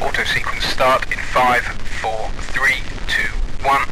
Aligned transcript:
Auto 0.00 0.22
sequence 0.22 0.64
start 0.64 1.10
in 1.10 1.18
five, 1.18 1.62
four, 2.00 2.30
three, 2.52 2.76
two, 3.08 3.28
one. 3.66 3.82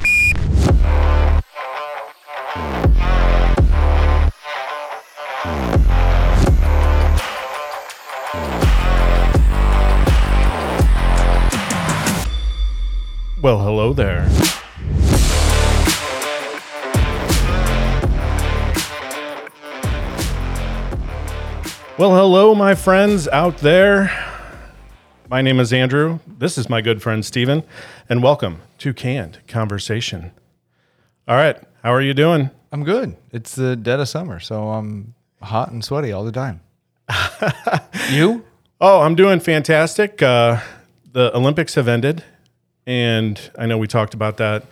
Well, 13.43 13.59
hello 13.61 13.93
there. 13.93 14.29
Well, 21.99 22.15
hello, 22.15 22.55
my 22.55 22.75
friends 22.75 23.27
out 23.29 23.59
there. 23.59 24.26
My 25.29 25.43
name 25.43 25.59
is 25.59 25.73
Andrew. 25.73 26.21
This 26.39 26.57
is 26.57 26.71
my 26.71 26.81
good 26.81 27.03
friend 27.03 27.25
Steven, 27.25 27.65
and 28.09 28.23
welcome 28.23 28.61
to 28.79 28.95
Canned 28.95 29.41
Conversation. 29.49 30.31
All 31.27 31.35
right, 31.35 31.57
how 31.83 31.93
are 31.93 32.01
you 32.01 32.15
doing? 32.15 32.51
I'm 32.71 32.85
good. 32.85 33.17
It's 33.33 33.57
the 33.57 33.75
dead 33.75 33.99
of 33.99 34.09
summer, 34.09 34.39
so 34.39 34.69
I'm 34.69 35.15
hot 35.43 35.73
and 35.73 35.85
sweaty 35.85 36.13
all 36.13 36.23
the 36.23 36.31
time. 36.31 36.61
you? 38.13 38.45
Oh, 38.81 39.01
I'm 39.01 39.17
doing 39.17 39.41
fantastic. 39.41 40.23
Uh, 40.23 40.61
the 41.11 41.37
Olympics 41.37 41.75
have 41.75 41.89
ended, 41.89 42.23
and 42.87 43.51
I 43.59 43.67
know 43.67 43.79
we 43.79 43.89
talked 43.89 44.15
about 44.15 44.37
that 44.37 44.65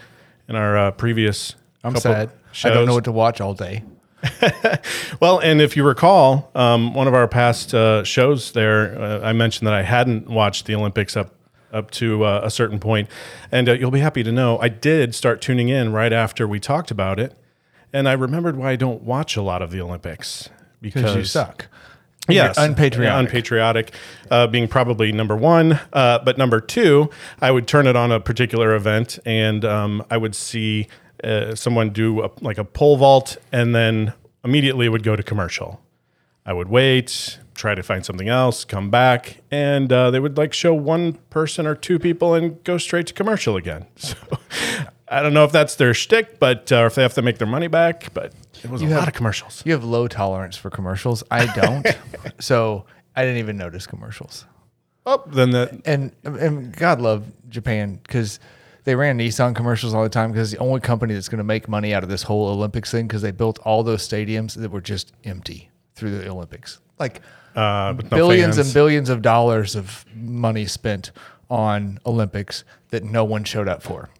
in 0.48 0.54
our 0.54 0.76
uh, 0.76 0.90
previous. 0.92 1.56
I'm 1.82 1.96
sad. 1.96 2.30
I 2.62 2.68
don't 2.70 2.86
know 2.86 2.94
what 2.94 3.04
to 3.04 3.12
watch 3.12 3.40
all 3.40 3.54
day. 3.54 3.82
Well, 5.20 5.38
and 5.38 5.60
if 5.60 5.76
you 5.76 5.84
recall, 5.84 6.50
um, 6.54 6.94
one 6.94 7.08
of 7.08 7.14
our 7.14 7.28
past 7.28 7.74
uh, 7.74 8.04
shows 8.04 8.52
there, 8.52 9.00
uh, 9.00 9.20
I 9.20 9.32
mentioned 9.32 9.66
that 9.66 9.74
I 9.74 9.82
hadn't 9.82 10.28
watched 10.28 10.66
the 10.66 10.74
Olympics 10.74 11.16
up 11.16 11.34
up 11.72 11.90
to 11.90 12.24
uh, 12.24 12.40
a 12.44 12.50
certain 12.50 12.78
point, 12.78 13.08
and 13.50 13.68
uh, 13.68 13.72
you'll 13.72 13.90
be 13.90 14.00
happy 14.00 14.22
to 14.22 14.30
know 14.30 14.58
I 14.60 14.68
did 14.68 15.12
start 15.14 15.40
tuning 15.40 15.68
in 15.68 15.92
right 15.92 16.12
after 16.12 16.46
we 16.46 16.60
talked 16.60 16.90
about 16.90 17.18
it, 17.18 17.36
and 17.92 18.08
I 18.08 18.12
remembered 18.12 18.56
why 18.56 18.72
I 18.72 18.76
don't 18.76 19.02
watch 19.02 19.36
a 19.36 19.42
lot 19.42 19.60
of 19.60 19.70
the 19.72 19.80
Olympics 19.80 20.50
because 20.80 21.16
you 21.16 21.24
suck. 21.24 21.68
Yes, 22.28 22.56
You're 22.56 22.66
unpatriotic. 22.66 23.26
Unpatriotic, 23.26 23.94
uh, 24.30 24.46
being 24.46 24.66
probably 24.68 25.12
number 25.12 25.36
one. 25.36 25.78
Uh, 25.92 26.20
but 26.20 26.38
number 26.38 26.60
two, 26.60 27.10
I 27.40 27.50
would 27.50 27.66
turn 27.66 27.86
it 27.86 27.96
on 27.96 28.12
a 28.12 28.20
particular 28.20 28.74
event, 28.74 29.18
and 29.26 29.64
um, 29.64 30.04
I 30.10 30.16
would 30.16 30.34
see 30.34 30.86
uh, 31.22 31.54
someone 31.54 31.90
do 31.90 32.24
a, 32.24 32.30
like 32.40 32.58
a 32.58 32.64
pole 32.64 32.96
vault, 32.96 33.36
and 33.52 33.74
then 33.74 34.12
immediately 34.44 34.88
would 34.88 35.02
go 35.02 35.16
to 35.16 35.22
commercial. 35.22 35.80
I 36.46 36.52
would 36.52 36.68
wait, 36.68 37.38
try 37.54 37.74
to 37.74 37.82
find 37.82 38.04
something 38.04 38.28
else, 38.28 38.64
come 38.64 38.90
back, 38.90 39.38
and 39.50 39.90
uh, 39.92 40.10
they 40.10 40.20
would 40.20 40.36
like 40.36 40.52
show 40.52 40.74
one 40.74 41.14
person 41.30 41.66
or 41.66 41.74
two 41.74 41.98
people 41.98 42.34
and 42.34 42.62
go 42.64 42.76
straight 42.78 43.06
to 43.08 43.14
commercial 43.14 43.56
again. 43.56 43.86
So 43.96 44.16
I 45.08 45.22
don't 45.22 45.34
know 45.34 45.44
if 45.44 45.52
that's 45.52 45.76
their 45.76 45.92
shtick, 45.94 46.38
but 46.38 46.72
uh, 46.72 46.80
or 46.80 46.86
if 46.86 46.94
they 46.94 47.02
have 47.02 47.14
to 47.14 47.22
make 47.22 47.38
their 47.38 47.46
money 47.46 47.68
back. 47.68 48.12
But 48.14 48.32
it 48.62 48.70
was 48.70 48.82
a 48.82 48.86
have- 48.86 48.98
lot 48.98 49.08
of 49.08 49.14
commercials. 49.14 49.62
You 49.64 49.72
have 49.72 49.84
low 49.84 50.08
tolerance 50.08 50.56
for 50.56 50.70
commercials. 50.70 51.22
I 51.30 51.46
don't. 51.60 51.86
so 52.40 52.84
I 53.14 53.22
didn't 53.22 53.38
even 53.38 53.56
notice 53.56 53.86
commercials. 53.86 54.46
Oh, 55.06 55.22
then 55.26 55.50
the 55.50 55.80
And 55.84 56.12
and 56.24 56.74
God 56.74 57.00
love 57.00 57.24
Japan 57.50 58.00
because 58.02 58.40
they 58.84 58.94
ran 58.94 59.18
Nissan 59.18 59.54
commercials 59.54 59.94
all 59.94 60.02
the 60.02 60.08
time 60.08 60.30
because 60.32 60.52
it's 60.52 60.58
the 60.58 60.64
only 60.64 60.80
company 60.80 61.14
that's 61.14 61.28
going 61.28 61.38
to 61.38 61.44
make 61.44 61.68
money 61.68 61.94
out 61.94 62.02
of 62.02 62.08
this 62.08 62.22
whole 62.22 62.48
Olympics 62.48 62.90
thing 62.90 63.06
because 63.06 63.22
they 63.22 63.30
built 63.30 63.58
all 63.60 63.82
those 63.82 64.06
stadiums 64.06 64.54
that 64.54 64.70
were 64.70 64.80
just 64.80 65.12
empty 65.24 65.70
through 65.94 66.18
the 66.18 66.28
Olympics. 66.28 66.80
Like 66.98 67.20
uh, 67.56 67.94
no 67.96 68.08
billions 68.10 68.56
fans. 68.56 68.68
and 68.68 68.74
billions 68.74 69.08
of 69.08 69.22
dollars 69.22 69.74
of 69.74 70.04
money 70.14 70.66
spent 70.66 71.12
on 71.50 71.98
Olympics 72.06 72.64
that 72.90 73.04
no 73.04 73.24
one 73.24 73.44
showed 73.44 73.68
up 73.68 73.82
for. 73.82 74.10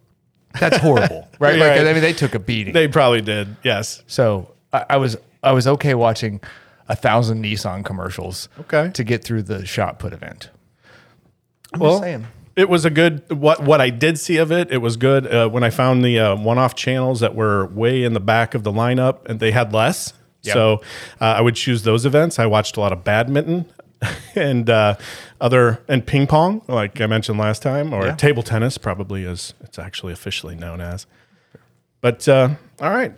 That's 0.60 0.76
horrible, 0.78 1.28
right? 1.38 1.58
Like, 1.58 1.70
Right. 1.70 1.86
I 1.86 1.92
mean, 1.92 2.02
they 2.02 2.12
took 2.12 2.34
a 2.34 2.38
beating. 2.38 2.72
They 2.74 2.86
probably 2.88 3.20
did. 3.22 3.56
Yes. 3.64 4.02
so 4.06 4.50
I, 4.72 4.84
I 4.90 4.96
was 4.98 5.16
I 5.42 5.52
was 5.52 5.66
okay 5.66 5.94
watching 5.94 6.40
a 6.88 6.94
thousand 6.96 7.42
Nissan 7.42 7.84
commercials. 7.84 8.48
Okay. 8.60 8.90
to 8.94 9.04
get 9.04 9.24
through 9.24 9.42
the 9.42 9.66
shot 9.66 9.98
put 9.98 10.12
event. 10.12 10.50
I'm 11.72 11.80
Well, 11.80 11.92
just 11.92 12.02
saying. 12.02 12.26
It 12.56 12.68
was 12.68 12.84
a 12.84 12.90
good 12.90 13.28
what 13.32 13.62
what 13.62 13.80
I 13.80 13.90
did 13.90 14.18
see 14.18 14.36
of 14.36 14.50
it. 14.52 14.70
It 14.70 14.78
was 14.78 14.96
good 14.96 15.26
uh, 15.26 15.48
when 15.48 15.62
I 15.64 15.70
found 15.70 16.04
the 16.04 16.18
uh, 16.18 16.36
one-off 16.36 16.74
channels 16.74 17.20
that 17.20 17.34
were 17.34 17.66
way 17.66 18.02
in 18.04 18.12
the 18.14 18.20
back 18.20 18.54
of 18.54 18.62
the 18.62 18.72
lineup, 18.72 19.26
and 19.26 19.40
they 19.40 19.50
had 19.50 19.72
less. 19.72 20.12
So 20.42 20.82
uh, 21.20 21.24
I 21.24 21.40
would 21.40 21.54
choose 21.56 21.84
those 21.84 22.04
events. 22.04 22.38
I 22.38 22.44
watched 22.46 22.76
a 22.76 22.80
lot 22.80 22.92
of 22.92 23.02
badminton 23.02 23.64
and 24.34 24.68
uh, 24.68 24.96
other 25.40 25.82
and 25.88 26.06
ping 26.06 26.26
pong, 26.26 26.60
like 26.68 27.00
I 27.00 27.06
mentioned 27.06 27.38
last 27.38 27.62
time, 27.62 27.94
or 27.94 28.06
Yeah. 28.06 28.14
table 28.16 28.42
tennis, 28.42 28.76
probably 28.76 29.24
as 29.24 29.54
it's 29.62 29.78
actually 29.78 30.12
officially 30.12 30.54
known 30.54 30.82
as. 30.82 31.06
But 32.02 32.28
uh, 32.28 32.50
all 32.80 32.90
right. 32.90 33.14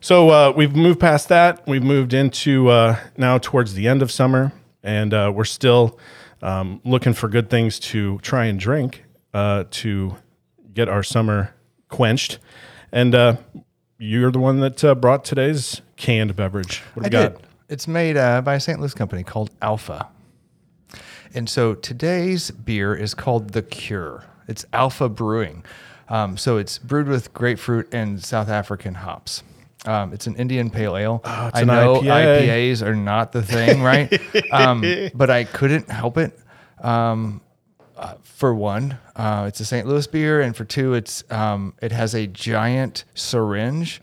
So 0.00 0.30
uh, 0.30 0.52
we've 0.56 0.76
moved 0.76 1.00
past 1.00 1.28
that. 1.30 1.66
We've 1.66 1.82
moved 1.82 2.14
into 2.14 2.68
uh, 2.68 2.96
now 3.16 3.38
towards 3.38 3.74
the 3.74 3.88
end 3.88 4.00
of 4.00 4.12
summer, 4.12 4.52
and 4.84 5.12
uh, 5.12 5.32
we're 5.34 5.44
still 5.44 5.98
um, 6.42 6.80
looking 6.84 7.12
for 7.12 7.28
good 7.28 7.50
things 7.50 7.78
to 7.78 8.18
try 8.18 8.46
and 8.46 8.58
drink 8.58 9.04
uh, 9.34 9.64
to 9.70 10.16
get 10.72 10.88
our 10.88 11.02
summer 11.02 11.54
quenched. 11.88 12.38
And 12.92 13.14
uh, 13.14 13.36
you're 13.98 14.30
the 14.30 14.38
one 14.38 14.60
that 14.60 14.84
uh, 14.84 14.94
brought 14.94 15.24
today's 15.24 15.82
canned 15.96 16.36
beverage. 16.36 16.82
What 16.94 17.06
I 17.06 17.08
do 17.08 17.16
we 17.18 17.22
got? 17.22 17.36
did. 17.36 17.46
It's 17.68 17.88
made 17.88 18.16
uh, 18.16 18.40
by 18.40 18.54
a 18.54 18.60
St. 18.60 18.80
Louis 18.80 18.94
company 18.94 19.22
called 19.22 19.50
Alpha. 19.60 20.08
And 21.34 21.48
so 21.48 21.74
today's 21.74 22.50
beer 22.50 22.94
is 22.94 23.14
called 23.14 23.50
The 23.50 23.62
Cure. 23.62 24.24
It's 24.46 24.64
Alpha 24.72 25.08
Brewing. 25.10 25.64
Um, 26.08 26.38
so 26.38 26.56
it's 26.56 26.78
brewed 26.78 27.08
with 27.08 27.34
grapefruit 27.34 27.92
and 27.92 28.24
South 28.24 28.48
African 28.48 28.94
hops. 28.94 29.42
Um, 29.86 30.12
it's 30.12 30.26
an 30.26 30.36
Indian 30.36 30.70
pale 30.70 30.96
ale. 30.96 31.20
I 31.24 31.60
an 31.60 31.68
know 31.68 32.00
IPA. 32.00 32.42
IPAs 32.42 32.82
are 32.82 32.96
not 32.96 33.32
the 33.32 33.42
thing, 33.42 33.82
right? 33.82 34.12
um, 34.52 34.84
but 35.14 35.30
I 35.30 35.44
couldn't 35.44 35.88
help 35.90 36.18
it. 36.18 36.38
Um, 36.80 37.40
uh, 37.96 38.14
for 38.22 38.54
one, 38.54 38.96
uh, 39.16 39.46
it's 39.48 39.60
a 39.60 39.64
St. 39.64 39.86
Louis 39.86 40.06
beer, 40.06 40.40
and 40.40 40.56
for 40.56 40.64
two, 40.64 40.94
it's 40.94 41.24
um, 41.30 41.74
it 41.82 41.90
has 41.92 42.14
a 42.14 42.26
giant 42.26 43.04
syringe 43.14 44.00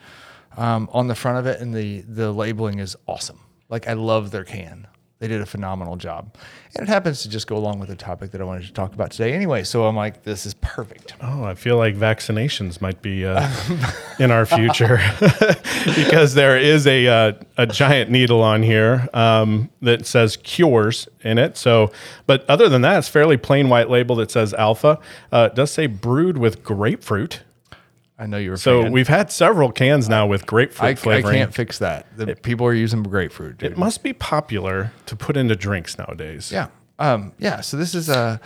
um, 0.57 0.89
on 0.91 1.07
the 1.07 1.15
front 1.15 1.37
of 1.37 1.45
it, 1.45 1.61
and 1.61 1.73
the 1.73 2.01
the 2.01 2.31
labeling 2.31 2.79
is 2.79 2.95
awesome. 3.07 3.39
Like 3.69 3.87
I 3.87 3.93
love 3.93 4.31
their 4.31 4.43
can. 4.43 4.87
They 5.19 5.29
did 5.29 5.39
a 5.39 5.45
phenomenal 5.45 5.95
job, 5.95 6.35
and 6.75 6.85
it 6.85 6.91
happens 6.91 7.21
to 7.23 7.29
just 7.29 7.47
go 7.47 7.55
along 7.55 7.79
with 7.79 7.87
the 7.87 7.95
topic 7.95 8.31
that 8.31 8.41
I 8.41 8.43
wanted 8.43 8.65
to 8.65 8.73
talk 8.73 8.93
about 8.93 9.11
today. 9.11 9.31
Anyway, 9.31 9.63
so 9.63 9.85
I'm 9.85 9.95
like, 9.95 10.23
this 10.23 10.45
is 10.45 10.53
perfect. 10.55 11.13
Oh, 11.21 11.45
I 11.45 11.55
feel 11.55 11.77
like 11.77 11.95
vaccinations 11.95 12.81
might 12.81 13.01
be 13.01 13.25
uh, 13.25 13.49
in 14.19 14.29
our 14.29 14.45
future 14.45 14.99
because 15.85 16.33
there 16.33 16.57
is 16.57 16.85
a 16.85 17.07
uh, 17.07 17.33
a 17.57 17.65
giant 17.65 18.11
needle 18.11 18.41
on 18.41 18.61
here 18.61 19.07
um, 19.13 19.69
that 19.81 20.05
says 20.05 20.35
cures 20.35 21.07
in 21.21 21.37
it. 21.37 21.55
So, 21.55 21.93
but 22.27 22.43
other 22.49 22.67
than 22.67 22.81
that, 22.81 22.97
it's 22.97 23.07
fairly 23.07 23.37
plain 23.37 23.69
white 23.69 23.89
label 23.89 24.17
that 24.17 24.31
says 24.31 24.53
alpha. 24.53 24.99
Uh, 25.31 25.49
it 25.49 25.55
does 25.55 25.71
say 25.71 25.87
brewed 25.87 26.37
with 26.37 26.61
grapefruit. 26.61 27.41
I 28.17 28.27
know 28.27 28.37
you 28.37 28.51
were 28.51 28.57
So 28.57 28.83
fan. 28.83 28.91
we've 28.91 29.07
had 29.07 29.31
several 29.31 29.71
cans 29.71 30.07
now 30.07 30.25
with 30.25 30.45
grapefruit 30.45 31.05
I, 31.05 31.17
I 31.17 31.21
can't 31.21 31.53
fix 31.53 31.79
that. 31.79 32.05
The 32.15 32.35
people 32.35 32.65
are 32.65 32.73
using 32.73 33.03
grapefruit. 33.03 33.57
Dude. 33.57 33.73
it 33.73 33.77
must 33.77 34.03
be 34.03 34.13
popular 34.13 34.91
to 35.07 35.15
put 35.15 35.35
into 35.35 35.55
drinks 35.55 35.97
nowadays. 35.97 36.51
Yeah. 36.51 36.67
Um, 36.97 37.33
yeah. 37.39 37.59
So 37.61 37.75
this 37.75 37.93
is 37.93 38.07
a 38.07 38.39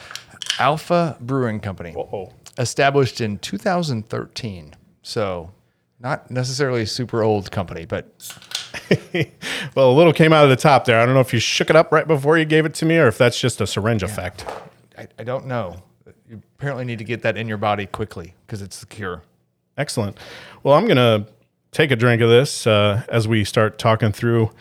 Alpha 0.58 1.18
Brewing 1.22 1.60
Company, 1.60 1.94
Oh, 1.96 2.34
established 2.58 3.22
in 3.22 3.38
2013. 3.38 4.74
So 5.04 5.52
not 6.00 6.32
necessarily 6.32 6.82
a 6.82 6.88
super 6.88 7.22
old 7.22 7.52
company, 7.52 7.86
but 7.86 8.08
well, 9.76 9.92
a 9.92 9.94
little 9.94 10.14
came 10.14 10.34
out 10.34 10.44
of 10.44 10.50
the 10.50 10.56
top 10.56 10.86
there. 10.86 11.00
I 11.00 11.06
don't 11.06 11.14
know 11.14 11.22
if 11.22 11.34
you 11.34 11.40
shook 11.40 11.70
it 11.70 11.76
up 11.76 11.92
right 11.92 12.08
before 12.08 12.38
you 12.38 12.46
gave 12.46 12.66
it 12.66 12.74
to 12.76 12.86
me, 12.86 12.98
or 12.98 13.08
if 13.08 13.18
that's 13.18 13.40
just 13.40 13.62
a 13.62 13.68
syringe 13.68 14.02
effect. 14.04 14.46
I, 14.98 15.08
I 15.20 15.24
don't 15.24 15.46
know. 15.46 15.84
You 16.28 16.42
apparently 16.58 16.86
need 16.86 17.00
to 17.00 17.04
get 17.06 17.22
that 17.24 17.38
in 17.38 17.48
your 17.48 17.58
body 17.58 17.86
quickly 17.86 18.36
because 18.46 18.62
it's 18.62 18.80
the 18.80 18.86
cure. 18.86 19.24
Excellent. 19.80 20.18
Well, 20.62 20.76
I'm 20.76 20.86
going 20.86 20.98
to 20.98 21.26
take 21.72 21.90
a 21.90 21.96
drink 21.96 22.22
of 22.22 22.30
this 22.30 22.68
uh, 22.68 23.04
as 23.10 23.28
we 23.28 23.44
start 23.44 23.80
talking 23.80 24.12
through 24.12 24.52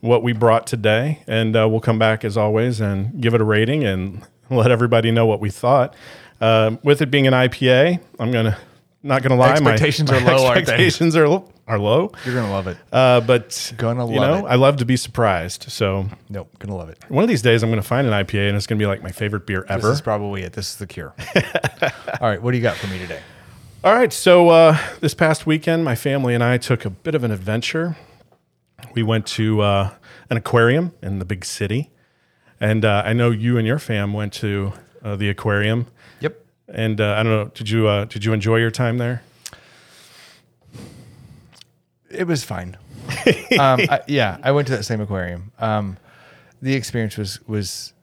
what 0.00 0.22
we 0.22 0.32
brought 0.32 0.66
today. 0.66 1.22
And 1.26 1.56
uh, 1.56 1.68
we'll 1.68 1.80
come 1.80 1.98
back 1.98 2.24
as 2.24 2.36
always 2.36 2.80
and 2.80 3.20
give 3.20 3.34
it 3.34 3.40
a 3.40 3.44
rating 3.44 3.82
and 3.84 4.22
let 4.50 4.70
everybody 4.70 5.10
know 5.10 5.26
what 5.26 5.40
we 5.40 5.50
thought. 5.50 5.94
Um 6.40 6.78
with 6.84 7.02
it 7.02 7.10
being 7.10 7.26
an 7.26 7.32
IPA, 7.34 8.00
I'm 8.20 8.30
going 8.30 8.44
to, 8.44 8.56
not 9.02 9.22
going 9.24 9.30
to 9.30 9.34
lie, 9.36 9.58
my- 9.58 9.72
Expectations 9.72 10.08
my 10.12 10.18
are 10.18 10.38
low. 10.38 10.52
Expectations 10.52 11.16
are, 11.16 11.28
lo- 11.28 11.52
are 11.66 11.80
low. 11.80 12.12
You're 12.24 12.36
gonna 12.36 12.52
love 12.52 12.68
it. 12.68 12.76
Uh, 12.92 13.20
but, 13.20 13.72
Gonna 13.76 14.06
you 14.08 14.20
love 14.20 14.42
know, 14.42 14.46
it. 14.46 14.50
I 14.50 14.54
love 14.54 14.76
to 14.76 14.84
be 14.84 14.96
surprised. 14.96 15.64
So 15.64 16.06
Nope, 16.28 16.56
gonna 16.60 16.76
love 16.76 16.90
it. 16.90 16.98
one 17.08 17.24
of 17.24 17.28
these 17.28 17.42
days, 17.42 17.64
I'm 17.64 17.70
going 17.70 17.82
to 17.82 17.86
find 17.88 18.06
an 18.06 18.12
IPA 18.12 18.46
and 18.48 18.56
it's 18.56 18.68
going 18.68 18.78
to 18.78 18.82
be 18.82 18.86
like 18.86 19.02
my 19.02 19.10
favorite 19.10 19.46
beer 19.46 19.66
ever. 19.68 19.88
This 19.88 19.96
is 19.96 20.00
probably 20.00 20.44
it. 20.44 20.52
This 20.52 20.70
is 20.70 20.76
the 20.76 20.86
cure. 20.86 21.12
All 22.20 22.28
right, 22.30 22.40
what 22.40 22.52
do 22.52 22.56
you 22.56 22.62
got 22.62 22.76
for 22.76 22.86
me 22.86 22.98
today? 23.00 23.20
All 23.88 23.94
right. 23.94 24.12
So 24.12 24.50
uh, 24.50 24.76
this 25.00 25.14
past 25.14 25.46
weekend, 25.46 25.82
my 25.82 25.94
family 25.94 26.34
and 26.34 26.44
I 26.44 26.58
took 26.58 26.84
a 26.84 26.90
bit 26.90 27.14
of 27.14 27.24
an 27.24 27.30
adventure. 27.30 27.96
We 28.92 29.02
went 29.02 29.26
to 29.28 29.62
uh, 29.62 29.94
an 30.28 30.36
aquarium 30.36 30.92
in 31.00 31.20
the 31.20 31.24
big 31.24 31.42
city, 31.42 31.90
and 32.60 32.84
uh, 32.84 33.00
I 33.06 33.14
know 33.14 33.30
you 33.30 33.56
and 33.56 33.66
your 33.66 33.78
fam 33.78 34.12
went 34.12 34.34
to 34.34 34.74
uh, 35.02 35.16
the 35.16 35.30
aquarium. 35.30 35.86
Yep. 36.20 36.38
And 36.68 37.00
uh, 37.00 37.14
I 37.14 37.22
don't 37.22 37.32
know, 37.32 37.44
did 37.46 37.70
you 37.70 37.88
uh, 37.88 38.04
did 38.04 38.26
you 38.26 38.34
enjoy 38.34 38.56
your 38.56 38.70
time 38.70 38.98
there? 38.98 39.22
It 42.10 42.26
was 42.26 42.44
fine. 42.44 42.76
um, 43.58 43.80
I, 43.88 44.02
yeah, 44.06 44.36
I 44.42 44.52
went 44.52 44.68
to 44.68 44.76
that 44.76 44.82
same 44.82 45.00
aquarium. 45.00 45.50
Um, 45.58 45.96
the 46.60 46.74
experience 46.74 47.16
was 47.16 47.40
was. 47.48 47.94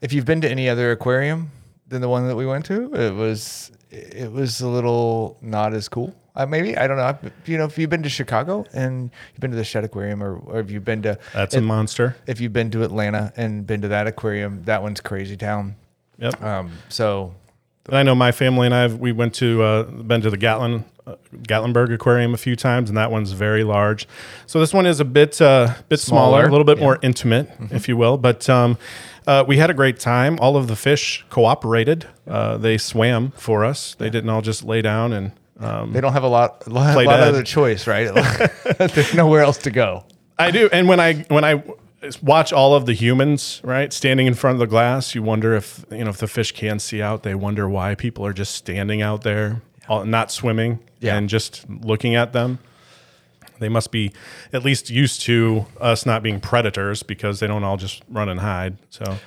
If 0.00 0.12
you've 0.12 0.24
been 0.24 0.40
to 0.42 0.48
any 0.48 0.68
other 0.68 0.92
aquarium 0.92 1.50
than 1.88 2.00
the 2.00 2.08
one 2.08 2.28
that 2.28 2.36
we 2.36 2.46
went 2.46 2.64
to, 2.66 2.94
it 2.94 3.12
was 3.12 3.72
it 3.94 4.32
was 4.32 4.60
a 4.60 4.68
little 4.68 5.36
not 5.40 5.72
as 5.74 5.88
cool. 5.88 6.14
Uh, 6.36 6.44
maybe 6.46 6.76
I 6.76 6.86
don't 6.88 6.96
know. 6.96 7.04
I've- 7.04 7.30
You 7.46 7.58
know, 7.58 7.64
if 7.64 7.78
you've 7.78 7.90
been 7.90 8.02
to 8.02 8.08
Chicago 8.08 8.64
and 8.74 9.10
you've 9.32 9.40
been 9.40 9.52
to 9.52 9.56
the 9.56 9.62
Shedd 9.64 9.84
Aquarium, 9.84 10.22
or, 10.22 10.34
or 10.36 10.58
if 10.60 10.70
you've 10.70 10.84
been 10.84 11.02
to 11.02 11.18
That's 11.32 11.54
a 11.54 11.60
monster. 11.60 12.16
if 12.26 12.40
you've 12.40 12.52
been 12.52 12.70
to 12.72 12.82
Atlanta 12.82 13.32
and 13.36 13.64
been 13.66 13.80
to 13.82 13.88
that 13.88 14.06
aquarium, 14.08 14.62
that 14.64 14.82
one's 14.82 15.00
crazy 15.00 15.36
town. 15.36 15.76
Yep. 16.18 16.42
Um, 16.42 16.72
so 16.88 17.34
And 17.86 17.96
I 17.96 18.02
know 18.02 18.14
my 18.14 18.32
family 18.32 18.66
and 18.66 18.74
I 18.74 18.88
we 18.88 19.12
went 19.12 19.34
to 19.34 19.62
uh, 19.62 19.82
been 19.84 20.22
to 20.22 20.30
the 20.30 20.36
Gatlin 20.36 20.84
Gatlinburg 21.06 21.92
Aquarium 21.92 22.32
a 22.32 22.38
few 22.38 22.56
times, 22.56 22.88
and 22.88 22.96
that 22.96 23.10
one's 23.10 23.32
very 23.32 23.62
large. 23.62 24.08
So 24.46 24.58
this 24.58 24.72
one 24.72 24.86
is 24.86 25.00
a 25.00 25.04
bit 25.04 25.40
uh, 25.40 25.74
bit 25.88 26.00
smaller, 26.00 26.40
Smaller, 26.40 26.46
a 26.46 26.50
little 26.50 26.64
bit 26.64 26.78
yeah. 26.78 26.84
more 26.84 26.98
intimate, 27.02 27.50
if 27.70 27.88
you 27.88 27.96
will. 27.96 28.16
But 28.16 28.48
um, 28.48 28.78
uh, 29.26 29.44
we 29.46 29.58
had 29.58 29.70
a 29.70 29.74
great 29.74 30.00
time. 30.00 30.38
All 30.40 30.56
of 30.56 30.68
the 30.68 30.76
fish 30.76 31.24
cooperated. 31.28 32.06
Uh, 32.26 32.56
they 32.56 32.78
swam 32.78 33.32
for 33.32 33.64
us. 33.64 33.94
They 33.94 34.10
didn't 34.10 34.30
all 34.30 34.42
just 34.42 34.64
lay 34.64 34.82
down 34.82 35.12
and. 35.12 35.32
Um, 35.60 35.92
they 35.92 36.00
don't 36.00 36.14
have 36.14 36.24
a 36.24 36.28
lot, 36.28 36.66
a 36.66 36.70
lot, 36.70 36.96
lot 36.96 37.20
of 37.20 37.28
other 37.28 37.44
choice, 37.44 37.86
right? 37.86 38.12
There's 38.78 39.14
nowhere 39.14 39.40
else 39.40 39.58
to 39.58 39.70
go. 39.70 40.04
I 40.36 40.50
do, 40.50 40.68
and 40.72 40.88
when 40.88 40.98
I 40.98 41.14
when 41.28 41.44
I 41.44 41.62
watch 42.22 42.52
all 42.52 42.74
of 42.74 42.86
the 42.86 42.92
humans 42.92 43.60
right 43.62 43.92
standing 43.92 44.26
in 44.26 44.34
front 44.34 44.56
of 44.56 44.58
the 44.58 44.66
glass, 44.66 45.14
you 45.14 45.22
wonder 45.22 45.54
if 45.54 45.84
you 45.92 46.02
know 46.02 46.10
if 46.10 46.18
the 46.18 46.26
fish 46.26 46.50
can 46.50 46.80
see 46.80 47.00
out. 47.00 47.22
They 47.22 47.36
wonder 47.36 47.68
why 47.68 47.94
people 47.94 48.26
are 48.26 48.32
just 48.32 48.56
standing 48.56 49.00
out 49.00 49.22
there, 49.22 49.62
not 49.88 50.30
swimming, 50.30 50.78
Yeah. 51.00 51.16
and 51.16 51.28
just 51.28 51.64
looking 51.68 52.14
at 52.14 52.32
them. 52.32 52.58
They 53.60 53.68
must 53.68 53.92
be 53.92 54.12
at 54.52 54.64
least 54.64 54.90
used 54.90 55.20
to 55.22 55.66
us 55.80 56.04
not 56.04 56.22
being 56.22 56.40
predators 56.40 57.02
because 57.02 57.38
they 57.40 57.46
don't 57.46 57.62
all 57.64 57.76
just 57.76 58.02
run 58.10 58.28
and 58.28 58.40
hide. 58.40 58.78
So 58.90 59.18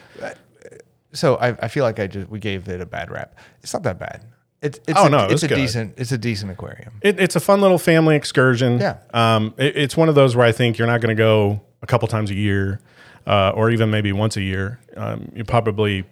So 1.13 1.36
I, 1.38 1.56
I 1.62 1.68
feel 1.69 1.83
like 1.83 2.00
I 2.00 2.07
just 2.07 2.30
we 2.30 2.39
gave 2.39 2.68
it 2.68 2.81
a 2.81 2.86
bad 2.86 3.09
rap. 3.09 3.36
It's 3.63 3.74
not 3.74 3.83
that 3.83 3.98
bad. 4.00 4.24
It's 4.62 4.80
it's 4.88 5.00
Oh, 5.00 5.06
a, 5.06 5.09
no, 5.09 5.25
it 5.25 5.31
it's 5.31 5.44
a 5.44 5.48
good. 5.48 5.56
decent 5.56 5.94
it's 5.98 6.12
a 6.12 6.18
decent 6.18 6.51
aquarium. 6.51 6.94
it, 7.01 7.19
it's 7.19 7.36
a 7.36 7.39
fun 7.39 7.62
little 7.62 7.77
family 7.77 8.15
excursion. 8.15 8.80
Yeah. 8.80 8.98
Um, 9.13 9.53
it- 9.57 9.77
it's 9.77 9.95
one 9.95 10.10
of 10.10 10.15
those 10.15 10.36
where 10.36 10.45
I 10.45 10.51
think 10.51 10.77
you're 10.77 10.88
not 10.88 11.00
going 11.01 11.15
to 11.15 11.19
go 11.19 11.62
a 11.81 11.88
couple 11.88 12.07
times 12.07 12.30
a 12.30 12.36
year, 12.36 12.81
uh, 13.25 13.51
or 13.56 13.69
even 13.71 13.89
maybe 13.89 14.12
once 14.12 14.36
a 14.36 14.42
year. 14.42 14.80
Um, 14.98 15.31
you 15.36 15.44
probably 15.45 16.03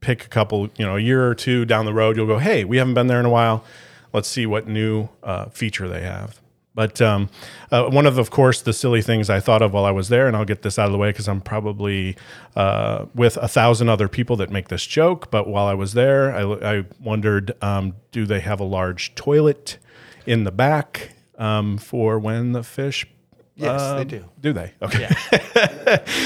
pick 0.00 0.24
a 0.24 0.28
couple, 0.28 0.68
you 0.76 0.84
know, 0.84 0.96
a 0.96 1.00
year 1.00 1.26
or 1.26 1.34
two 1.34 1.64
down 1.64 1.86
the 1.86 1.94
road. 1.94 2.16
You'll 2.16 2.26
go, 2.26 2.38
hey, 2.38 2.64
we 2.64 2.76
haven't 2.76 2.94
been 2.94 3.06
there 3.06 3.20
in 3.20 3.26
a 3.26 3.30
while. 3.30 3.64
Let's 4.12 4.28
see 4.28 4.46
what 4.46 4.66
new 4.66 5.08
uh, 5.22 5.46
feature 5.46 5.88
they 5.88 6.02
have. 6.02 6.40
But 6.74 7.02
um, 7.02 7.28
uh, 7.70 7.84
one 7.90 8.06
of, 8.06 8.16
of 8.16 8.30
course, 8.30 8.62
the 8.62 8.72
silly 8.72 9.02
things 9.02 9.28
I 9.28 9.40
thought 9.40 9.60
of 9.60 9.74
while 9.74 9.84
I 9.84 9.90
was 9.90 10.08
there, 10.08 10.26
and 10.26 10.34
I'll 10.34 10.46
get 10.46 10.62
this 10.62 10.78
out 10.78 10.86
of 10.86 10.92
the 10.92 10.98
way 10.98 11.10
because 11.10 11.28
I'm 11.28 11.40
probably 11.40 12.16
uh, 12.56 13.06
with 13.14 13.36
a 13.36 13.48
thousand 13.48 13.90
other 13.90 14.08
people 14.08 14.36
that 14.36 14.50
make 14.50 14.68
this 14.68 14.86
joke. 14.86 15.30
But 15.30 15.48
while 15.48 15.66
I 15.66 15.74
was 15.74 15.92
there, 15.92 16.34
I, 16.34 16.78
I 16.78 16.84
wondered, 16.98 17.52
um, 17.62 17.96
do 18.10 18.24
they 18.24 18.40
have 18.40 18.58
a 18.58 18.64
large 18.64 19.14
toilet 19.14 19.78
in 20.24 20.44
the 20.44 20.52
back 20.52 21.10
um, 21.36 21.76
for 21.76 22.18
when 22.18 22.52
the 22.52 22.62
fish? 22.62 23.06
Yes, 23.54 23.82
they 23.92 24.00
um, 24.00 24.08
do. 24.08 24.24
Do 24.40 24.52
they? 24.54 24.72
Okay. 24.80 25.08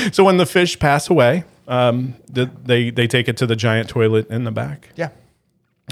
so 0.13 0.23
when 0.23 0.37
the 0.37 0.47
fish 0.47 0.79
pass 0.79 1.11
away, 1.11 1.43
um, 1.67 2.15
th- 2.33 2.51
they 2.63 2.91
they 2.91 3.09
take 3.09 3.29
it 3.29 3.37
to 3.39 3.47
the 3.47 3.57
giant 3.57 3.89
toilet 3.89 4.31
in 4.31 4.45
the 4.45 4.53
back. 4.53 4.91
Yeah. 4.95 5.09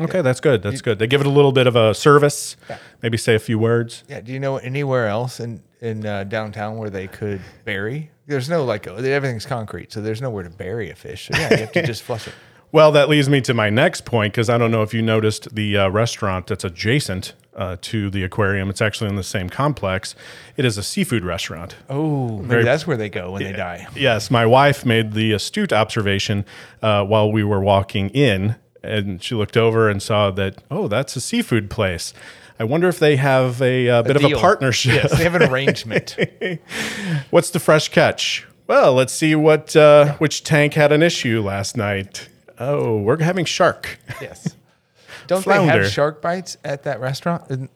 Okay, 0.01 0.23
that's 0.23 0.41
good. 0.41 0.63
That's 0.63 0.83
good. 0.83 0.99
They 0.99 1.07
give 1.07 1.21
it 1.21 1.27
a 1.27 1.31
little 1.31 1.53
bit 1.53 1.67
of 1.67 1.77
a 1.77 1.95
service. 1.95 2.57
Yeah. 2.69 2.79
Maybe 3.03 3.17
say 3.17 3.35
a 3.35 3.39
few 3.39 3.59
words. 3.59 4.03
Yeah. 4.09 4.21
Do 4.21 4.33
you 4.33 4.41
know 4.41 4.57
anywhere 4.57 5.07
else 5.07 5.39
in 5.41 5.63
in 5.81 6.05
uh, 6.05 6.25
downtown 6.25 6.79
where 6.79 6.91
they 6.91 7.07
could 7.07 7.41
bury? 7.65 8.11
There's 8.27 8.49
no 8.49 8.65
like 8.65 8.87
everything's 8.87 9.47
concrete, 9.47 9.93
so 9.93 10.01
there's 10.01 10.21
nowhere 10.21 10.43
to 10.43 10.51
bury 10.51 10.91
a 10.91 10.95
fish. 10.95 11.29
So 11.31 11.39
yeah, 11.39 11.51
you 11.51 11.57
have 11.59 11.73
to 11.73 11.87
just 11.87 12.03
flush 12.03 12.27
it. 12.27 12.35
Well, 12.75 12.91
that 12.91 13.09
leads 13.09 13.29
me 13.29 13.41
to 13.43 13.55
my 13.55 13.71
next 13.71 14.05
point 14.05 14.33
because 14.33 14.51
I 14.51 14.59
don't 14.59 14.73
know 14.73 14.83
if 14.83 14.93
you 14.93 15.01
noticed 15.01 15.55
the 15.55 15.79
uh, 15.79 15.89
restaurant 15.91 16.49
that's 16.49 16.65
adjacent 16.65 17.33
uh, 17.55 17.77
to 17.83 18.11
the 18.11 18.25
aquarium. 18.25 18.69
It's 18.69 18.83
actually 18.83 19.11
in 19.11 19.15
the 19.15 19.23
same 19.23 19.49
complex. 19.49 20.17
It 20.57 20.65
is 20.65 20.77
a 20.77 20.83
seafood 20.83 21.25
restaurant. 21.25 21.77
Oh, 21.89 22.31
maybe 22.31 22.49
Very- 22.49 22.65
that's 22.65 22.85
where 22.85 22.97
they 22.97 23.09
go 23.09 23.31
when 23.31 23.45
they 23.45 23.53
die. 23.53 23.87
Yes, 23.95 24.29
my 24.29 24.45
wife 24.45 24.85
made 24.85 25.13
the 25.13 25.31
astute 25.31 25.73
observation 25.73 26.45
uh, 26.83 27.05
while 27.05 27.31
we 27.31 27.45
were 27.45 27.61
walking 27.61 28.11
in, 28.11 28.57
and 28.85 29.23
she 29.23 29.35
looked 29.35 29.57
over 29.57 29.89
and 29.89 30.03
saw 30.03 30.31
that, 30.33 30.63
oh, 30.71 30.89
that's 30.89 31.17
a 31.17 31.21
seafood 31.21 31.71
place. 31.71 32.13
I 32.59 32.65
wonder 32.65 32.89
if 32.89 32.99
they 33.01 33.17
have 33.17 33.61
a, 33.61 33.89
uh 33.89 34.03
bit 34.03 34.17
of 34.17 34.25
a 34.25 34.35
partnership. 34.37 34.95
Yes, 34.95 35.17
they 35.19 35.25
have 35.25 35.35
an 35.35 35.43
arrangement. 35.51 36.17
What's 37.31 37.51
the 37.51 37.59
fresh 37.59 37.89
catch? 37.89 38.47
Well, 38.67 38.95
let's 38.95 39.13
see 39.13 39.35
what 39.35 39.75
uh, 39.77 40.15
which 40.19 40.45
tank 40.45 40.75
had 40.75 40.93
an 40.93 41.03
issue 41.03 41.43
last 41.43 41.77
night. 41.77 42.29
Oh, 42.59 42.99
we're 42.99 43.21
having 43.23 43.45
shark. 43.45 43.99
yes. 44.21 44.55
Don't 45.27 45.45
they 45.45 45.65
have 45.67 45.89
shark 45.89 46.23
bites 46.23 46.57
at 46.65 46.85
that 46.85 47.01
restaurant? 47.01 47.69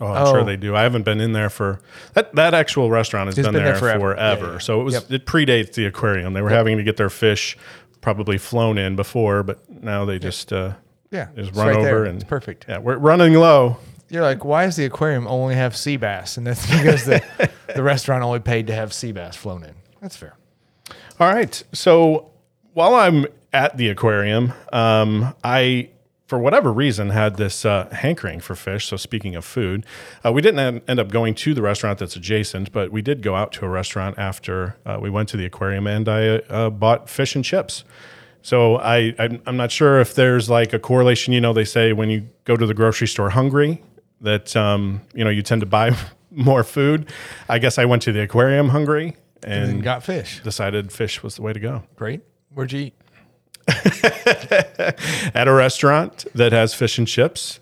Oh, 0.00 0.06
I'm 0.06 0.26
sure 0.26 0.40
Oh. 0.40 0.44
they 0.44 0.56
do. 0.56 0.74
I 0.74 0.82
haven't 0.82 1.04
been 1.04 1.20
in 1.20 1.32
there 1.32 1.48
for 1.50 1.80
that. 2.14 2.34
That 2.34 2.52
actual 2.52 2.90
restaurant 2.90 3.28
has 3.28 3.36
been, 3.36 3.44
been 3.44 3.54
there, 3.54 3.64
there 3.64 3.76
forever. 3.76 4.14
forever. 4.14 4.46
Yeah, 4.46 4.52
yeah. 4.54 4.58
So 4.58 4.80
it 4.80 4.84
was. 4.84 4.94
Yep. 4.94 5.10
It 5.12 5.26
predates 5.26 5.74
the 5.74 5.86
aquarium. 5.86 6.32
They 6.32 6.42
were 6.42 6.50
having 6.50 6.76
to 6.78 6.82
get 6.82 6.96
their 6.96 7.10
fish 7.10 7.56
probably 8.04 8.36
flown 8.36 8.76
in 8.76 8.94
before, 8.96 9.42
but 9.42 9.58
now 9.82 10.04
they 10.04 10.18
just 10.18 10.52
uh, 10.52 10.74
Yeah, 11.10 11.28
just 11.34 11.48
it's 11.48 11.56
run 11.58 11.68
right 11.68 11.76
over 11.76 11.84
there. 11.84 12.04
and 12.04 12.16
It's 12.20 12.28
perfect. 12.28 12.66
Yeah, 12.68 12.78
we're 12.78 12.98
running 12.98 13.32
low. 13.32 13.78
You're 14.10 14.22
like, 14.22 14.44
why 14.44 14.66
does 14.66 14.76
the 14.76 14.84
aquarium 14.84 15.26
only 15.26 15.54
have 15.54 15.74
sea 15.74 15.96
bass? 15.96 16.36
And 16.36 16.46
that's 16.46 16.66
because 16.70 17.06
the, 17.06 17.22
the 17.74 17.82
restaurant 17.82 18.22
only 18.22 18.40
paid 18.40 18.66
to 18.66 18.74
have 18.74 18.92
sea 18.92 19.10
bass 19.12 19.34
flown 19.36 19.64
in. 19.64 19.74
That's 20.02 20.16
fair. 20.16 20.36
All 21.18 21.32
right. 21.34 21.60
So 21.72 22.30
while 22.74 22.94
I'm 22.94 23.24
at 23.54 23.76
the 23.78 23.88
aquarium, 23.88 24.52
um, 24.70 25.34
I, 25.42 25.88
for 26.26 26.38
whatever 26.38 26.72
reason, 26.72 27.10
had 27.10 27.36
this 27.36 27.64
uh, 27.64 27.88
hankering 27.92 28.40
for 28.40 28.54
fish. 28.54 28.86
So 28.86 28.96
speaking 28.96 29.34
of 29.36 29.44
food, 29.44 29.84
uh, 30.24 30.32
we 30.32 30.40
didn't 30.40 30.58
en- 30.60 30.82
end 30.88 30.98
up 30.98 31.08
going 31.10 31.34
to 31.36 31.52
the 31.54 31.60
restaurant 31.62 31.98
that's 31.98 32.16
adjacent, 32.16 32.72
but 32.72 32.90
we 32.90 33.02
did 33.02 33.20
go 33.22 33.34
out 33.36 33.52
to 33.52 33.66
a 33.66 33.68
restaurant 33.68 34.18
after 34.18 34.76
uh, 34.86 34.98
we 35.00 35.10
went 35.10 35.28
to 35.30 35.36
the 35.36 35.44
aquarium, 35.44 35.86
and 35.86 36.08
I 36.08 36.36
uh, 36.38 36.70
bought 36.70 37.10
fish 37.10 37.34
and 37.36 37.44
chips. 37.44 37.84
So 38.40 38.76
I, 38.76 39.14
I'm, 39.18 39.42
I'm 39.46 39.56
not 39.56 39.70
sure 39.70 40.00
if 40.00 40.14
there's 40.14 40.48
like 40.50 40.72
a 40.72 40.78
correlation. 40.78 41.32
You 41.34 41.40
know, 41.40 41.52
they 41.52 41.64
say 41.64 41.92
when 41.92 42.08
you 42.10 42.28
go 42.44 42.56
to 42.56 42.66
the 42.66 42.74
grocery 42.74 43.08
store 43.08 43.30
hungry, 43.30 43.82
that 44.20 44.54
um, 44.56 45.02
you 45.14 45.24
know 45.24 45.30
you 45.30 45.42
tend 45.42 45.60
to 45.60 45.66
buy 45.66 45.94
more 46.30 46.64
food. 46.64 47.10
I 47.48 47.58
guess 47.58 47.78
I 47.78 47.84
went 47.84 48.02
to 48.02 48.12
the 48.12 48.20
aquarium 48.22 48.68
hungry 48.70 49.16
and, 49.42 49.70
And 49.72 49.82
got 49.82 50.02
fish. 50.02 50.40
decided 50.42 50.90
fish 50.92 51.22
was 51.22 51.36
the 51.36 51.42
way 51.42 51.52
to 51.52 51.60
go. 51.60 51.82
Great. 51.96 52.22
Where'd 52.54 52.72
you 52.72 52.80
eat? 52.80 52.94
At 55.34 55.48
a 55.48 55.52
restaurant 55.52 56.26
that 56.34 56.52
has 56.52 56.74
fish 56.74 56.98
and 56.98 57.08
chips. 57.08 57.60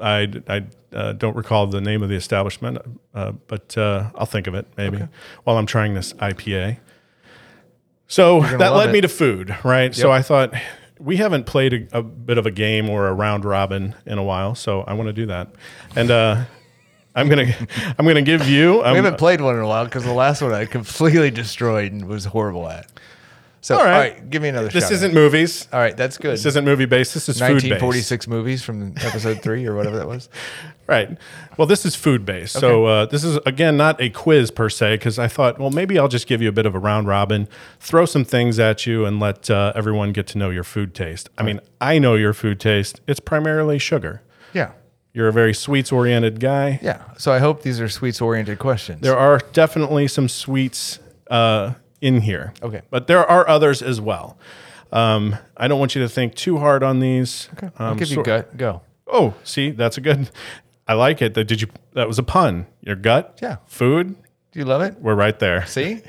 I, 0.00 0.32
I 0.48 0.64
uh, 0.92 1.12
don't 1.12 1.36
recall 1.36 1.66
the 1.66 1.80
name 1.80 2.02
of 2.02 2.08
the 2.08 2.16
establishment, 2.16 2.78
uh, 3.14 3.32
but 3.46 3.76
uh, 3.78 4.10
I'll 4.14 4.26
think 4.26 4.46
of 4.46 4.54
it 4.54 4.66
maybe 4.76 5.06
while 5.44 5.58
I'm 5.58 5.66
trying 5.66 5.94
this 5.94 6.12
IPA. 6.14 6.78
So 8.08 8.40
that 8.40 8.74
led 8.74 8.90
it. 8.90 8.92
me 8.92 9.00
to 9.00 9.08
food, 9.08 9.56
right? 9.64 9.94
So 9.94 10.12
I 10.12 10.22
thought 10.22 10.52
we 10.98 11.16
haven't 11.16 11.46
played 11.46 11.88
a, 11.92 11.98
a 11.98 12.02
bit 12.02 12.38
of 12.38 12.46
a 12.46 12.50
game 12.50 12.88
or 12.88 13.08
a 13.08 13.12
round 13.12 13.44
robin 13.44 13.94
in 14.06 14.18
a 14.18 14.22
while, 14.22 14.54
so 14.54 14.82
I 14.82 14.92
want 14.92 15.08
to 15.08 15.12
do 15.12 15.26
that. 15.26 15.48
And 15.96 16.10
uh, 16.10 16.44
I'm 17.14 17.28
gonna 17.28 17.52
I'm 17.98 18.06
gonna 18.06 18.22
give 18.22 18.48
you. 18.48 18.74
We 18.74 18.82
I'm, 18.82 18.96
haven't 18.96 19.18
played 19.18 19.40
one 19.40 19.56
in 19.56 19.62
a 19.62 19.66
while 19.66 19.84
because 19.84 20.04
the 20.04 20.12
last 20.12 20.42
one 20.42 20.52
I 20.52 20.66
completely 20.66 21.30
destroyed 21.30 21.92
and 21.92 22.06
was 22.06 22.26
horrible 22.26 22.68
at. 22.68 22.90
So, 23.62 23.76
all 23.78 23.84
right. 23.84 24.14
right, 24.14 24.30
give 24.30 24.42
me 24.42 24.48
another 24.48 24.68
this 24.68 24.90
isn't 24.90 25.14
movies. 25.14 25.68
All 25.72 25.78
right, 25.78 25.96
that's 25.96 26.18
good. 26.18 26.32
This 26.32 26.46
isn't 26.46 26.64
movie 26.64 26.84
based. 26.84 27.14
This 27.14 27.28
is 27.28 27.38
food 27.38 27.62
based. 27.62 27.70
1946 27.70 28.26
movies 28.26 28.64
from 28.64 28.92
episode 28.96 29.40
three 29.40 29.64
or 29.66 29.76
whatever 29.76 29.96
that 29.96 30.08
was. 30.08 30.28
Right. 30.88 31.16
Well, 31.56 31.68
this 31.68 31.86
is 31.86 31.94
food 31.94 32.26
based. 32.26 32.54
So 32.54 32.84
uh, 32.86 33.06
this 33.06 33.22
is 33.22 33.38
again 33.46 33.76
not 33.76 34.00
a 34.00 34.10
quiz 34.10 34.50
per 34.50 34.68
se, 34.68 34.96
because 34.96 35.16
I 35.16 35.28
thought, 35.28 35.58
well, 35.58 35.70
maybe 35.70 35.96
I'll 35.96 36.08
just 36.08 36.26
give 36.26 36.42
you 36.42 36.48
a 36.48 36.52
bit 36.52 36.66
of 36.66 36.74
a 36.74 36.78
round 36.78 37.06
robin, 37.06 37.48
throw 37.78 38.04
some 38.04 38.24
things 38.24 38.58
at 38.58 38.84
you, 38.84 39.06
and 39.06 39.20
let 39.20 39.48
uh, 39.48 39.72
everyone 39.76 40.12
get 40.12 40.26
to 40.28 40.38
know 40.38 40.50
your 40.50 40.64
food 40.64 40.92
taste. 40.92 41.30
I 41.38 41.44
mean, 41.44 41.60
I 41.80 42.00
know 42.00 42.16
your 42.16 42.34
food 42.34 42.58
taste. 42.58 43.00
It's 43.06 43.20
primarily 43.20 43.78
sugar. 43.78 44.22
Yeah. 44.52 44.72
You're 45.14 45.28
a 45.28 45.32
very 45.32 45.54
sweets 45.54 45.92
oriented 45.92 46.40
guy. 46.40 46.80
Yeah. 46.82 47.00
So 47.16 47.32
I 47.32 47.38
hope 47.38 47.62
these 47.62 47.80
are 47.80 47.88
sweets 47.88 48.20
oriented 48.20 48.58
questions. 48.58 49.02
There 49.02 49.16
are 49.16 49.38
definitely 49.52 50.08
some 50.08 50.28
sweets 50.28 50.98
uh, 51.30 51.74
in 52.02 52.20
here. 52.20 52.52
Okay. 52.62 52.82
But 52.90 53.06
there 53.06 53.24
are 53.24 53.48
others 53.48 53.80
as 53.80 54.00
well. 54.00 54.36
Um, 54.92 55.36
I 55.56 55.68
don't 55.68 55.78
want 55.78 55.94
you 55.94 56.02
to 56.02 56.08
think 56.08 56.34
too 56.34 56.58
hard 56.58 56.82
on 56.82 57.00
these. 57.00 57.48
okay. 57.54 57.70
I'll 57.78 57.92
Um, 57.92 57.96
give 57.96 58.08
you 58.08 58.16
so- 58.16 58.22
gut. 58.22 58.54
Go. 58.58 58.82
Oh, 59.06 59.34
see, 59.44 59.70
that's 59.70 59.96
a 59.96 60.00
good. 60.02 60.28
I 60.86 60.94
like 60.94 61.22
it. 61.22 61.34
That 61.34 61.44
did 61.44 61.60
you? 61.62 61.68
That 61.94 62.08
was 62.08 62.18
a 62.18 62.22
pun. 62.22 62.66
Your 62.82 62.96
gut. 62.96 63.38
Yeah. 63.40 63.56
Food. 63.66 64.16
Do 64.52 64.58
you 64.58 64.64
love 64.66 64.82
it? 64.82 64.96
We're 65.00 65.14
right 65.14 65.38
there. 65.38 65.64
See? 65.66 66.02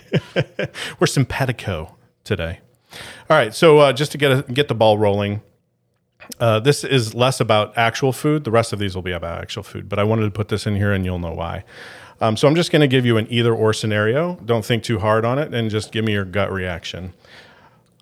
We're 1.00 1.08
simpatico 1.08 1.96
today. 2.26 2.60
All 3.30 3.38
right. 3.38 3.54
So 3.54 3.78
uh, 3.80 3.94
just 3.94 4.12
to 4.14 4.18
get 4.18 4.32
a, 4.32 4.42
get 4.52 4.68
the 4.68 4.76
ball 4.76 4.98
rolling, 4.98 5.42
Uh, 6.40 6.60
this 6.60 6.84
is 6.84 7.14
less 7.14 7.40
about 7.40 7.78
actual 7.78 8.12
food. 8.14 8.44
The 8.44 8.52
rest 8.52 8.74
of 8.74 8.80
these 8.80 8.96
will 8.96 9.02
be 9.02 9.12
about 9.12 9.40
actual 9.42 9.64
food, 9.64 9.88
but 9.90 10.00
I 10.00 10.04
wanted 10.04 10.24
to 10.24 10.32
put 10.32 10.48
this 10.48 10.66
in 10.66 10.76
here 10.76 10.92
and 10.94 11.04
you'll 11.06 11.20
know 11.20 11.34
why. 11.34 11.64
Um, 12.22 12.38
so 12.38 12.48
I'm 12.48 12.56
just 12.56 12.72
going 12.72 12.82
to 12.82 12.88
give 12.88 13.06
you 13.06 13.18
an 13.18 13.28
either 13.30 13.54
or 13.54 13.74
scenario. 13.74 14.36
Don't 14.46 14.64
think 14.64 14.84
too 14.84 15.00
hard 15.00 15.26
on 15.26 15.40
it 15.40 15.54
and 15.54 15.70
just 15.70 15.92
give 15.92 16.06
me 16.06 16.14
your 16.14 16.26
gut 16.26 16.52
reaction. 16.52 17.14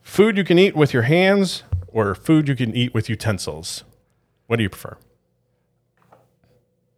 Food 0.04 0.38
you 0.38 0.44
can 0.44 0.60
eat 0.60 0.76
with 0.76 0.94
your 0.94 1.04
hands 1.04 1.64
or 1.88 2.14
food 2.16 2.48
you 2.48 2.56
can 2.56 2.76
eat 2.76 2.94
with 2.94 3.10
utensils? 3.10 3.84
What 4.48 4.58
do 4.58 4.64
you 4.64 4.70
prefer? 4.70 4.98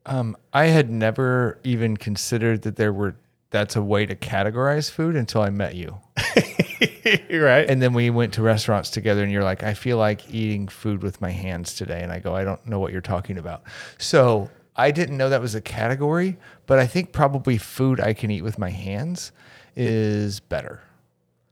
I 0.06 0.66
had 0.66 0.90
never 0.90 1.60
even 1.64 1.98
considered 1.98 2.64
that 2.64 2.76
there 2.76 2.92
were 2.94 3.16
that's 3.50 3.76
a 3.76 3.82
way 3.84 4.06
to 4.06 4.16
categorize 4.16 4.90
food 4.90 5.16
until 5.16 5.42
I 5.42 5.50
met 5.50 5.76
you. 5.76 5.98
Right. 7.30 7.70
And 7.70 7.82
then 7.82 7.94
we 7.94 8.10
went 8.10 8.34
to 8.34 8.42
restaurants 8.42 8.90
together 8.90 9.24
and 9.24 9.32
you're 9.32 9.44
like, 9.44 9.64
I 9.64 9.74
feel 9.74 9.98
like 9.98 10.34
eating 10.34 10.68
food 10.68 11.04
with 11.04 11.20
my 11.20 11.32
hands 11.32 11.76
today. 11.76 12.02
And 12.02 12.12
I 12.12 12.20
go, 12.20 12.36
I 12.36 12.44
don't 12.44 12.66
know 12.66 12.80
what 12.80 12.92
you're 12.92 13.02
talking 13.02 13.38
about. 13.38 13.64
So 13.98 14.50
I 14.76 14.92
didn't 14.92 15.18
know 15.18 15.30
that 15.30 15.42
was 15.42 15.56
a 15.56 15.62
category, 15.62 16.38
but 16.66 16.80
I 16.80 16.88
think 16.88 17.12
probably 17.12 17.58
food 17.58 18.00
I 18.00 18.14
can 18.14 18.32
eat 18.32 18.42
with 18.42 18.58
my 18.58 18.70
hands 18.70 19.32
is 19.76 20.40
better. 20.40 20.82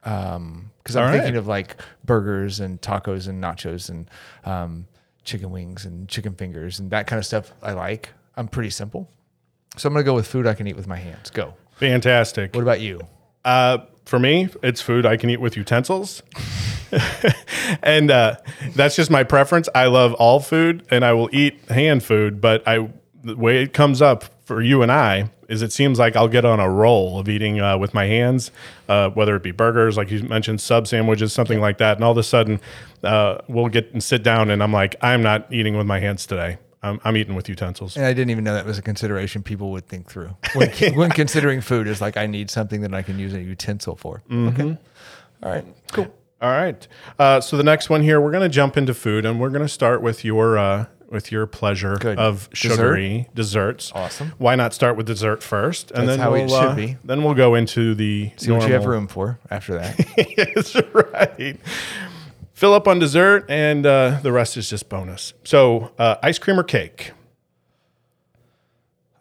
Um, 0.04 0.72
because 0.80 0.96
I'm 0.96 1.06
All 1.06 1.12
thinking 1.12 1.36
of 1.36 1.48
like 1.48 1.75
burgers 2.04 2.60
and 2.60 2.82
tacos 2.82 3.28
and 3.28 3.44
nachos 3.44 3.90
and 3.90 4.10
um, 4.46 4.88
chicken 5.24 5.51
wings 5.51 5.86
and 5.86 6.10
chicken 6.10 6.34
fingers 6.34 6.80
and 6.80 6.90
that 6.90 7.06
kind 7.06 7.20
of 7.20 7.25
stuff 7.25 7.54
I 7.62 7.74
like. 7.74 8.10
I'm 8.36 8.48
pretty 8.48 8.72
simple. 8.72 9.10
So 9.78 9.88
I'm 9.88 9.94
gonna 9.94 10.04
go 10.04 10.16
with 10.16 10.28
food 10.28 10.48
I 10.48 10.56
can 10.56 10.68
eat 10.68 10.75
with 10.75 10.88
my 10.88 10.98
hands. 10.98 11.30
Go. 11.30 11.54
Fantastic. 11.75 12.56
What 12.56 12.62
about 12.62 12.82
you? 12.82 13.01
Uh, 13.46 13.80
for 14.06 14.20
me, 14.20 14.50
it's 14.63 14.82
food 14.82 15.06
I 15.06 15.18
can 15.18 15.30
eat 15.30 15.40
with 15.40 15.56
utensils. 15.56 16.24
and 17.84 18.12
uh, 18.12 18.36
that's 18.75 18.96
just 18.96 19.10
my 19.10 19.24
preference. 19.24 19.70
I 19.74 19.86
love 19.86 20.13
all 20.16 20.40
food 20.40 20.86
and 20.90 21.06
I 21.06 21.13
will 21.13 21.30
eat 21.32 21.60
hand 21.70 22.04
food, 22.04 22.42
but 22.42 22.68
I 22.68 22.90
the 23.24 23.36
way 23.36 23.62
it 23.62 23.74
comes 23.74 24.01
up 24.01 24.25
for 24.46 24.62
you 24.62 24.82
and 24.82 24.92
I 24.92 25.30
is 25.48 25.62
it 25.62 25.72
seems 25.72 26.00
like 26.00 26.16
I'll 26.16 26.28
get 26.28 26.46
on 26.46 26.60
a 26.60 26.70
roll 26.70 27.20
of 27.20 27.28
eating 27.28 27.60
uh, 27.60 27.78
with 27.78 27.94
my 27.94 28.06
hands, 28.06 28.51
uh, 28.88 29.10
whether 29.10 29.36
it 29.36 29.44
be 29.44 29.51
burgers, 29.51 29.98
like 29.98 30.10
you 30.10 30.24
mentioned, 30.24 30.62
sub 30.62 30.88
sandwiches, 30.88 31.34
something 31.34 31.60
like 31.60 31.78
that. 31.80 31.98
And 31.98 32.04
all 32.04 32.12
of 32.12 32.18
a 32.18 32.24
sudden, 32.24 32.60
uh, 33.04 33.40
we'll 33.48 33.68
get 33.68 33.92
and 33.92 34.04
sit 34.04 34.24
down, 34.24 34.50
and 34.50 34.63
I'm 34.63 34.72
like, 34.72 34.96
I'm 35.01 35.22
not 35.22 35.51
eating 35.51 35.78
with 35.78 35.88
my 35.88 36.00
hands 36.00 36.25
today. 36.25 36.58
I'm, 36.84 37.00
I'm 37.04 37.16
eating 37.16 37.36
with 37.36 37.48
utensils. 37.48 37.96
And 37.96 38.06
I 38.06 38.13
didn't 38.13 38.32
even 38.32 38.44
know 38.44 38.54
that 38.54 38.66
was 38.66 38.78
a 38.78 38.82
consideration 38.82 39.44
people 39.44 39.72
would 39.72 39.88
think 39.88 40.10
through 40.10 40.36
when, 40.54 40.72
when 40.96 41.10
considering 41.12 41.62
food. 41.62 41.88
Is 41.88 42.01
like 42.01 42.18
I 42.18 42.25
need 42.25 42.50
something 42.50 42.82
that 42.82 42.94
I 42.94 43.01
can 43.01 43.20
use 43.20 43.34
a 43.34 43.42
utensil 43.42 43.96
for. 43.96 44.24
Mm-hmm. 44.30 44.62
Okay. 44.62 44.78
All 45.44 45.51
right. 45.51 45.66
Cool. 45.92 46.13
All 46.42 46.50
right. 46.50 46.88
Uh, 47.20 47.40
so 47.40 47.56
the 47.56 47.63
next 47.63 47.90
one 47.90 48.01
here, 48.01 48.20
we're 48.20 48.32
going 48.32 48.42
to 48.42 48.50
jump 48.50 48.78
into 48.78 48.94
food, 48.94 49.25
and 49.25 49.40
we're 49.40 49.50
going 49.50 49.62
to 49.62 49.70
start 49.70 50.01
with 50.01 50.25
your 50.25 50.58
uh, 50.58 50.86
with 51.12 51.32
your 51.32 51.46
pleasure 51.46 51.98
Good. 51.98 52.18
of 52.18 52.50
sugary 52.53 53.27
desserts. 53.36 53.91
Awesome. 53.94 54.34
Why 54.38 54.56
not 54.56 54.74
start 54.74 54.96
with 54.96 55.06
dessert 55.06 55.44
first, 55.44 55.91
and 55.91 56.08
That's 56.08 56.18
then 56.18 56.20
how 56.20 56.32
we'll, 56.32 56.46
it 56.46 56.50
should 56.50 56.56
uh, 56.70 56.75
be. 56.75 56.98
Then 57.03 57.24
we'll 57.24 57.34
go 57.36 57.53
into 57.56 57.94
the 57.94 58.32
See 58.38 58.51
what 58.51 58.65
you 58.68 58.74
have 58.74 58.86
room 58.86 59.08
for 59.08 59.39
after 59.50 59.74
that. 59.75 59.98
That's 60.56 60.75
right. 60.94 61.58
Fill 62.53 62.74
up 62.74 62.88
on 62.88 63.00
dessert, 63.00 63.46
and 63.50 63.86
uh, 63.86 64.20
the 64.24 64.32
rest 64.32 64.56
is 64.56 64.70
just 64.70 64.88
bonus. 64.88 65.34
So, 65.44 65.91
uh, 66.00 66.15
ice 66.24 66.39
cream 66.39 66.60
or 66.60 66.63
cake? 66.63 67.12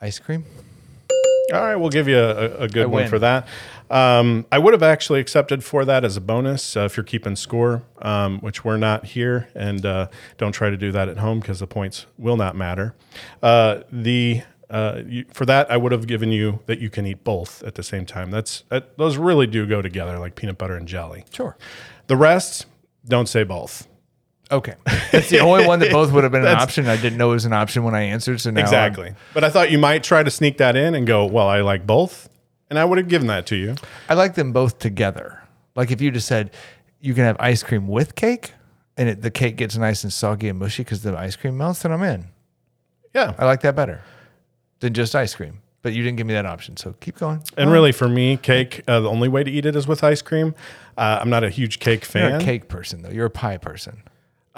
Ice 0.01 0.19
cream. 0.19 0.45
All 1.53 1.61
right, 1.61 1.77
we'll 1.77 1.91
give 1.91 2.07
you 2.07 2.19
a, 2.19 2.59
a 2.59 2.69
good 2.69 2.85
I 2.85 2.87
one 2.87 3.03
win. 3.03 3.09
for 3.11 3.19
that. 3.19 3.49
Um, 3.91 4.47
I 4.53 4.59
would 4.59 4.73
have 4.73 4.83
actually 4.85 5.19
accepted 5.21 5.65
for 5.65 5.85
that 5.85 6.05
as 6.05 6.17
a 6.17 6.21
bonus 6.21 6.77
uh, 6.77 6.81
if 6.81 6.97
you're 6.97 7.05
keeping 7.05 7.35
score, 7.37 7.83
um, 8.01 8.39
which 8.41 8.65
we're 8.65 8.77
not 8.77 9.05
here, 9.05 9.49
and 9.55 9.85
uh, 9.85 10.09
don't 10.39 10.53
try 10.53 10.71
to 10.71 10.77
do 10.77 10.93
that 10.93 11.09
at 11.09 11.19
home 11.19 11.41
because 11.41 11.59
the 11.59 11.67
points 11.67 12.07
will 12.17 12.37
not 12.37 12.55
matter. 12.57 12.95
Uh, 13.43 13.81
the 13.91 14.43
uh, 14.71 15.03
you, 15.05 15.25
for 15.33 15.45
that, 15.47 15.69
I 15.69 15.77
would 15.77 15.91
have 15.91 16.07
given 16.07 16.31
you 16.31 16.61
that 16.67 16.79
you 16.79 16.89
can 16.89 17.05
eat 17.05 17.25
both 17.25 17.65
at 17.65 17.75
the 17.75 17.83
same 17.83 18.07
time. 18.07 18.31
That's 18.31 18.63
that, 18.69 18.97
those 18.97 19.17
really 19.17 19.49
do 19.49 19.67
go 19.67 19.83
together, 19.83 20.17
like 20.21 20.37
peanut 20.37 20.59
butter 20.59 20.77
and 20.77 20.87
jelly. 20.87 21.25
Sure. 21.33 21.57
The 22.07 22.17
rest, 22.17 22.67
don't 23.05 23.29
say 23.29 23.43
both. 23.43 23.89
Okay. 24.53 24.75
That's 25.11 25.29
the 25.31 25.41
only 25.41 25.67
one 25.67 25.81
that 25.81 25.91
both 25.91 26.13
would 26.13 26.23
have 26.23 26.33
been 26.33 26.43
an 26.47 26.57
option. 26.57 26.87
I 26.87 26.97
didn't 26.97 27.19
know 27.19 27.31
it 27.31 27.35
was 27.35 27.45
an 27.45 27.53
option 27.53 27.83
when 27.83 27.95
I 27.97 28.03
answered. 28.03 28.41
So 28.41 28.51
now 28.53 28.61
I'm- 28.61 28.67
Exactly. 28.69 29.15
But 29.35 29.43
I 29.43 29.51
thought 29.51 29.73
you 29.73 29.79
might 29.79 30.05
try 30.05 30.23
to 30.23 30.31
sneak 30.31 30.59
that 30.59 30.77
in 30.77 30.95
and 30.95 31.05
go, 31.07 31.27
well, 31.27 31.49
I 31.49 31.61
like 31.63 31.85
both. 31.85 32.29
And 32.71 32.79
I 32.79 32.85
would 32.85 32.99
have 32.99 33.09
given 33.09 33.27
that 33.27 33.47
to 33.47 33.57
you. 33.57 33.75
I 34.09 34.15
like 34.15 34.35
them 34.35 34.53
both 34.53 34.79
together. 34.79 35.43
Like 35.75 35.91
if 35.91 36.01
you 36.01 36.11
just 36.11 36.27
said 36.29 36.53
you 37.01 37.15
can 37.15 37.25
have 37.25 37.37
ice 37.41 37.63
cream 37.63 37.89
with 37.89 38.15
cake, 38.15 38.55
and 38.97 39.09
it, 39.09 39.23
the 39.23 39.31
cake 39.31 39.57
gets 39.57 39.77
nice 39.77 40.05
and 40.05 40.13
soggy 40.13 40.49
and 40.49 40.59
mushy 40.59 40.85
because 40.85 41.03
the 41.03 41.17
ice 41.17 41.35
cream 41.37 41.57
melts, 41.57 41.83
then 41.83 41.93
I'm 41.93 42.03
in. 42.03 42.27
Yeah. 43.15 43.35
I 43.39 43.47
like 43.47 43.63
that 43.63 43.75
better 43.75 44.03
than 44.81 44.95
just 44.95 45.15
ice 45.15 45.35
cream. 45.35 45.61
But 45.83 45.95
you 45.95 46.03
didn't 46.03 46.19
give 46.19 46.27
me 46.27 46.35
that 46.35 46.45
option, 46.45 46.77
so 46.77 46.95
keep 47.01 47.17
going. 47.17 47.43
And 47.57 47.73
really, 47.73 47.91
for 47.91 48.07
me, 48.07 48.37
cake, 48.37 48.83
uh, 48.87 49.01
the 49.01 49.09
only 49.09 49.29
way 49.31 49.43
to 49.43 49.51
eat 49.51 49.65
it 49.65 49.75
is 49.75 49.89
with 49.89 50.05
ice 50.05 50.21
cream. 50.21 50.55
Uh, 50.99 51.19
I'm 51.23 51.31
not 51.31 51.43
a 51.43 51.49
huge 51.49 51.79
cake 51.79 52.03
You're 52.03 52.29
fan. 52.29 52.41
a 52.41 52.45
cake 52.45 52.69
person, 52.69 53.01
though. 53.01 53.09
You're 53.09 53.25
a 53.27 53.31
pie 53.31 53.57
person. 53.57 54.03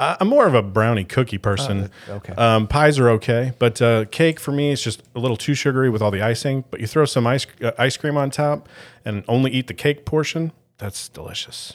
Uh, 0.03 0.17
I'm 0.21 0.27
more 0.29 0.47
of 0.47 0.55
a 0.55 0.63
brownie 0.63 1.05
cookie 1.05 1.39
person. 1.39 1.83
that- 1.83 1.91
okay. 2.09 2.33
Um, 2.35 2.67
pies 2.67 2.99
are 2.99 3.09
okay, 3.11 3.53
but 3.61 3.81
uh, 3.81 4.05
cake 4.07 4.41
for 4.41 4.51
me 4.51 4.71
is 4.73 4.83
just 4.83 5.03
a 5.15 5.21
little 5.21 5.37
too 5.37 5.55
sugary 5.55 5.89
with 5.91 6.03
all 6.03 6.11
the 6.11 6.23
icing. 6.23 6.65
But 6.71 6.81
you 6.81 6.87
throw 6.89 7.05
some 7.05 7.27
ice 7.27 7.47
uh, 7.63 7.71
ice 7.79 7.97
cream 7.97 8.17
on 8.17 8.31
top 8.31 8.69
and 9.05 9.23
only 9.29 9.53
eat 9.53 9.69
the 9.69 9.75
cake 9.75 10.05
portion. 10.05 10.51
That's 10.79 11.09
delicious. 11.09 11.75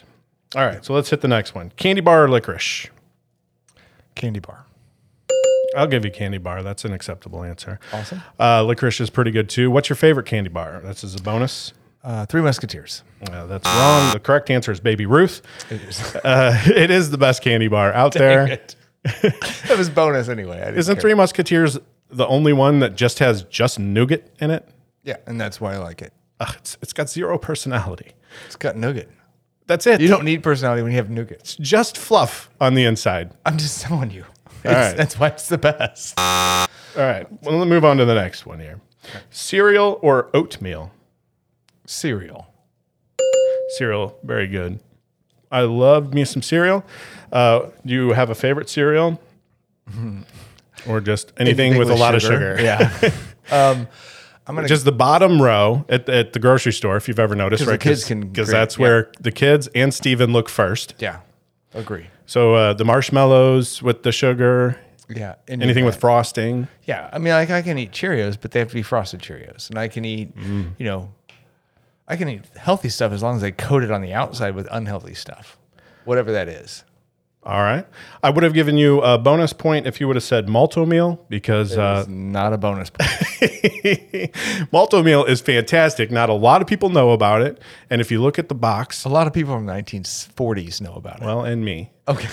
All 0.56 0.64
right, 0.66 0.84
so 0.84 0.92
let's 0.94 1.08
hit 1.10 1.22
the 1.22 1.28
next 1.28 1.54
one: 1.54 1.72
candy 1.76 2.02
bar 2.02 2.24
or 2.24 2.28
licorice. 2.28 2.88
Candy 4.14 4.40
bar. 4.40 4.66
I'll 5.76 5.86
give 5.86 6.04
you 6.04 6.10
candy 6.10 6.38
bar. 6.38 6.62
That's 6.62 6.84
an 6.84 6.92
acceptable 6.92 7.44
answer. 7.44 7.78
Awesome. 7.92 8.22
Uh, 8.38 8.62
licorice 8.64 9.00
is 9.00 9.10
pretty 9.10 9.30
good 9.30 9.48
too. 9.48 9.70
What's 9.70 9.88
your 9.88 9.96
favorite 9.96 10.26
candy 10.26 10.50
bar? 10.50 10.80
That's 10.84 11.04
as 11.04 11.14
a 11.14 11.22
bonus. 11.22 11.72
Uh, 12.08 12.24
Three 12.24 12.40
Musketeers. 12.40 13.02
Uh, 13.30 13.44
that's 13.44 13.66
wrong. 13.66 14.12
The 14.14 14.18
correct 14.18 14.48
answer 14.50 14.72
is 14.72 14.80
Baby 14.80 15.04
Ruth. 15.04 15.42
It 15.70 15.82
is. 15.82 16.16
Uh, 16.24 16.58
it 16.66 16.90
is 16.90 17.10
the 17.10 17.18
best 17.18 17.42
candy 17.42 17.68
bar 17.68 17.92
out 17.92 18.14
there. 18.14 18.58
that 19.04 19.74
was 19.76 19.90
bonus 19.90 20.28
anyway. 20.28 20.72
Isn't 20.74 20.96
care. 20.96 21.02
Three 21.02 21.14
Musketeers 21.14 21.78
the 22.10 22.26
only 22.26 22.54
one 22.54 22.80
that 22.80 22.96
just 22.96 23.18
has 23.18 23.42
just 23.44 23.78
nougat 23.78 24.24
in 24.40 24.50
it? 24.50 24.66
Yeah, 25.04 25.18
and 25.26 25.38
that's 25.38 25.60
why 25.60 25.74
I 25.74 25.76
like 25.76 26.00
it. 26.00 26.14
It's, 26.40 26.78
it's 26.80 26.92
got 26.94 27.10
zero 27.10 27.36
personality. 27.36 28.12
It's 28.46 28.56
got 28.56 28.76
nougat. 28.76 29.08
That's 29.66 29.86
it. 29.86 30.00
You 30.00 30.08
don't 30.08 30.24
need 30.24 30.42
personality 30.42 30.82
when 30.82 30.92
you 30.92 30.96
have 30.96 31.10
nougat. 31.10 31.40
It's 31.40 31.56
just 31.56 31.98
fluff 31.98 32.48
on 32.58 32.72
the 32.72 32.84
inside. 32.84 33.32
I'm 33.44 33.58
just 33.58 33.82
telling 33.82 34.10
you. 34.10 34.24
Right. 34.64 34.96
That's 34.96 35.18
why 35.20 35.28
it's 35.28 35.48
the 35.48 35.56
best. 35.56 36.18
All 36.18 36.66
right. 36.96 37.26
Well, 37.44 37.58
let's 37.58 37.68
move 37.68 37.84
on 37.84 37.96
to 37.98 38.04
the 38.04 38.14
next 38.14 38.44
one 38.44 38.58
here. 38.58 38.80
Cereal 39.30 40.00
or 40.02 40.30
oatmeal? 40.34 40.90
Cereal. 41.88 42.46
Cereal, 43.76 44.18
very 44.22 44.46
good. 44.46 44.78
I 45.50 45.62
love 45.62 46.12
me 46.12 46.24
some 46.26 46.42
cereal. 46.42 46.84
Uh, 47.32 47.70
do 47.84 47.94
you 47.94 48.12
have 48.12 48.28
a 48.28 48.34
favorite 48.34 48.68
cereal? 48.68 49.20
or 50.86 51.00
just 51.00 51.32
anything, 51.38 51.78
with, 51.78 51.90
a 51.90 51.94
lot 51.94 52.14
of 52.14 52.20
sugar? 52.20 52.58
Yeah. 52.60 52.92
um, 53.50 53.88
I'm 54.46 54.54
gonna 54.54 54.68
Just 54.68 54.84
the 54.84 54.92
bottom 54.92 55.40
row 55.40 55.86
at 55.88 56.06
the, 56.06 56.14
at 56.14 56.32
the 56.34 56.38
grocery 56.38 56.72
store, 56.72 56.96
if 56.96 57.08
you've 57.08 57.18
ever 57.18 57.34
noticed, 57.34 57.66
right? 57.66 57.80
kids 57.80 58.04
can 58.04 58.28
because 58.28 58.48
that's 58.48 58.76
yeah. 58.76 58.82
where 58.82 59.12
the 59.20 59.32
kids 59.32 59.68
and 59.74 59.92
Steven 59.92 60.32
look 60.32 60.48
first. 60.48 60.94
yeah. 60.98 61.20
Agree. 61.74 62.06
So 62.26 62.54
uh, 62.54 62.72
the 62.74 62.84
marshmallows 62.84 63.82
with 63.82 64.02
the 64.02 64.12
sugar, 64.12 64.78
Yeah. 65.08 65.34
any 65.48 65.64
anything 65.64 65.84
with 65.86 65.96
frosting. 65.96 66.68
Yeah. 66.84 67.08
I 67.12 67.18
mean, 67.18 67.32
like 67.32 67.50
I 67.50 67.60
can 67.62 67.78
eat 67.78 67.92
Cheerios, 67.92 68.38
but 68.40 68.52
they 68.52 68.58
have 68.58 68.68
to 68.68 68.74
be 68.74 68.82
frosted 68.82 69.20
Cheerios, 69.20 69.68
and 69.70 69.78
I 69.78 69.88
can 69.88 70.04
eat, 70.04 70.34
Mm. 70.36 70.72
you 70.78 70.84
know, 70.86 71.12
I 72.08 72.16
can 72.16 72.28
eat 72.28 72.44
healthy 72.56 72.88
stuff 72.88 73.12
as 73.12 73.22
long 73.22 73.36
as 73.36 73.44
I 73.44 73.50
coat 73.50 73.82
it 73.84 73.90
on 73.90 74.00
the 74.00 74.14
outside 74.14 74.54
with 74.54 74.66
unhealthy 74.70 75.14
stuff, 75.14 75.58
whatever 76.04 76.32
that 76.32 76.48
is. 76.48 76.84
All 77.44 77.60
right. 77.62 77.86
I 78.22 78.30
would 78.30 78.42
have 78.44 78.52
given 78.52 78.76
you 78.76 79.00
a 79.00 79.16
bonus 79.16 79.52
point 79.52 79.86
if 79.86 80.00
you 80.00 80.06
would 80.08 80.16
have 80.16 80.22
said 80.24 80.48
Malt-O-Meal 80.48 81.24
because 81.28 81.78
uh, 81.78 82.04
not 82.08 82.52
a 82.52 82.58
bonus. 82.58 82.90
point. 82.90 83.08
Malt-O-Meal 84.72 85.24
is 85.24 85.40
fantastic. 85.40 86.10
Not 86.10 86.28
a 86.28 86.34
lot 86.34 86.60
of 86.60 86.66
people 86.68 86.90
know 86.90 87.12
about 87.12 87.40
it. 87.42 87.60
And 87.90 88.00
if 88.00 88.10
you 88.10 88.20
look 88.20 88.38
at 88.38 88.48
the 88.48 88.54
box, 88.54 89.04
a 89.04 89.08
lot 89.08 89.26
of 89.26 89.32
people 89.32 89.54
from 89.54 89.66
the 89.66 89.72
1940s 89.72 90.80
know 90.80 90.94
about 90.94 91.22
it. 91.22 91.24
well, 91.24 91.44
and 91.44 91.64
me, 91.64 91.90
Okay. 92.08 92.28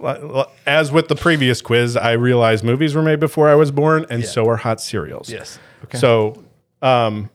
as 0.66 0.90
with 0.90 1.08
the 1.08 1.16
previous 1.16 1.60
quiz, 1.60 1.96
I 1.96 2.12
realized 2.12 2.64
movies 2.64 2.94
were 2.94 3.02
made 3.02 3.20
before 3.20 3.48
I 3.48 3.54
was 3.54 3.70
born, 3.70 4.06
and 4.10 4.24
so 4.24 4.48
are 4.48 4.56
hot 4.56 4.80
cereals. 4.80 5.30
Yes. 5.30 5.58
Okay. 5.84 5.98
So, 5.98 6.42
um, 6.82 7.30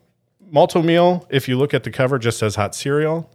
Malt-O-Meal, 0.51 1.27
if 1.29 1.47
you 1.47 1.57
look 1.57 1.73
at 1.73 1.83
the 1.83 1.91
cover, 1.91 2.17
just 2.19 2.37
says 2.39 2.55
hot 2.55 2.75
cereal. 2.75 3.29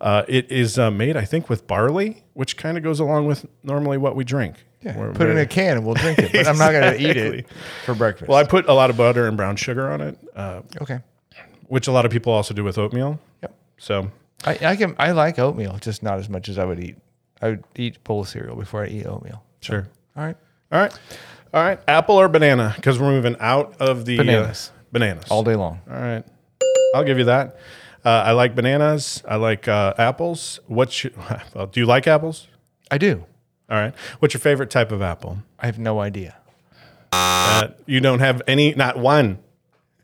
Uh, 0.00 0.24
it 0.28 0.50
is 0.50 0.78
uh, 0.78 0.90
made, 0.90 1.16
I 1.16 1.24
think, 1.24 1.48
with 1.50 1.66
barley, 1.66 2.22
which 2.32 2.56
kind 2.56 2.76
of 2.78 2.82
goes 2.82 3.00
along 3.00 3.26
with 3.26 3.44
normally 3.62 3.98
what 3.98 4.16
we 4.16 4.24
drink. 4.24 4.56
Yeah, 4.82 4.98
We're 4.98 5.12
put 5.12 5.22
it 5.26 5.30
in 5.30 5.34
very- 5.34 5.42
a 5.42 5.46
can 5.46 5.76
and 5.76 5.84
we'll 5.84 5.94
drink 5.94 6.18
it. 6.18 6.32
But 6.32 6.46
I'm 6.46 6.56
not 6.56 6.72
going 6.72 6.94
to 6.94 6.98
eat 6.98 7.10
Exactly. 7.16 7.38
it 7.40 7.46
for 7.84 7.94
breakfast. 7.94 8.28
Well, 8.28 8.38
I 8.38 8.44
put 8.44 8.66
a 8.66 8.72
lot 8.72 8.88
of 8.88 8.96
butter 8.96 9.26
and 9.28 9.36
brown 9.36 9.56
sugar 9.56 9.90
on 9.90 10.00
it, 10.00 10.18
uh, 10.34 10.62
okay. 10.80 11.00
which 11.68 11.86
a 11.86 11.92
lot 11.92 12.06
of 12.06 12.10
people 12.12 12.32
also 12.32 12.54
do 12.54 12.64
with 12.64 12.78
oatmeal. 12.78 13.20
Yep. 13.42 13.54
So, 13.76 14.10
I, 14.46 14.58
I 14.62 14.76
can. 14.76 14.96
I 14.98 15.10
like 15.10 15.38
oatmeal, 15.38 15.76
just 15.82 16.02
not 16.02 16.18
as 16.18 16.30
much 16.30 16.48
as 16.48 16.56
I 16.58 16.64
would 16.64 16.80
eat. 16.82 16.96
I 17.42 17.50
would 17.50 17.64
eat 17.76 18.02
bowl 18.04 18.20
of 18.22 18.28
cereal 18.28 18.56
before 18.56 18.82
I 18.84 18.86
eat 18.86 19.04
oatmeal. 19.04 19.42
Sure. 19.60 19.86
All 20.16 20.24
right. 20.24 20.36
All 20.72 20.80
right. 20.80 20.98
All 21.52 21.62
right. 21.62 21.78
Apple 21.86 22.16
or 22.16 22.28
banana? 22.28 22.72
Because 22.74 22.98
we're 22.98 23.10
moving 23.10 23.36
out 23.38 23.76
of 23.82 24.06
the 24.06 24.14
uh, 24.18 24.22
Bananas. 24.22 24.72
bananas. 24.92 25.24
All 25.30 25.42
day 25.42 25.56
long. 25.56 25.80
All 25.90 26.00
right. 26.00 26.24
I'll 26.94 27.04
give 27.04 27.18
you 27.18 27.24
that. 27.24 27.56
Uh, 28.04 28.08
I 28.08 28.32
like 28.32 28.54
bananas. 28.54 29.22
I 29.28 29.36
like 29.36 29.68
uh, 29.68 29.94
apples. 29.98 30.60
What's 30.66 31.04
your, 31.04 31.12
well, 31.54 31.66
do 31.66 31.80
you 31.80 31.86
like 31.86 32.06
apples? 32.06 32.48
I 32.90 32.98
do. 32.98 33.24
All 33.68 33.76
right. 33.76 33.94
What's 34.18 34.34
your 34.34 34.40
favorite 34.40 34.70
type 34.70 34.90
of 34.90 35.02
apple? 35.02 35.38
I 35.58 35.66
have 35.66 35.78
no 35.78 36.00
idea. 36.00 36.36
Uh, 37.12 37.68
you 37.86 38.00
don't 38.00 38.20
have 38.20 38.42
any, 38.46 38.72
not 38.74 38.96
one 38.98 39.38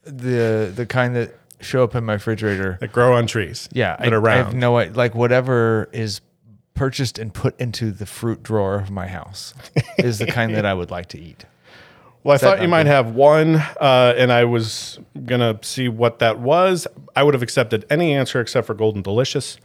The 0.05 0.73
the 0.75 0.87
kind 0.87 1.17
that 1.17 1.35
show 1.61 1.83
up 1.85 1.95
in 1.95 2.05
my 2.05 2.15
refrigerator. 2.15 2.79
that 2.81 2.93
grow 2.93 3.15
on 3.15 3.27
trees. 3.27 3.69
Yeah, 3.73 3.97
that 3.97 4.13
I, 4.13 4.17
are 4.17 4.21
round. 4.21 4.41
I 4.41 4.45
have 4.45 4.55
no 4.55 4.77
idea. 4.77 4.95
Like 4.95 5.15
whatever 5.15 5.89
is 5.93 6.21
purchased 6.75 7.19
and 7.19 7.33
put 7.33 7.59
into 7.61 7.91
the 7.91 8.07
fruit 8.07 8.43
drawer 8.43 8.77
of 8.77 8.91
my 8.91 9.07
house 9.07 9.55
is 9.99 10.19
the 10.19 10.27
kind 10.27 10.55
that 10.55 10.67
I 10.67 10.75
would 10.75 10.91
like 10.91 11.07
to 11.11 11.19
eat. 11.21 11.45
Well, 12.27 12.35
I 12.35 12.39
thought 12.39 12.61
you 12.61 12.67
might 12.67 12.87
have 12.87 13.13
one, 13.15 13.55
uh, 13.55 14.15
and 14.17 14.33
I 14.33 14.45
was 14.45 14.99
gonna 15.27 15.61
see 15.63 15.89
what 15.89 16.19
that 16.19 16.41
was. 16.41 16.89
I 17.15 17.23
would 17.23 17.35
have 17.35 17.43
accepted 17.43 17.87
any 17.89 18.13
answer 18.15 18.41
except 18.41 18.67
for 18.67 18.75
Golden 18.75 19.01
Delicious. 19.01 19.59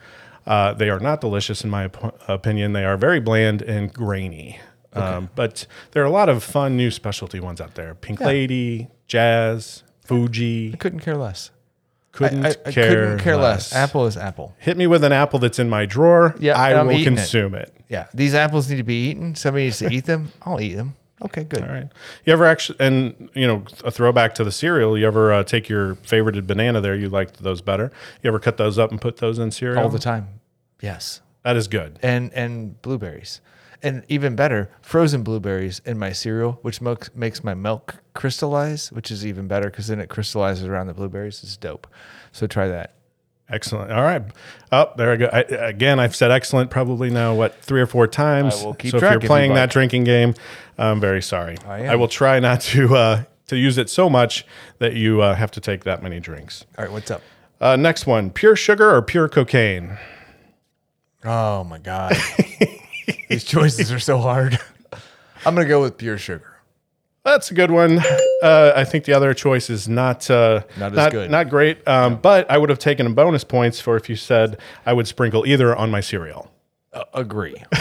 Uh, 0.46 0.72
they 0.74 0.90
are 0.92 1.00
not 1.00 1.22
delicious, 1.22 1.64
in 1.64 1.72
my 1.72 1.86
op- 1.86 2.22
opinion. 2.30 2.74
They 2.74 2.86
are 2.86 2.98
very 2.98 3.20
bland 3.20 3.64
and 3.64 3.92
grainy. 3.92 4.60
Um, 4.94 5.30
but 5.34 5.66
there 5.92 6.04
are 6.04 6.06
a 6.06 6.12
lot 6.12 6.30
of 6.30 6.44
fun 6.44 6.78
new 6.78 6.92
specialty 6.92 7.40
ones 7.40 7.60
out 7.60 7.74
there: 7.74 7.96
Pink 7.96 8.20
Lady, 8.22 8.90
Jazz, 9.08 9.82
Fuji. 10.06 10.74
Couldn't 10.74 11.00
care 11.00 11.18
less. 11.18 11.50
Couldn't 12.12 12.46
I, 12.46 12.50
I 12.50 12.72
care, 12.72 12.90
couldn't 12.90 13.20
care 13.20 13.38
less. 13.38 13.72
less. 13.72 13.76
Apple 13.76 14.06
is 14.06 14.18
apple. 14.18 14.54
Hit 14.60 14.78
me 14.78 14.86
with 14.86 15.04
an 15.04 15.14
apple 15.14 15.40
that's 15.40 15.58
in 15.58 15.68
my 15.70 15.88
drawer. 15.88 16.36
Yeah, 16.40 16.60
I 16.62 16.84
will 16.84 16.92
eating 16.92 17.14
it. 17.14 17.18
consume 17.18 17.56
it. 17.56 17.74
Yeah, 17.90 18.08
these 18.14 18.36
apples 18.36 18.70
need 18.70 18.78
to 18.78 18.84
be 18.84 19.10
eaten. 19.10 19.34
Somebody 19.34 19.66
needs 19.66 19.80
to 19.80 19.92
eat 19.92 20.06
them. 20.06 20.32
I'll 20.44 20.62
eat 20.62 20.76
them. 20.76 20.96
Okay, 21.24 21.44
good. 21.44 21.62
All 21.62 21.70
right. 21.70 21.88
You 22.26 22.34
ever 22.34 22.46
actually, 22.46 22.80
and 22.80 23.30
you 23.34 23.46
know, 23.48 23.64
a 23.84 23.92
throwback 23.92 24.34
to 24.36 24.44
the 24.44 24.52
cereal. 24.52 24.98
You 24.98 25.06
ever 25.08 25.32
uh, 25.32 25.44
take 25.44 25.70
your 25.70 25.96
favorited 25.96 26.48
banana 26.48 26.82
there? 26.82 26.96
You 26.96 27.10
liked 27.10 27.44
those 27.44 27.62
better. 27.62 27.92
You 28.24 28.30
ever 28.30 28.40
cut 28.40 28.58
those 28.58 28.80
up 28.80 28.92
and 28.92 29.00
put 29.00 29.18
those 29.18 29.38
in 29.40 29.52
cereal? 29.52 29.84
All 29.84 29.90
the 29.90 30.00
time. 30.00 30.40
Yes. 30.82 31.22
That 31.44 31.56
is 31.56 31.68
good. 31.68 32.00
And 32.02 32.34
and 32.34 32.82
blueberries. 32.82 33.42
And 33.84 34.04
even 34.08 34.36
better, 34.36 34.70
frozen 34.82 35.24
blueberries 35.24 35.82
in 35.86 35.98
my 35.98 36.12
cereal, 36.12 36.60
which 36.62 36.82
mo- 36.82 36.98
makes 37.16 37.44
my 37.44 37.56
milk 37.56 37.96
crystallize, 38.14 38.92
which 38.92 39.10
is 39.10 39.26
even 39.26 39.48
better 39.48 39.72
because 39.72 39.88
then 39.88 40.00
it 40.00 40.08
crystallizes 40.08 40.66
around 40.66 40.86
the 40.88 40.94
blueberries. 40.94 41.42
It's 41.44 41.58
dope. 41.58 41.88
So 42.32 42.46
try 42.46 42.68
that. 42.68 42.94
Excellent. 43.52 43.92
All 43.92 44.02
right. 44.02 44.24
Oh, 44.72 44.92
there 44.96 45.12
I 45.12 45.16
go. 45.18 45.30
I, 45.32 45.40
again, 45.42 46.00
I've 46.00 46.16
said 46.16 46.32
excellent 46.32 46.70
probably 46.72 47.10
now 47.10 47.36
what 47.36 47.62
three 47.62 47.82
or 47.82 47.86
four 47.86 48.08
times. 48.08 48.62
I 48.62 48.66
will 48.66 48.74
keep 48.74 48.92
so 48.92 48.98
if 48.98 49.02
you're 49.04 49.14
if 49.14 49.24
you'd 49.24 49.28
playing 49.28 49.54
that 49.56 49.70
drinking 49.70 50.06
game, 50.06 50.34
I'm 50.78 51.02
very 51.02 51.22
sorry. 51.22 51.58
I 51.68 51.82
am. 51.82 52.00
will 52.00 52.08
try 52.08 52.40
not 52.40 52.62
to 52.62 52.96
uh, 52.96 53.24
to 53.48 53.58
use 53.58 53.78
it 53.78 53.90
so 53.90 54.10
much 54.10 54.46
that 54.80 54.94
you 54.94 55.22
uh, 55.22 55.36
have 55.36 55.52
to 55.52 55.60
take 55.60 55.84
that 55.84 56.02
many 56.02 56.22
drinks. 56.22 56.66
All 56.78 56.86
right, 56.86 56.92
what's 56.92 57.12
up? 57.12 57.22
Uh, 57.60 57.76
next 57.76 58.08
one: 58.08 58.30
pure 58.30 58.56
sugar 58.56 58.90
or 58.96 59.02
pure 59.02 59.28
cocaine? 59.28 59.98
Oh 61.26 61.64
my 61.66 61.78
god. 61.78 62.16
These 63.28 63.44
choices 63.44 63.92
are 63.92 64.00
so 64.00 64.18
hard. 64.18 64.58
I'm 65.46 65.56
gonna 65.56 65.68
go 65.68 65.82
with 65.82 65.98
pure 65.98 66.18
sugar. 66.18 66.58
That's 67.24 67.52
a 67.52 67.54
good 67.54 67.72
one. 67.72 68.00
Uh, 68.42 68.74
I 68.76 68.84
think 68.86 69.06
the 69.06 69.14
other 69.14 69.34
choice 69.34 69.70
is 69.70 69.88
not 69.88 70.30
uh, 70.30 70.64
Not 70.78 70.98
as 70.98 71.12
good. 71.12 71.30
Not 71.32 71.50
great. 71.50 71.88
Um, 71.88 72.18
But 72.18 72.50
I 72.50 72.58
would 72.58 72.70
have 72.70 72.80
taken 72.80 73.14
bonus 73.14 73.44
points 73.44 73.80
for 73.80 73.96
if 73.98 74.10
you 74.10 74.16
said 74.16 74.58
I 74.86 74.94
would 74.94 75.08
sprinkle 75.08 75.46
either 75.46 75.76
on 75.76 75.92
my 75.92 76.02
cereal. 76.02 76.52
Uh, 76.94 77.04
agree. 77.14 77.56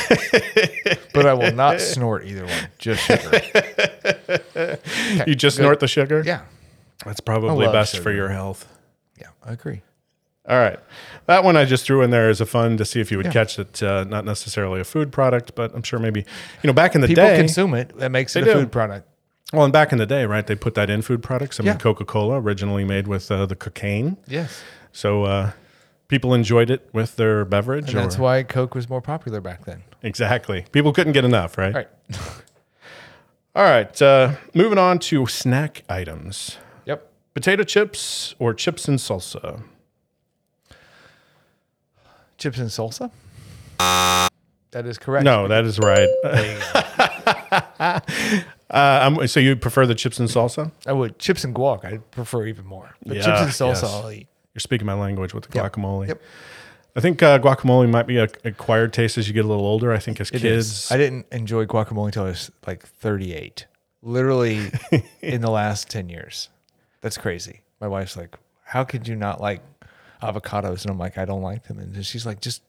but 1.15 1.27
I 1.27 1.35
will 1.35 1.53
not 1.53 1.81
snort 1.81 2.25
either 2.27 2.45
one. 2.47 2.69
Just 2.79 3.03
sugar. 3.03 3.41
You 5.27 5.35
just 5.35 5.57
snort 5.57 5.81
the 5.81 5.89
sugar. 5.89 6.23
Yeah. 6.25 6.43
that's 7.05 7.21
probably 7.21 7.67
best 7.67 7.99
for 7.99 8.13
your 8.13 8.29
health. 8.29 8.69
Yeah. 9.19 9.29
I 9.45 9.53
agree. 9.53 9.83
All 10.49 10.59
right, 10.59 10.81
that 11.27 11.45
one 11.45 11.57
I 11.57 11.65
just 11.65 11.85
threw 11.85 12.03
in 12.03 12.11
there 12.11 12.29
as 12.31 12.41
a 12.41 12.47
fun 12.47 12.77
to 12.79 12.85
see 12.85 12.99
if 13.01 13.11
you 13.13 13.19
would 13.19 13.31
catch 13.31 13.59
it. 13.59 13.83
Uh, 13.83 14.05
not 14.05 14.25
necessarily 14.25 14.81
a 14.81 14.85
food 14.85 15.13
product, 15.13 15.55
but 15.55 15.73
I'm 15.75 15.83
sure 15.83 15.99
maybe 15.99 16.21
you 16.63 16.67
know 16.67 16.73
back 16.73 16.95
in 16.95 17.03
the 17.03 17.09
day, 17.09 17.15
People 17.15 17.37
consume 17.37 17.75
it. 17.75 17.97
That 17.99 18.11
makes 18.11 18.35
it 18.35 18.43
a 18.43 18.47
do. 18.47 18.53
food 18.55 18.73
product. 18.73 19.07
Well, 19.53 19.65
and 19.65 19.73
back 19.73 19.93
in 19.93 19.99
the 19.99 20.07
day, 20.07 20.25
right? 20.27 20.47
They 20.47 20.55
put 20.55 20.75
that 20.75 20.91
in 20.91 21.03
food 21.03 21.23
products. 21.23 21.59
I 21.59 21.63
mean, 21.63 21.73
Yeah. 21.73 21.79
Coca-Cola 21.79 22.41
originally 22.41 22.85
made 22.85 23.09
with 23.09 23.31
uh, 23.31 23.47
the 23.47 23.57
cocaine, 23.57 24.17
Yes. 24.29 24.63
so 24.93 25.25
uh, 25.25 25.51
people 26.09 26.35
enjoyed 26.35 26.71
it 26.71 26.89
with 26.93 27.17
their 27.17 27.45
beverage. 27.45 27.91
And 27.95 27.99
that's 27.99 28.17
or- 28.19 28.23
why 28.23 28.43
Coke 28.45 28.75
was 28.75 28.89
more 28.89 29.01
popular 29.01 29.41
back 29.41 29.65
then. 29.65 29.83
Exactly. 30.03 30.65
People 30.73 30.93
couldn't 30.93 31.13
get 31.13 31.25
enough, 31.25 31.59
right? 31.59 31.75
All 31.75 31.81
right. 31.83 31.89
All 33.57 33.65
right. 33.65 34.01
Uh, 34.03 34.33
moving 34.55 34.79
on 34.79 34.99
to 35.01 35.27
snack 35.27 35.83
items 35.89 36.57
Yep. 36.87 37.11
potato 37.35 37.65
chips 37.65 38.35
or 38.39 38.55
chips 38.55 38.87
and 38.89 38.99
salsa. 38.99 39.63
Chips 42.39 42.59
and 42.59 42.69
salsa. 42.71 43.11
That 44.71 44.87
is 44.87 44.97
correct. 44.99 45.25
No, 45.25 45.49
that 45.49 45.65
is 45.65 45.79
right. 45.81 46.09
uh, 48.71 49.01
I'm, 49.03 49.27
so 49.27 49.41
you 49.41 49.57
prefer 49.57 49.87
the 49.87 49.95
chips 49.95 50.19
and 50.21 50.29
salsa? 50.29 50.71
I 50.87 50.93
would 50.93 51.19
chips 51.19 51.45
and 51.45 51.55
guac. 51.55 51.85
I 51.85 51.99
prefer 51.99 52.47
even 52.47 52.65
more. 52.67 52.95
But 53.05 53.15
chips 53.15 53.27
and 53.27 53.51
salsa, 53.51 53.83
yes. 53.83 53.85
I'll 53.85 54.11
eat. 54.11 54.29
You're 54.55 54.61
speaking 54.61 54.87
my 54.87 54.95
language 54.95 55.33
with 55.35 55.45
the 55.49 55.55
Yep. 55.59 55.73
guacamole. 55.73 56.09
Yep. 56.09 56.23
I 56.97 57.01
think 57.01 57.23
uh, 57.23 57.39
guacamole 57.39 57.89
might 57.89 58.07
be 58.09 58.17
a 58.19 58.29
acquired 58.45 58.93
taste 58.93 59.17
as 59.17 59.29
you 59.29 59.35
get 59.35 59.45
a 59.45 59.49
little 59.49 59.65
older. 59.67 59.93
I 59.93 59.99
think 59.99 60.21
as 60.21 60.31
It 60.31 60.41
kids, 60.41 60.67
is. 60.87 60.91
I 60.91 60.97
didn't 60.97 61.27
enjoy 61.31 61.65
guacamole 61.67 62.07
until 62.07 62.25
I 62.25 62.31
was 62.31 62.51
like 62.67 62.85
38. 62.85 63.67
Literally 64.03 64.73
in 65.21 65.41
the 65.41 65.51
last 65.51 65.89
10 65.89 66.09
years. 66.09 66.49
That's 67.01 67.17
crazy. 67.17 67.61
My 67.81 67.87
wife's 67.89 68.17
like, 68.17 68.37
"How 68.65 68.83
could 68.85 69.07
you 69.07 69.15
not 69.15 69.41
like 69.41 69.63
avocados?" 70.23 70.83
And 70.83 70.91
I'm 70.91 70.99
like, 70.99 71.17
"I 71.19 71.25
don't 71.25 71.43
like 71.43 71.65
them." 71.69 71.79
And 71.79 72.05
she's 72.05 72.27
like, 72.27 72.41
"Just 72.41 72.63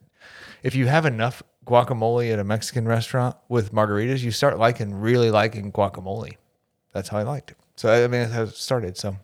if 0.64 0.76
you 0.76 0.88
have 0.88 1.06
enough 1.06 1.42
guacamole 1.66 2.32
at 2.32 2.40
a 2.40 2.44
Mexican 2.44 2.88
restaurant 2.88 3.36
with 3.50 3.74
margaritas, 3.74 4.22
you 4.22 4.32
start 4.32 4.58
liking 4.58 4.94
really 4.94 5.32
liking 5.32 5.72
guacamole." 5.72 6.34
That's 6.94 7.10
how 7.10 7.18
I 7.18 7.24
liked 7.24 7.52
it. 7.52 7.58
So 7.76 7.92
I 7.92 8.08
mean, 8.08 8.22
that's 8.22 8.34
how 8.34 8.44
it 8.44 8.56
started. 8.56 8.98
So 8.98 9.16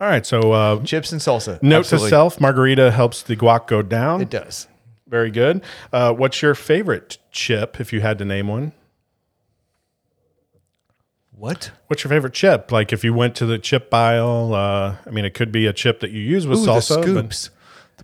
all 0.00 0.08
right. 0.08 0.26
So 0.26 0.52
uh, 0.52 0.82
chips 0.82 1.12
and 1.12 1.20
salsa. 1.20 1.62
note 1.62 1.80
Absolutely. 1.80 2.08
to 2.08 2.10
self: 2.10 2.40
margarita 2.40 2.90
helps 2.90 3.22
the 3.22 3.36
guac 3.36 3.66
go 3.66 3.82
down. 3.82 4.20
It 4.20 4.30
does. 4.30 4.68
Very 5.06 5.30
good. 5.30 5.62
Uh, 5.92 6.12
what's 6.12 6.42
your 6.42 6.54
favorite 6.54 7.18
chip, 7.30 7.78
if 7.80 7.92
you 7.92 8.00
had 8.00 8.18
to 8.18 8.24
name 8.24 8.48
one? 8.48 8.72
What? 11.36 11.72
What's 11.88 12.04
your 12.04 12.08
favorite 12.10 12.32
chip? 12.32 12.72
Like 12.72 12.92
if 12.92 13.04
you 13.04 13.12
went 13.12 13.34
to 13.36 13.46
the 13.46 13.58
chip 13.58 13.92
aisle, 13.92 14.54
uh, 14.54 14.96
I 15.04 15.10
mean, 15.10 15.24
it 15.24 15.34
could 15.34 15.52
be 15.52 15.66
a 15.66 15.72
chip 15.72 16.00
that 16.00 16.10
you 16.10 16.20
use 16.20 16.46
with 16.46 16.60
Ooh, 16.60 16.66
salsa. 16.66 16.96
the 16.96 17.02
scoops. 17.02 17.50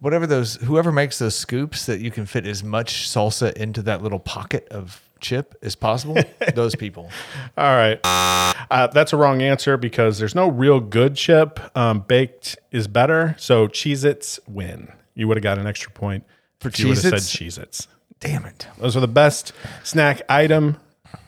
Whatever 0.01 0.27
those, 0.27 0.57
whoever 0.57 0.93
makes 0.93 1.19
those 1.19 1.37
scoops 1.37 1.87
that 1.87 2.01
you 2.01 2.11
can 2.11 2.27
fit 2.27 2.47
as 2.47 2.63
much 2.65 3.09
salsa 3.09 3.53
into 3.55 3.83
that 3.83 4.03
little 4.03 4.19
pocket 4.21 4.67
of 4.71 5.03
chip 5.21 5.55
as 5.63 5.75
possible, 5.75 6.17
those 6.55 6.75
people. 6.75 7.11
all 7.59 7.77
right. 7.77 8.01
Uh, 8.05 8.87
that's 8.89 9.13
a 9.13 9.17
wrong 9.17 9.43
answer 9.43 9.77
because 9.77 10.19
there's 10.19 10.35
no 10.35 10.49
real 10.49 10.81
good 10.81 11.17
chip. 11.17 11.61
Um, 11.77 12.01
baked 12.01 12.57
is 12.71 12.87
better. 12.89 13.35
So 13.39 13.69
Cheez 13.69 14.05
Its 14.05 14.41
win. 14.49 14.93
You 15.15 15.29
would 15.29 15.37
have 15.37 15.43
got 15.45 15.59
an 15.59 15.67
extra 15.67 15.91
point 15.91 16.25
For 16.61 16.69
if 16.69 16.79
you 16.79 16.89
would 16.89 16.99
have 16.99 17.21
said 17.21 17.43
Cheez-Its? 17.43 17.89
Damn 18.21 18.45
it. 18.47 18.67
Those 18.79 18.97
are 18.97 19.01
the 19.01 19.09
best 19.09 19.53
snack 19.83 20.23
item, 20.29 20.77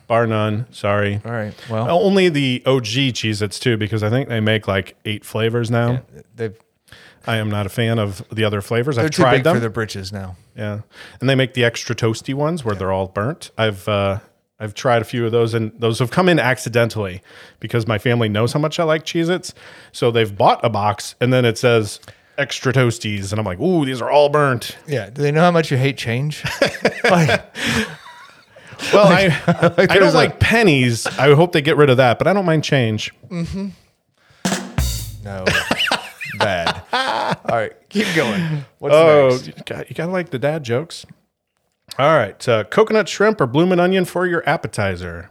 bar 0.06 0.26
none. 0.26 0.66
Sorry. 0.70 1.20
All 1.24 1.32
right. 1.32 1.52
Well, 1.68 1.90
Only 1.90 2.28
the 2.30 2.62
OG 2.64 2.84
Cheez 3.12 3.42
Its 3.42 3.58
too, 3.58 3.76
because 3.76 4.02
I 4.02 4.08
think 4.08 4.28
they 4.28 4.40
make 4.40 4.66
like 4.68 4.96
eight 5.04 5.24
flavors 5.26 5.70
now. 5.70 6.02
they've, 6.34 6.56
I 7.26 7.36
am 7.36 7.50
not 7.50 7.66
a 7.66 7.68
fan 7.68 7.98
of 7.98 8.26
the 8.30 8.44
other 8.44 8.60
flavors. 8.60 8.96
they're 8.96 9.04
I've 9.06 9.10
too 9.10 9.22
tried 9.22 9.32
big 9.38 9.44
them. 9.44 9.56
for 9.56 9.60
their 9.60 9.70
britches 9.70 10.12
now. 10.12 10.36
Yeah, 10.56 10.80
and 11.20 11.28
they 11.30 11.34
make 11.34 11.54
the 11.54 11.64
extra 11.64 11.94
toasty 11.94 12.34
ones 12.34 12.64
where 12.64 12.74
they're 12.74 12.92
all 12.92 13.08
burnt. 13.08 13.50
I've 13.56 13.86
uh, 13.88 14.18
I've 14.60 14.74
tried 14.74 15.02
a 15.02 15.04
few 15.04 15.24
of 15.26 15.32
those, 15.32 15.54
and 15.54 15.72
those 15.78 15.98
have 15.98 16.10
come 16.10 16.28
in 16.28 16.38
accidentally 16.38 17.22
because 17.60 17.86
my 17.86 17.98
family 17.98 18.28
knows 18.28 18.52
how 18.52 18.60
much 18.60 18.78
I 18.78 18.84
like 18.84 19.04
Cheez-Its. 19.04 19.54
So 19.92 20.10
they've 20.10 20.36
bought 20.36 20.64
a 20.64 20.68
box, 20.70 21.14
and 21.20 21.32
then 21.32 21.44
it 21.44 21.58
says 21.58 21.98
extra 22.38 22.72
toasties, 22.72 23.30
and 23.32 23.38
I'm 23.38 23.44
like, 23.46 23.60
ooh, 23.60 23.84
these 23.84 24.00
are 24.00 24.10
all 24.10 24.28
burnt. 24.28 24.76
Yeah. 24.86 25.10
Do 25.10 25.20
they 25.22 25.30
know 25.32 25.40
how 25.40 25.50
much 25.50 25.70
you 25.70 25.76
hate 25.76 25.96
change? 25.98 26.44
like, 27.04 27.42
Well, 28.92 29.06
I 29.06 29.36
I 29.46 29.68
don't 29.68 29.88
there's 29.88 30.14
a- 30.14 30.16
like 30.16 30.38
pennies. 30.40 31.06
I 31.06 31.34
hope 31.34 31.52
they 31.52 31.62
get 31.62 31.76
rid 31.76 31.90
of 31.90 31.96
that, 31.98 32.18
but 32.18 32.26
I 32.26 32.32
don't 32.32 32.46
mind 32.46 32.62
change. 32.64 33.12
no. 35.24 35.44
Bad. 36.38 36.81
All 37.48 37.56
right. 37.56 37.72
Keep 37.88 38.14
going. 38.14 38.64
What's 38.78 38.94
Oh, 38.94 39.28
next? 39.30 39.46
you 39.46 39.52
got, 39.66 39.88
you 39.90 39.94
got 39.96 40.06
to 40.06 40.12
like 40.12 40.30
the 40.30 40.38
dad 40.38 40.62
jokes. 40.64 41.04
All 41.98 42.16
right, 42.16 42.48
uh, 42.48 42.64
coconut 42.64 43.06
shrimp 43.06 43.38
or 43.40 43.46
bloomin' 43.46 43.78
onion 43.78 44.06
for 44.06 44.26
your 44.26 44.48
appetizer. 44.48 45.28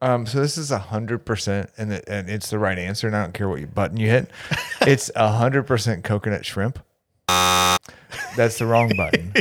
Um, 0.00 0.24
so 0.26 0.38
this 0.40 0.56
is 0.56 0.70
a 0.70 0.78
hundred 0.78 1.24
percent, 1.24 1.70
and 1.78 1.92
it- 1.92 2.04
and 2.06 2.28
it's 2.30 2.48
the 2.50 2.58
right 2.60 2.78
answer. 2.78 3.08
And 3.08 3.16
I 3.16 3.22
don't 3.22 3.32
care 3.34 3.48
what 3.48 3.58
you 3.60 3.66
button 3.66 3.96
you 3.96 4.08
hit. 4.08 4.30
it's 4.82 5.10
a 5.16 5.32
hundred 5.32 5.64
percent 5.64 6.04
coconut 6.04 6.44
shrimp. 6.46 6.78
That's 7.26 8.58
the 8.58 8.66
wrong 8.66 8.92
button. 8.96 9.32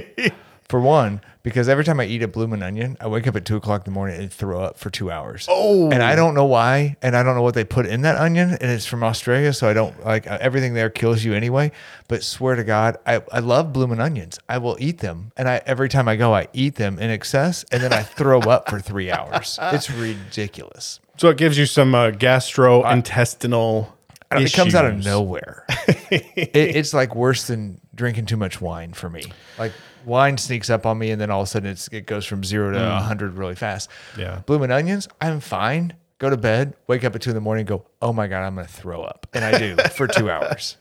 For 0.68 0.80
one, 0.80 1.22
because 1.46 1.70
every 1.70 1.84
time 1.84 2.00
I 2.00 2.06
eat 2.06 2.24
a 2.24 2.28
bloomin' 2.28 2.64
onion, 2.64 2.98
I 3.00 3.06
wake 3.06 3.28
up 3.28 3.36
at 3.36 3.46
two 3.46 3.56
o'clock 3.56 3.82
in 3.82 3.86
the 3.86 3.92
morning 3.92 4.20
and 4.20 4.34
throw 4.34 4.62
up 4.62 4.80
for 4.80 4.90
two 4.90 5.12
hours. 5.12 5.46
Oh, 5.48 5.92
and 5.92 6.02
I 6.02 6.16
don't 6.16 6.34
know 6.34 6.46
why, 6.46 6.98
and 7.04 7.16
I 7.16 7.22
don't 7.22 7.36
know 7.36 7.44
what 7.44 7.54
they 7.54 7.64
put 7.64 7.86
in 7.86 8.02
that 8.02 8.16
onion, 8.16 8.50
and 8.50 8.64
it's 8.64 8.88
from 8.88 9.04
Australia, 9.04 9.54
so 9.54 9.70
I 9.70 9.74
don't 9.74 10.04
like 10.04 10.26
everything 10.26 10.74
there 10.74 10.90
kills 10.90 11.24
you 11.24 11.36
anyway. 11.36 11.72
But 12.08 12.24
swear 12.24 12.56
to 12.56 12.64
God, 12.64 12.98
I, 13.06 13.22
I 13.32 13.42
love 13.42 13.72
bloomin' 13.72 14.02
onions. 14.02 14.40
I 14.50 14.58
will 14.58 14.76
eat 14.80 14.98
them, 14.98 15.34
and 15.38 15.48
I 15.48 15.62
every 15.68 15.88
time 15.88 16.08
I 16.08 16.16
go, 16.16 16.34
I 16.34 16.48
eat 16.52 16.76
them 16.76 16.98
in 16.98 17.12
excess, 17.12 17.64
and 17.72 17.84
then 17.84 17.94
I 17.94 18.02
throw 18.02 18.40
up 18.40 18.68
for 18.68 18.80
three 18.80 19.12
hours. 19.12 19.60
It's 19.62 19.92
ridiculous. 19.92 21.00
So 21.18 21.30
it 21.30 21.38
gives 21.38 21.60
you 21.60 21.68
some 21.68 21.94
uh, 21.94 22.10
gastrointestinal. 22.10 23.90
I 24.32 24.42
It 24.42 24.54
comes 24.54 24.74
out 24.74 24.86
of 24.86 25.06
nowhere. 25.06 25.64
it, 26.10 26.56
it's 26.56 26.96
like 26.96 27.14
worse 27.14 27.46
than 27.46 27.80
drinking 27.94 28.26
too 28.26 28.38
much 28.38 28.60
wine 28.60 28.94
for 28.94 29.12
me. 29.12 29.26
Like 29.60 29.74
wine 30.06 30.38
sneaks 30.38 30.70
up 30.70 30.86
on 30.86 30.98
me, 30.98 31.12
and 31.12 31.20
then 31.20 31.30
all 31.32 31.42
of 31.42 31.48
a 31.48 31.50
sudden 31.50 31.70
it's, 31.70 31.88
it 31.90 32.06
goes 32.06 32.26
from 32.26 32.44
zero 32.44 32.72
to 32.72 32.78
a 32.98 33.00
hundred 33.02 33.38
really 33.38 33.56
fast. 33.56 33.90
Yeah. 34.18 34.42
blooming 34.46 34.72
onions, 34.72 35.08
I'm 35.22 35.40
fine. 35.40 35.94
Go 36.18 36.30
to 36.30 36.38
bed, 36.38 36.76
wake 36.88 37.04
up 37.04 37.14
at 37.16 37.22
two 37.22 37.32
in 37.32 37.36
the 37.36 37.42
morning, 37.42 37.66
go, 37.66 37.86
oh 38.02 38.14
my 38.14 38.28
god, 38.28 38.46
I'm 38.46 38.56
gonna 38.56 38.68
throw 38.68 39.02
up, 39.04 39.28
and 39.34 39.44
I 39.44 39.58
do 39.58 39.76
for 39.96 40.08
two 40.08 40.30
hours. 40.30 40.78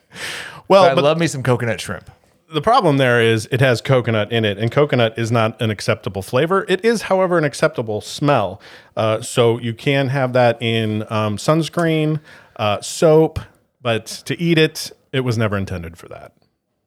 Well, 0.68 0.84
But 0.84 0.92
I 0.92 0.94
but 0.94 1.04
love 1.04 1.18
me 1.18 1.26
some 1.26 1.42
coconut 1.42 1.80
shrimp. 1.80 2.08
the 2.52 2.62
problem 2.62 2.98
there 2.98 3.20
is 3.20 3.48
it 3.50 3.60
has 3.60 3.80
coconut 3.80 4.30
in 4.30 4.44
it, 4.44 4.58
and 4.58 4.70
coconut 4.70 5.18
is 5.18 5.32
not 5.32 5.60
an 5.60 5.70
acceptable 5.70 6.22
flavor. 6.22 6.64
It 6.68 6.84
is, 6.84 7.02
however, 7.02 7.36
an 7.36 7.42
acceptable 7.44 8.00
smell. 8.00 8.60
Uh, 8.96 9.22
so 9.22 9.58
you 9.58 9.74
can 9.74 10.08
have 10.08 10.34
that 10.34 10.62
in 10.62 11.02
um, 11.10 11.36
sunscreen, 11.36 12.20
uh, 12.56 12.80
soap, 12.80 13.40
but 13.82 14.06
to 14.06 14.40
eat 14.40 14.56
it, 14.56 14.92
it 15.12 15.20
was 15.20 15.36
never 15.36 15.56
intended 15.56 15.98
for 15.98 16.06
that. 16.08 16.32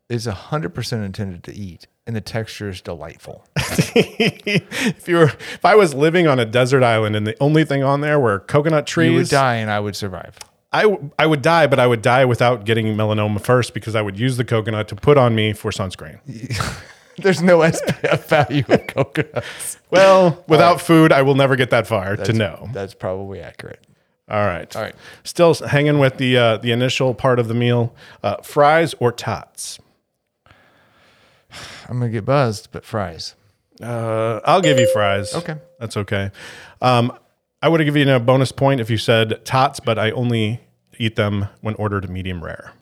It's 0.09 0.25
hundred 0.25 0.69
percent 0.73 1.03
intended 1.03 1.43
to 1.43 1.53
eat, 1.53 1.87
and 2.07 2.15
the 2.15 2.21
texture 2.21 2.69
is 2.69 2.81
delightful. 2.81 3.45
if 3.57 5.07
you 5.07 5.17
were, 5.17 5.25
if 5.25 5.63
I 5.65 5.75
was 5.75 5.93
living 5.93 6.25
on 6.27 6.39
a 6.39 6.45
desert 6.45 6.81
island 6.83 7.15
and 7.15 7.27
the 7.27 7.35
only 7.41 7.65
thing 7.65 7.83
on 7.83 8.01
there 8.01 8.19
were 8.19 8.39
coconut 8.39 8.87
trees, 8.87 9.11
You 9.11 9.17
would 9.17 9.29
die, 9.29 9.55
and 9.55 9.69
I 9.69 9.79
would 9.79 9.95
survive. 9.95 10.37
I, 10.71 10.83
w- 10.83 11.11
I 11.19 11.25
would 11.25 11.41
die, 11.41 11.67
but 11.67 11.79
I 11.79 11.87
would 11.87 12.01
die 12.01 12.25
without 12.25 12.65
getting 12.65 12.87
melanoma 12.95 13.41
first 13.41 13.73
because 13.73 13.95
I 13.95 14.01
would 14.01 14.17
use 14.17 14.37
the 14.37 14.45
coconut 14.45 14.87
to 14.89 14.95
put 14.95 15.17
on 15.17 15.35
me 15.35 15.53
for 15.53 15.71
sunscreen. 15.71 16.19
There's 17.17 17.41
no 17.41 17.59
SPF 17.59 18.25
value 18.27 18.63
in 18.69 18.79
coconuts. 18.87 19.77
Well, 19.89 20.43
without 20.47 20.79
food, 20.79 21.11
I 21.11 21.23
will 21.23 21.35
never 21.35 21.55
get 21.55 21.71
that 21.71 21.87
far 21.87 22.15
to 22.15 22.33
know. 22.33 22.69
That's 22.73 22.93
probably 22.93 23.39
accurate. 23.39 23.83
All 24.29 24.45
right. 24.45 24.73
All 24.75 24.81
right. 24.81 24.95
Still 25.23 25.53
hanging 25.55 25.99
with 25.99 26.17
the 26.17 26.37
uh, 26.37 26.57
the 26.57 26.71
initial 26.71 27.13
part 27.15 27.39
of 27.39 27.47
the 27.47 27.53
meal. 27.53 27.95
Uh, 28.21 28.37
fries 28.43 28.93
or 28.99 29.11
tots? 29.11 29.79
I'm 31.89 31.99
gonna 31.99 32.11
get 32.11 32.25
buzzed, 32.25 32.69
but 32.71 32.85
fries. 32.85 33.35
Uh, 33.81 34.39
I'll 34.45 34.61
give 34.61 34.79
you 34.79 34.89
fries. 34.91 35.35
Okay. 35.35 35.55
That's 35.79 35.97
okay. 35.97 36.31
Um, 36.81 37.11
I 37.61 37.69
would 37.69 37.79
have 37.79 37.85
given 37.85 38.07
you 38.07 38.13
a 38.15 38.19
bonus 38.19 38.51
point 38.51 38.81
if 38.81 38.89
you 38.89 38.97
said 38.97 39.43
tots, 39.45 39.79
but 39.79 39.97
I 39.99 40.11
only 40.11 40.61
eat 40.99 41.15
them 41.15 41.47
when 41.61 41.75
ordered 41.75 42.09
medium 42.09 42.43
rare. 42.43 42.73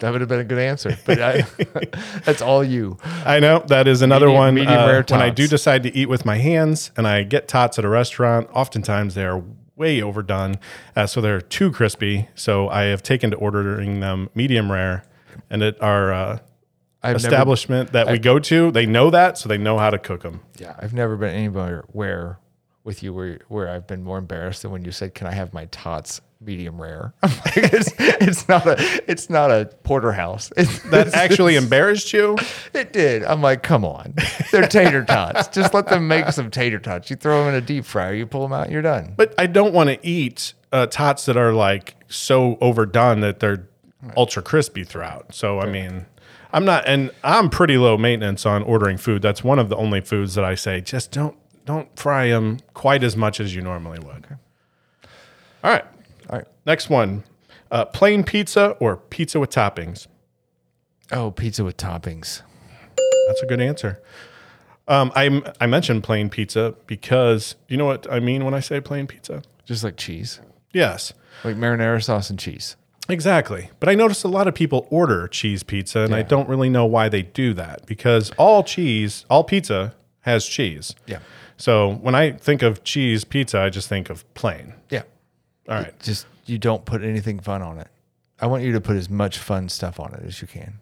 That 0.00 0.10
would 0.12 0.20
have 0.20 0.28
been 0.28 0.40
a 0.40 0.44
good 0.44 0.58
answer, 0.58 0.98
but 1.06 1.22
I, 1.22 1.46
that's 2.26 2.42
all 2.42 2.62
you. 2.62 2.98
I 3.24 3.40
know 3.40 3.64
that 3.68 3.88
is 3.88 4.02
another 4.02 4.26
Medium- 4.26 4.38
one. 4.44 4.54
medium 4.56 4.78
uh, 4.78 4.86
rare 4.86 5.04
when 5.08 5.22
I 5.22 5.30
do 5.30 5.46
decide 5.48 5.82
to 5.84 5.96
eat 5.96 6.10
with 6.10 6.26
my 6.26 6.36
hands 6.36 6.90
and 6.98 7.08
I 7.08 7.22
get 7.22 7.48
tots 7.48 7.78
at 7.78 7.84
a 7.86 7.88
restaurant, 7.88 8.50
oftentimes 8.52 9.14
they 9.14 9.24
are 9.24 9.42
way 9.74 10.02
overdone, 10.02 10.56
uh, 10.94 11.06
so 11.06 11.22
they're 11.22 11.40
too 11.40 11.72
crispy. 11.72 12.28
So 12.34 12.68
I 12.68 12.82
have 12.84 13.02
taken 13.02 13.30
to 13.30 13.36
ordering 13.38 14.00
them 14.00 14.28
medium 14.34 14.70
rare, 14.70 15.02
and 15.48 15.62
at 15.62 15.82
are 15.82 16.12
uh, 16.12 16.38
I've 17.04 17.16
establishment 17.16 17.92
that 17.92 18.08
we 18.08 18.18
go 18.18 18.38
to, 18.38 18.70
they 18.70 18.86
know 18.86 19.10
that, 19.10 19.38
so 19.38 19.48
they 19.48 19.58
know 19.58 19.78
how 19.78 19.90
to 19.90 19.98
cook 19.98 20.22
them. 20.22 20.40
Yeah, 20.58 20.74
I've 20.78 20.94
never 20.94 21.16
been 21.16 21.34
anywhere 21.34 21.84
where 21.88 22.38
with 22.84 23.02
you 23.02 23.12
where 23.14 23.38
where 23.48 23.68
I've 23.68 23.86
been 23.86 24.02
more 24.02 24.18
embarrassed 24.18 24.62
than 24.62 24.70
when 24.70 24.84
you 24.84 24.92
said, 24.92 25.14
"Can 25.14 25.26
I 25.26 25.32
have 25.32 25.52
my 25.52 25.64
tots 25.66 26.20
medium 26.40 26.80
rare?" 26.80 27.14
It's, 27.56 27.92
it's 27.98 28.48
not 28.48 28.66
a 28.66 28.76
it's 29.10 29.30
not 29.30 29.50
a 29.50 29.70
porterhouse. 29.84 30.52
It's, 30.56 30.80
That 30.90 31.14
actually 31.14 31.56
embarrassed 31.56 32.12
you. 32.12 32.36
it 32.74 32.92
did. 32.92 33.24
I'm 33.24 33.40
like, 33.40 33.62
come 33.62 33.84
on, 33.84 34.14
they're 34.52 34.68
tater 34.68 35.04
tots. 35.04 35.48
Just 35.48 35.72
let 35.72 35.88
them 35.88 36.06
make 36.08 36.28
some 36.28 36.50
tater 36.50 36.78
tots. 36.78 37.08
You 37.10 37.16
throw 37.16 37.40
them 37.44 37.54
in 37.54 37.62
a 37.62 37.66
deep 37.66 37.84
fryer, 37.84 38.12
you 38.14 38.26
pull 38.26 38.42
them 38.42 38.52
out, 38.52 38.70
you're 38.70 38.82
done. 38.82 39.14
But 39.16 39.34
I 39.38 39.46
don't 39.46 39.72
want 39.72 39.88
to 39.88 40.06
eat 40.06 40.52
uh, 40.72 40.86
tots 40.86 41.24
that 41.26 41.36
are 41.36 41.52
like 41.54 41.96
so 42.08 42.58
overdone 42.60 43.20
that 43.20 43.40
they're 43.40 43.66
ultra 44.16 44.42
crispy 44.42 44.84
throughout. 44.84 45.34
So 45.34 45.60
I 45.60 45.66
mean, 45.66 46.04
I'm 46.54 46.64
not, 46.64 46.86
and 46.86 47.10
I'm 47.24 47.50
pretty 47.50 47.76
low 47.76 47.98
maintenance 47.98 48.46
on 48.46 48.62
ordering 48.62 48.96
food. 48.96 49.20
That's 49.22 49.42
one 49.44 49.58
of 49.58 49.68
the 49.68 49.76
only 49.76 50.00
foods 50.00 50.34
that 50.36 50.44
I 50.44 50.54
say 50.54 50.80
just 50.80 51.10
don't 51.10 51.36
don't 51.66 51.88
fry 51.98 52.28
them 52.28 52.60
quite 52.74 53.02
as 53.02 53.16
much 53.16 53.40
as 53.40 53.54
you 53.54 53.60
normally 53.60 53.98
would. 53.98 54.26
All 55.64 55.70
right, 55.70 55.84
All 56.30 56.38
right. 56.38 56.46
next 56.64 56.88
one: 56.88 57.24
uh, 57.70 57.86
plain 57.86 58.22
pizza 58.24 58.70
or 58.80 58.96
pizza 58.96 59.40
with 59.40 59.50
toppings. 59.50 60.06
Oh, 61.10 61.30
pizza 61.30 61.64
with 61.64 61.76
toppings. 61.76 62.42
That's 63.26 63.42
a 63.42 63.46
good 63.46 63.60
answer. 63.60 64.00
Um, 64.86 65.10
I 65.16 65.42
I 65.60 65.66
mentioned 65.66 66.04
plain 66.04 66.28
pizza 66.30 66.74
because 66.86 67.56
you 67.68 67.76
know 67.76 67.86
what 67.86 68.06
I 68.12 68.20
mean 68.20 68.44
when 68.44 68.54
I 68.54 68.60
say 68.60 68.80
plain 68.80 69.06
pizza. 69.06 69.42
Just 69.64 69.82
like 69.82 69.96
cheese, 69.96 70.40
Yes. 70.72 71.14
like 71.42 71.56
marinara 71.56 72.02
sauce 72.04 72.28
and 72.30 72.38
cheese. 72.38 72.76
Exactly. 73.08 73.70
But 73.80 73.88
I 73.88 73.94
notice 73.94 74.24
a 74.24 74.28
lot 74.28 74.48
of 74.48 74.54
people 74.54 74.86
order 74.90 75.28
cheese 75.28 75.62
pizza, 75.62 76.00
and 76.00 76.14
I 76.14 76.22
don't 76.22 76.48
really 76.48 76.70
know 76.70 76.86
why 76.86 77.08
they 77.08 77.22
do 77.22 77.52
that 77.54 77.86
because 77.86 78.30
all 78.38 78.62
cheese, 78.62 79.26
all 79.28 79.44
pizza 79.44 79.94
has 80.20 80.46
cheese. 80.46 80.94
Yeah. 81.06 81.18
So 81.56 81.94
when 81.96 82.14
I 82.14 82.32
think 82.32 82.62
of 82.62 82.82
cheese 82.82 83.24
pizza, 83.24 83.60
I 83.60 83.68
just 83.68 83.88
think 83.88 84.10
of 84.10 84.32
plain. 84.34 84.74
Yeah. 84.90 85.02
All 85.68 85.76
right. 85.76 85.98
Just 86.00 86.26
you 86.46 86.58
don't 86.58 86.84
put 86.84 87.02
anything 87.02 87.40
fun 87.40 87.62
on 87.62 87.78
it. 87.78 87.88
I 88.40 88.46
want 88.46 88.62
you 88.64 88.72
to 88.72 88.80
put 88.80 88.96
as 88.96 89.08
much 89.08 89.38
fun 89.38 89.68
stuff 89.68 90.00
on 90.00 90.14
it 90.14 90.22
as 90.26 90.40
you 90.42 90.48
can. 90.48 90.80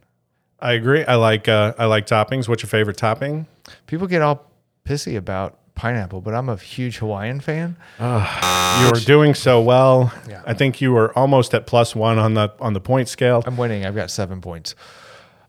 I 0.59 0.73
agree. 0.73 1.05
I 1.05 1.17
like 1.17 1.49
uh, 1.49 1.75
I 1.77 1.87
like 1.87 2.07
toppings. 2.07 2.49
What's 2.49 2.63
your 2.63 2.69
favorite 2.69 2.97
topping? 2.97 3.47
People 3.87 4.07
get 4.07 4.23
all 4.23 4.51
pissy 4.87 5.17
about 5.17 5.59
pineapple, 5.83 6.21
but 6.21 6.33
I'm 6.33 6.49
a 6.49 6.55
huge 6.57 6.99
Hawaiian 6.99 7.41
fan. 7.41 7.77
You 7.99 8.07
are 8.07 9.01
doing 9.05 9.35
so 9.35 9.61
well. 9.61 10.13
Yeah. 10.29 10.41
I 10.47 10.55
think 10.55 10.81
you 10.81 10.93
were 10.93 11.17
almost 11.19 11.55
at 11.55 11.67
plus 11.67 11.97
one 11.97 12.19
on 12.19 12.35
the 12.35 12.53
on 12.61 12.73
the 12.73 12.81
point 12.81 13.09
scale. 13.09 13.43
I'm 13.45 13.57
winning. 13.57 13.85
I've 13.85 13.97
got 13.97 14.09
seven 14.09 14.41
points. 14.41 14.77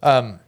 Um, 0.02 0.40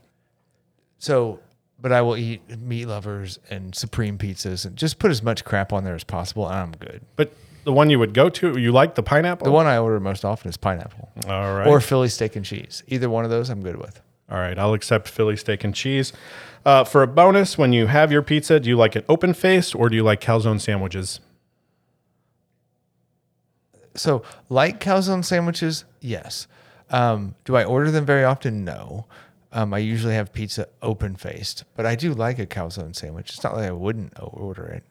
so, 0.98 1.38
but 1.80 1.92
I 1.92 2.02
will 2.02 2.16
eat 2.16 2.58
meat 2.58 2.86
lovers 2.86 3.38
and 3.48 3.76
supreme 3.76 4.18
pizzas 4.18 4.66
and 4.66 4.74
just 4.74 4.98
put 4.98 5.12
as 5.12 5.22
much 5.22 5.44
crap 5.44 5.72
on 5.72 5.84
there 5.84 5.94
as 5.94 6.02
possible, 6.02 6.48
and 6.48 6.56
I'm 6.56 6.72
good. 6.72 7.02
But 7.14 7.32
the 7.62 7.72
one 7.72 7.88
you 7.88 8.00
would 8.00 8.12
go 8.12 8.28
to, 8.28 8.58
you 8.58 8.72
like 8.72 8.96
the 8.96 9.04
pineapple? 9.04 9.44
The 9.44 9.52
one 9.52 9.66
I 9.66 9.78
order 9.78 10.00
most 10.00 10.24
often 10.24 10.48
is 10.48 10.56
pineapple 10.56 11.10
All 11.28 11.54
right. 11.54 11.66
or 11.68 11.80
Philly 11.80 12.08
steak 12.08 12.34
and 12.34 12.44
cheese. 12.44 12.82
Either 12.88 13.08
one 13.08 13.24
of 13.24 13.30
those, 13.30 13.50
I'm 13.50 13.62
good 13.62 13.76
with. 13.76 14.00
All 14.28 14.38
right, 14.38 14.58
I'll 14.58 14.74
accept 14.74 15.08
Philly 15.08 15.36
steak 15.36 15.62
and 15.62 15.72
cheese. 15.72 16.12
Uh, 16.66 16.82
for 16.82 17.04
a 17.04 17.06
bonus, 17.06 17.56
when 17.56 17.72
you 17.72 17.86
have 17.86 18.10
your 18.10 18.22
pizza, 18.22 18.58
do 18.58 18.68
you 18.68 18.76
like 18.76 18.96
it 18.96 19.04
open 19.08 19.32
faced 19.32 19.72
or 19.76 19.88
do 19.88 19.94
you 19.94 20.02
like 20.02 20.20
calzone 20.20 20.60
sandwiches? 20.60 21.20
So, 23.94 24.24
like 24.48 24.80
calzone 24.80 25.24
sandwiches, 25.24 25.84
yes. 26.00 26.48
Um, 26.90 27.36
do 27.44 27.54
I 27.54 27.62
order 27.62 27.92
them 27.92 28.04
very 28.04 28.24
often? 28.24 28.64
No. 28.64 29.06
Um, 29.52 29.72
I 29.72 29.78
usually 29.78 30.14
have 30.14 30.32
pizza 30.32 30.66
open 30.82 31.14
faced, 31.14 31.62
but 31.76 31.86
I 31.86 31.94
do 31.94 32.12
like 32.12 32.40
a 32.40 32.46
calzone 32.46 32.96
sandwich. 32.96 33.30
It's 33.30 33.44
not 33.44 33.54
like 33.54 33.68
I 33.68 33.72
wouldn't 33.72 34.14
order 34.18 34.66
it. 34.66 34.82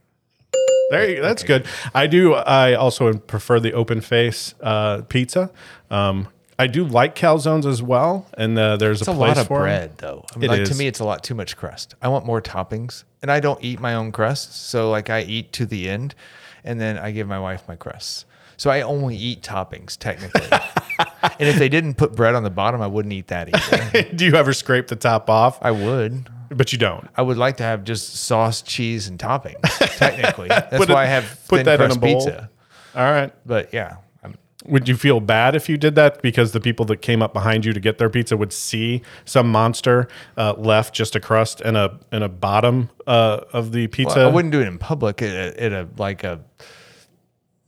There, 0.91 1.09
you, 1.09 1.21
that's 1.21 1.43
good. 1.43 1.65
I 1.93 2.07
do. 2.07 2.35
I 2.35 2.75
also 2.75 3.17
prefer 3.17 3.59
the 3.59 3.73
open 3.73 3.99
face 3.99 4.55
uh, 4.61 5.01
pizza. 5.01 5.51
Um, 5.91 6.29
I 6.57 6.67
do 6.67 6.85
like 6.85 7.15
calzones 7.15 7.65
as 7.65 7.81
well, 7.83 8.27
and 8.37 8.57
uh, 8.57 8.77
there's 8.77 9.01
It's 9.01 9.07
a 9.09 9.11
a 9.11 9.13
lot 9.13 9.37
of 9.37 9.47
bread, 9.49 9.97
though. 9.97 10.25
I 10.33 10.37
mean, 10.39 10.49
It 10.49 10.53
like 10.59 10.65
to 10.65 10.75
me, 10.75 10.87
it's 10.87 10.99
a 10.99 11.05
lot 11.05 11.23
too 11.23 11.35
much 11.35 11.57
crust. 11.57 11.95
I 12.01 12.07
want 12.07 12.25
more 12.25 12.41
toppings, 12.41 13.03
and 13.21 13.29
I 13.31 13.39
don't 13.41 13.61
eat 13.63 13.79
my 13.79 13.95
own 13.95 14.11
crusts. 14.13 14.55
So, 14.55 14.89
like, 14.89 15.09
I 15.09 15.21
eat 15.21 15.51
to 15.53 15.65
the 15.65 15.89
end, 15.89 16.15
and 16.63 16.79
then 16.79 16.97
I 16.97 17.11
give 17.11 17.27
my 17.27 17.39
wife 17.39 17.63
my 17.67 17.75
crusts. 17.75 18.25
So 18.57 18.69
I 18.69 18.81
only 18.83 19.17
eat 19.17 19.41
toppings 19.41 19.97
technically. 19.97 20.47
and 21.23 21.49
if 21.49 21.57
they 21.57 21.67
didn't 21.67 21.95
put 21.95 22.15
bread 22.15 22.35
on 22.35 22.43
the 22.43 22.49
bottom, 22.49 22.81
I 22.81 22.87
wouldn't 22.87 23.11
eat 23.11 23.27
that 23.27 23.49
either. 23.53 24.03
do 24.15 24.25
you 24.25 24.33
ever 24.35 24.53
scrape 24.53 24.87
the 24.87 24.95
top 24.95 25.29
off? 25.29 25.59
I 25.61 25.71
would. 25.71 26.29
But 26.47 26.71
you 26.71 26.77
don't. 26.77 27.09
I 27.17 27.21
would 27.21 27.35
like 27.35 27.57
to 27.57 27.63
have 27.63 27.83
just 27.83 28.15
sauce, 28.15 28.61
cheese, 28.61 29.09
and 29.09 29.19
toppings. 29.19 29.59
Technically, 29.97 30.47
that's 30.47 30.77
Put 30.77 30.87
why 30.87 31.03
it- 31.03 31.07
I 31.07 31.09
have 31.09 31.47
put 31.49 31.65
that 31.65 31.81
in 31.81 31.91
a 31.91 31.95
bowl. 31.95 32.13
pizza. 32.23 32.49
All 32.95 33.03
right. 33.11 33.33
But 33.45 33.73
yeah, 33.73 33.97
Would 34.67 34.87
you 34.87 34.95
feel 34.97 35.19
bad 35.19 35.55
if 35.55 35.69
you 35.69 35.77
did 35.77 35.95
that 35.95 36.21
because 36.21 36.51
the 36.51 36.59
people 36.59 36.85
that 36.85 36.97
came 37.01 37.21
up 37.21 37.33
behind 37.33 37.65
you 37.65 37.73
to 37.73 37.79
get 37.79 37.97
their 37.97 38.09
pizza 38.09 38.35
would 38.35 38.51
see 38.53 39.01
some 39.25 39.51
monster 39.51 40.07
uh, 40.37 40.53
left 40.57 40.93
just 40.93 41.15
a 41.15 41.19
crust 41.19 41.61
and 41.61 41.77
a 41.77 41.99
and 42.11 42.23
a 42.23 42.29
bottom 42.29 42.89
uh, 43.07 43.41
of 43.53 43.71
the 43.71 43.87
pizza? 43.87 44.17
well, 44.19 44.29
I 44.29 44.31
wouldn't 44.33 44.51
do 44.51 44.61
it 44.61 44.67
in 44.67 44.77
public 44.77 45.21
at 45.21 45.29
a, 45.57 45.63
at 45.63 45.71
a 45.73 45.87
like 45.97 46.23
a 46.23 46.41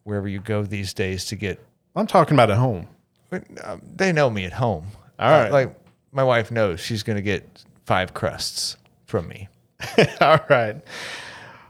wherever 0.03 0.27
you 0.27 0.39
go 0.39 0.63
these 0.63 0.93
days 0.93 1.25
to 1.25 1.35
get. 1.35 1.59
I'm 1.95 2.07
talking 2.07 2.33
about 2.35 2.49
at 2.51 2.57
home. 2.57 2.87
um, 3.63 3.81
They 3.95 4.11
know 4.11 4.29
me 4.29 4.45
at 4.45 4.53
home. 4.53 4.87
All 5.19 5.29
right. 5.29 5.51
like 5.51 5.75
my 6.11 6.23
wife 6.23 6.51
knows 6.51 6.79
she's 6.79 7.03
going 7.03 7.17
to 7.17 7.21
get 7.21 7.63
five 7.85 8.13
crusts 8.13 8.77
from 9.05 9.27
me. 9.27 9.49
All 10.21 10.39
right. 10.49 10.77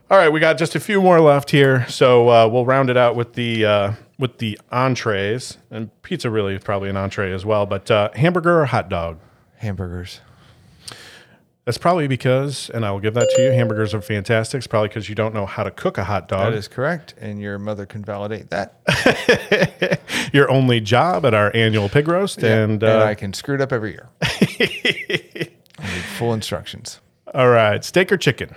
All 0.10 0.18
right, 0.18 0.30
we 0.30 0.40
got 0.40 0.58
just 0.58 0.74
a 0.74 0.80
few 0.80 1.02
more 1.02 1.20
left 1.20 1.52
here, 1.52 1.86
so 1.90 2.30
uh, 2.30 2.48
we'll 2.48 2.66
round 2.66 2.90
it 2.90 2.96
out 2.96 3.18
with 3.18 3.34
the 3.34 3.66
uh, 3.66 3.94
with 4.18 4.38
the 4.38 4.58
entrees, 4.72 5.58
and 5.70 5.90
pizza 6.02 6.30
really 6.30 6.56
is 6.56 6.64
probably 6.64 6.90
an 6.90 6.96
entree 6.96 7.34
as 7.34 7.46
well. 7.46 7.66
But 7.66 7.92
uh, 7.92 8.10
hamburger 8.16 8.62
or 8.62 8.66
hot 8.66 8.88
dog? 8.88 9.20
Hamburgers. 9.58 10.22
That's 11.66 11.78
probably 11.78 12.08
because, 12.08 12.70
and 12.70 12.86
I 12.86 12.92
will 12.92 13.02
give 13.02 13.16
that 13.16 13.28
to 13.36 13.42
you. 13.44 13.52
Hamburgers 13.52 13.94
are 13.94 14.02
fantastic. 14.02 14.60
It's 14.60 14.68
probably 14.68 14.88
because 14.88 15.10
you 15.10 15.16
don't 15.16 15.34
know 15.34 15.46
how 15.46 15.64
to 15.64 15.72
cook 15.72 15.98
a 15.98 16.06
hot 16.06 16.30
dog. 16.30 16.54
That 16.54 16.58
is 16.58 16.70
correct, 16.70 17.14
and 17.20 17.42
your 17.42 17.60
mother 17.60 17.86
can 17.86 18.06
validate 18.06 18.50
that. 18.52 20.00
Your 20.34 20.50
only 20.50 20.80
job 20.80 21.26
at 21.26 21.34
our 21.34 21.54
annual 21.54 21.90
pig 21.90 22.08
roast, 22.08 22.42
and, 22.42 22.82
uh, 22.82 23.04
I 23.04 23.16
can 23.16 23.34
screw 23.34 23.56
it 23.56 23.62
up 23.62 23.74
every 23.74 23.92
year. 23.92 24.08
I 24.22 25.50
need 25.84 26.04
full 26.18 26.34
instructions. 26.34 27.02
all 27.34 27.50
right, 27.50 27.84
steak 27.84 28.10
or 28.14 28.18
chicken? 28.18 28.56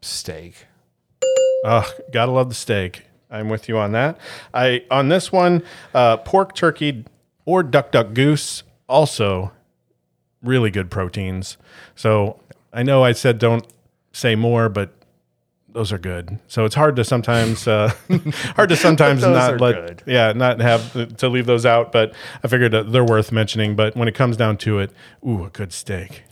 Steak. 0.00 0.66
Ugh, 1.64 1.86
gotta 2.12 2.30
love 2.30 2.48
the 2.48 2.54
steak. 2.54 3.04
I'm 3.30 3.48
with 3.48 3.68
you 3.68 3.78
on 3.78 3.92
that. 3.92 4.18
I 4.54 4.84
on 4.90 5.08
this 5.08 5.30
one, 5.32 5.62
uh, 5.94 6.18
pork, 6.18 6.54
turkey, 6.54 7.04
or 7.44 7.62
duck, 7.62 7.92
duck, 7.92 8.14
goose. 8.14 8.62
Also, 8.88 9.52
really 10.42 10.70
good 10.70 10.90
proteins. 10.90 11.58
So 11.94 12.40
I 12.72 12.82
know 12.82 13.04
I 13.04 13.12
said 13.12 13.38
don't 13.38 13.66
say 14.12 14.34
more, 14.34 14.68
but 14.68 14.94
those 15.68 15.92
are 15.92 15.98
good. 15.98 16.38
So 16.48 16.64
it's 16.64 16.74
hard 16.74 16.96
to 16.96 17.04
sometimes 17.04 17.68
uh, 17.68 17.92
hard 18.56 18.70
to 18.70 18.76
sometimes 18.76 19.22
not 19.22 19.60
let 19.60 19.74
good. 19.74 20.02
yeah 20.06 20.32
not 20.32 20.60
have 20.60 21.16
to 21.18 21.28
leave 21.28 21.46
those 21.46 21.66
out. 21.66 21.92
But 21.92 22.14
I 22.42 22.48
figured 22.48 22.72
they're 22.72 23.04
worth 23.04 23.30
mentioning. 23.32 23.76
But 23.76 23.96
when 23.96 24.08
it 24.08 24.14
comes 24.14 24.36
down 24.36 24.56
to 24.58 24.78
it, 24.78 24.90
ooh, 25.26 25.44
a 25.44 25.50
good 25.50 25.72
steak. 25.72 26.22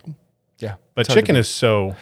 Yeah. 0.58 0.76
But 0.94 1.02
it's 1.02 1.08
hard 1.08 1.16
to 1.16 1.22
chicken 1.22 1.36
is 1.36 1.48
so 1.48 1.94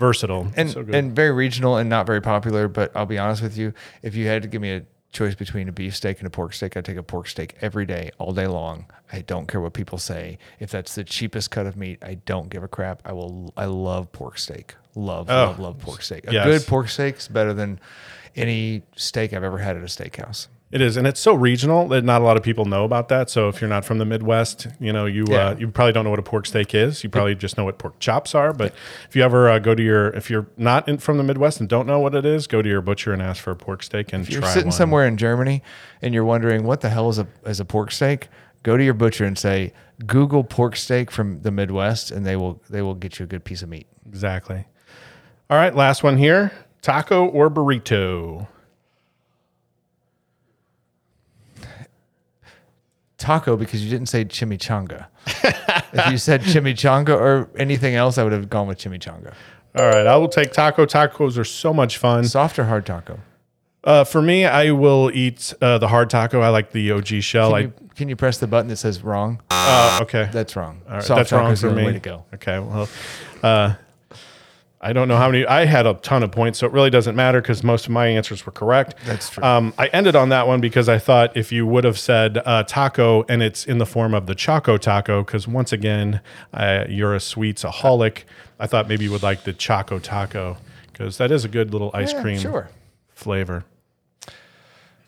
versatile 0.00 0.48
and 0.56 0.70
so 0.70 0.84
and 0.92 1.14
very 1.14 1.32
regional 1.32 1.76
and 1.76 1.88
not 1.88 2.06
very 2.06 2.20
popular. 2.20 2.68
But 2.68 2.92
I'll 2.96 3.06
be 3.06 3.18
honest 3.18 3.42
with 3.42 3.56
you, 3.56 3.72
if 4.02 4.14
you 4.14 4.26
had 4.26 4.42
to 4.42 4.48
give 4.48 4.60
me 4.62 4.72
a 4.72 4.82
choice 5.12 5.34
between 5.34 5.68
a 5.68 5.72
beef 5.72 5.94
steak 5.94 6.18
and 6.18 6.26
a 6.26 6.30
pork 6.30 6.52
steak, 6.52 6.76
I'd 6.76 6.84
take 6.84 6.96
a 6.96 7.02
pork 7.02 7.28
steak 7.28 7.54
every 7.60 7.86
day, 7.86 8.10
all 8.18 8.32
day 8.32 8.46
long. 8.48 8.86
I 9.12 9.20
don't 9.20 9.46
care 9.46 9.60
what 9.60 9.72
people 9.72 9.98
say. 9.98 10.38
If 10.58 10.70
that's 10.70 10.94
the 10.94 11.04
cheapest 11.04 11.50
cut 11.50 11.66
of 11.66 11.76
meat, 11.76 12.02
I 12.02 12.14
don't 12.26 12.48
give 12.50 12.62
a 12.62 12.68
crap. 12.68 13.00
I 13.04 13.12
will. 13.12 13.52
I 13.56 13.66
love 13.66 14.10
pork 14.12 14.38
steak. 14.38 14.74
Love, 14.96 15.28
oh. 15.28 15.34
love, 15.34 15.58
love 15.58 15.78
pork 15.78 16.02
steak. 16.02 16.24
A 16.26 16.30
Oh, 16.30 16.32
yes. 16.32 16.44
good 16.46 16.66
pork 16.68 16.88
steak 16.88 17.16
is 17.18 17.28
better 17.28 17.52
than 17.52 17.80
any 18.36 18.82
steak 18.96 19.32
I've 19.32 19.42
ever 19.44 19.58
had 19.58 19.76
at 19.76 19.82
a 19.82 19.86
steakhouse. 19.86 20.48
It 20.74 20.80
is, 20.80 20.96
and 20.96 21.06
it's 21.06 21.20
so 21.20 21.34
regional 21.34 21.86
that 21.86 22.02
not 22.02 22.20
a 22.20 22.24
lot 22.24 22.36
of 22.36 22.42
people 22.42 22.64
know 22.64 22.82
about 22.82 23.08
that. 23.08 23.30
So 23.30 23.48
if 23.48 23.60
you're 23.60 23.70
not 23.70 23.84
from 23.84 23.98
the 23.98 24.04
Midwest, 24.04 24.66
you 24.80 24.92
know 24.92 25.06
you 25.06 25.24
Yeah. 25.28 25.50
uh, 25.50 25.56
you 25.56 25.68
probably 25.68 25.92
don't 25.92 26.02
know 26.02 26.10
what 26.10 26.18
a 26.18 26.22
pork 26.24 26.46
steak 26.46 26.74
is. 26.74 27.04
You 27.04 27.10
probably 27.10 27.36
just 27.36 27.56
know 27.56 27.64
what 27.64 27.78
pork 27.78 28.00
chops 28.00 28.34
are. 28.34 28.52
But 28.52 28.74
if 29.08 29.14
you 29.14 29.22
ever 29.22 29.48
uh, 29.48 29.60
go 29.60 29.76
to 29.76 29.82
your, 29.82 30.08
if 30.08 30.30
you're 30.30 30.48
not 30.56 30.88
in, 30.88 30.98
from 30.98 31.16
the 31.16 31.22
Midwest 31.22 31.60
and 31.60 31.68
don't 31.68 31.86
know 31.86 32.00
what 32.00 32.12
it 32.16 32.26
is, 32.26 32.48
go 32.48 32.60
to 32.60 32.68
your 32.68 32.80
butcher 32.80 33.12
and 33.12 33.22
ask 33.22 33.40
for 33.40 33.52
a 33.52 33.56
pork 33.56 33.84
steak 33.84 34.12
and. 34.12 34.24
If 34.24 34.30
you're 34.30 34.42
sitting 34.46 34.64
one. 34.64 34.72
somewhere 34.72 35.06
in 35.06 35.16
Germany 35.16 35.62
and 36.02 36.12
you're 36.12 36.24
wondering 36.24 36.64
what 36.64 36.80
the 36.80 36.88
hell 36.88 37.08
is 37.08 37.20
a 37.20 37.28
is 37.46 37.60
a 37.60 37.64
pork 37.64 37.92
steak, 37.92 38.26
go 38.64 38.76
to 38.76 38.82
your 38.82 38.94
butcher 38.94 39.24
and 39.24 39.38
say 39.38 39.72
Google 40.04 40.42
pork 40.42 40.74
steak 40.74 41.12
from 41.12 41.42
the 41.42 41.52
Midwest, 41.52 42.10
and 42.10 42.26
they 42.26 42.34
will 42.34 42.60
they 42.68 42.82
will 42.82 42.96
get 42.96 43.20
you 43.20 43.22
a 43.22 43.28
good 43.28 43.44
piece 43.44 43.62
of 43.62 43.68
meat. 43.68 43.86
Exactly. 44.08 44.64
All 45.48 45.56
right, 45.56 45.72
last 45.76 46.02
one 46.02 46.16
here: 46.18 46.50
taco 46.82 47.26
or 47.26 47.48
burrito. 47.48 48.48
Taco 53.18 53.56
because 53.56 53.84
you 53.84 53.90
didn't 53.90 54.08
say 54.08 54.24
chimichanga. 54.24 55.06
if 55.92 56.10
you 56.10 56.18
said 56.18 56.42
chimichanga 56.42 57.10
or 57.10 57.48
anything 57.56 57.94
else, 57.94 58.18
I 58.18 58.24
would 58.24 58.32
have 58.32 58.48
gone 58.50 58.66
with 58.66 58.78
chimichanga. 58.78 59.32
All 59.76 59.86
right, 59.86 60.06
I 60.06 60.16
will 60.16 60.28
take 60.28 60.52
taco. 60.52 60.86
Tacos 60.86 61.36
are 61.38 61.44
so 61.44 61.72
much 61.74 61.98
fun. 61.98 62.24
Soft 62.24 62.58
or 62.58 62.64
hard 62.64 62.86
taco? 62.86 63.18
Uh, 63.82 64.02
for 64.04 64.22
me, 64.22 64.46
I 64.46 64.70
will 64.70 65.10
eat 65.12 65.52
uh, 65.60 65.78
the 65.78 65.88
hard 65.88 66.08
taco. 66.10 66.40
I 66.40 66.48
like 66.48 66.70
the 66.72 66.92
OG 66.92 67.06
shell. 67.22 67.50
Can, 67.52 67.62
you, 67.62 67.72
can 67.94 68.08
you 68.08 68.16
press 68.16 68.38
the 68.38 68.46
button 68.46 68.68
that 68.68 68.76
says 68.76 69.02
wrong? 69.02 69.42
uh, 69.50 69.98
okay. 70.02 70.28
That's 70.32 70.56
wrong. 70.56 70.80
All 70.86 70.94
right, 70.94 71.02
Soft 71.02 71.18
that's 71.18 71.32
wrong 71.32 71.50
the 71.50 71.56
for 71.56 71.68
only 71.68 71.82
me. 71.82 71.86
way 71.88 71.92
to 71.94 72.00
go. 72.00 72.24
Okay, 72.34 72.58
well, 72.60 72.88
uh, 73.42 73.74
I 74.84 74.92
don't 74.92 75.08
know 75.08 75.16
how 75.16 75.30
many. 75.30 75.46
I 75.46 75.64
had 75.64 75.86
a 75.86 75.94
ton 75.94 76.22
of 76.22 76.30
points, 76.30 76.58
so 76.58 76.66
it 76.66 76.72
really 76.72 76.90
doesn't 76.90 77.16
matter 77.16 77.40
because 77.40 77.64
most 77.64 77.86
of 77.86 77.92
my 77.92 78.06
answers 78.06 78.44
were 78.44 78.52
correct. 78.52 78.94
That's 79.06 79.30
true. 79.30 79.42
Um, 79.42 79.72
I 79.78 79.86
ended 79.88 80.14
on 80.14 80.28
that 80.28 80.46
one 80.46 80.60
because 80.60 80.88
I 80.90 80.98
thought 80.98 81.34
if 81.36 81.50
you 81.50 81.66
would 81.66 81.84
have 81.84 81.98
said 81.98 82.42
uh, 82.44 82.64
taco 82.64 83.24
and 83.28 83.42
it's 83.42 83.64
in 83.64 83.78
the 83.78 83.86
form 83.86 84.12
of 84.12 84.26
the 84.26 84.34
Choco 84.34 84.76
Taco, 84.76 85.24
because 85.24 85.48
once 85.48 85.72
again, 85.72 86.20
uh, 86.52 86.84
you're 86.88 87.14
a 87.14 87.18
sweetsaholic. 87.18 88.24
I 88.60 88.66
thought 88.66 88.86
maybe 88.86 89.04
you 89.04 89.10
would 89.10 89.22
like 89.22 89.44
the 89.44 89.54
Choco 89.54 89.98
Taco 89.98 90.58
because 90.92 91.16
that 91.16 91.32
is 91.32 91.44
a 91.44 91.48
good 91.48 91.72
little 91.72 91.90
ice 91.94 92.12
Yeah, 92.12 92.20
cream 92.22 92.38
Sure. 92.38 92.68
flavor. 93.14 93.64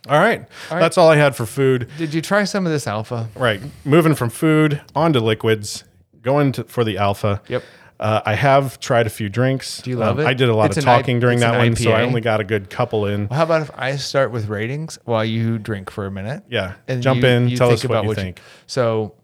All 0.09 0.19
right. 0.19 0.47
that's 0.71 0.97
all 0.97 1.09
I 1.09 1.17
had 1.17 1.35
for 1.35 1.47
food. 1.47 1.89
Did 1.99 2.15
you 2.15 2.23
try 2.23 2.45
some 2.45 2.65
of 2.65 2.73
this 2.73 2.87
alpha? 2.87 3.29
Right. 3.35 3.61
Moving 3.85 4.15
from 4.15 4.31
food 4.31 4.81
onto 4.95 5.19
liquids, 5.19 5.83
going 6.23 6.53
to, 6.53 6.65
for 6.65 6.85
the 6.85 6.97
alpha. 6.97 7.43
Yep. 7.49 7.63
Uh, 7.99 8.21
I 8.27 8.35
have 8.35 8.79
tried 8.79 9.07
a 9.07 9.11
few 9.11 9.29
drinks. 9.29 9.81
Do 9.81 9.89
you 9.91 9.97
love 9.97 10.19
Um, 10.19 10.25
it? 10.25 10.29
I 10.29 10.35
did 10.35 10.49
a 10.51 10.55
lot 10.55 10.67
It's 10.67 10.77
of 10.77 10.85
an 10.85 10.89
I- 10.91 10.97
talking 10.99 11.19
during 11.19 11.41
that 11.41 11.57
one, 11.57 11.75
so 11.77 11.93
I 11.93 12.03
only 12.03 12.21
got 12.21 12.41
a 12.41 12.45
good 12.45 12.69
couple 12.69 13.07
in. 13.07 13.29
Well, 13.29 13.39
how 13.39 13.45
about 13.45 13.63
if 13.63 13.71
I 13.75 13.97
start 13.97 14.31
with 14.33 14.49
ratings 14.49 14.99
while 15.05 15.25
you 15.25 15.59
drink 15.59 15.91
for 15.91 16.05
a 16.07 16.11
minute? 16.11 16.43
Yeah. 16.49 16.75
And 16.89 17.03
jump 17.03 17.25
in, 17.25 17.55
tell 17.57 17.71
us 17.71 17.85
what 17.85 18.05
you 18.05 18.15
think. 18.15 18.41
so, 18.67 19.15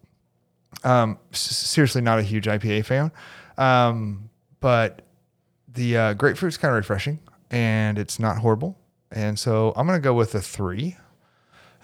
um, 0.85 1.19
s- 1.33 1.41
seriously, 1.41 2.01
not 2.01 2.19
a 2.19 2.23
huge 2.23 2.47
IPA 2.47 2.85
fan, 2.87 3.13
um, 3.59 4.31
but 4.61 5.03
the 5.69 5.97
uh, 5.97 6.15
grapefruit's 6.15 6.57
kind 6.57 6.73
of 6.73 6.77
refreshing 6.77 7.19
and 7.51 7.99
it's 7.99 8.19
not 8.19 8.39
horrible. 8.39 8.79
And 9.11 9.39
so 9.39 9.75
I'm 9.77 9.87
gonna 9.87 10.01
go 10.01 10.15
with 10.15 10.35
a 10.35 10.41
three 10.41 10.97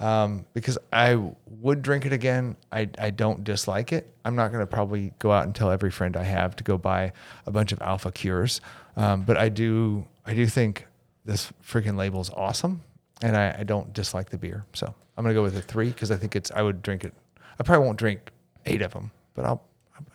um, 0.01 0.45
because 0.55 0.79
I 0.93 1.21
would 1.61 1.83
drink 1.83 2.07
it 2.07 2.13
again. 2.13 2.57
I, 2.71 2.89
I 2.99 3.11
don't 3.11 3.45
dislike 3.45 3.93
it. 3.93 4.13
I'm 4.25 4.37
not 4.37 4.53
going 4.53 4.63
to 4.63 4.67
probably 4.67 5.13
go 5.19 5.33
out 5.33 5.45
and 5.45 5.55
tell 5.55 5.71
every 5.71 5.91
friend 5.91 6.17
I 6.17 6.25
have 6.25 6.57
to 6.57 6.65
go 6.65 6.79
buy 6.79 7.13
a 7.47 7.51
bunch 7.51 7.73
of 7.73 7.81
Alpha 7.83 8.13
Cures, 8.13 8.61
um, 8.97 9.23
but 9.23 9.37
I 9.37 9.49
do 9.49 10.07
I 10.27 10.35
do 10.35 10.47
think 10.47 10.87
this 11.25 11.53
freaking 11.65 11.97
label 11.97 12.21
is 12.21 12.31
awesome, 12.31 12.83
and 13.23 13.37
I, 13.37 13.57
I 13.61 13.65
don't 13.65 13.93
dislike 13.93 14.31
the 14.31 14.39
beer. 14.39 14.65
So 14.73 14.95
I'm 15.17 15.25
going 15.25 15.35
to 15.35 15.39
go 15.39 15.43
with 15.43 15.57
a 15.57 15.63
three 15.63 15.89
because 15.89 16.11
I 16.11 16.17
think 16.17 16.37
it's 16.37 16.51
I 16.51 16.63
would 16.63 16.83
drink 16.83 17.05
it. 17.05 17.15
I 17.59 17.63
probably 17.65 17.87
won't 17.87 17.99
drink 17.99 18.31
eight 18.67 18.83
of 18.83 18.93
them, 18.93 19.11
but 19.35 19.45
I'll 19.45 19.63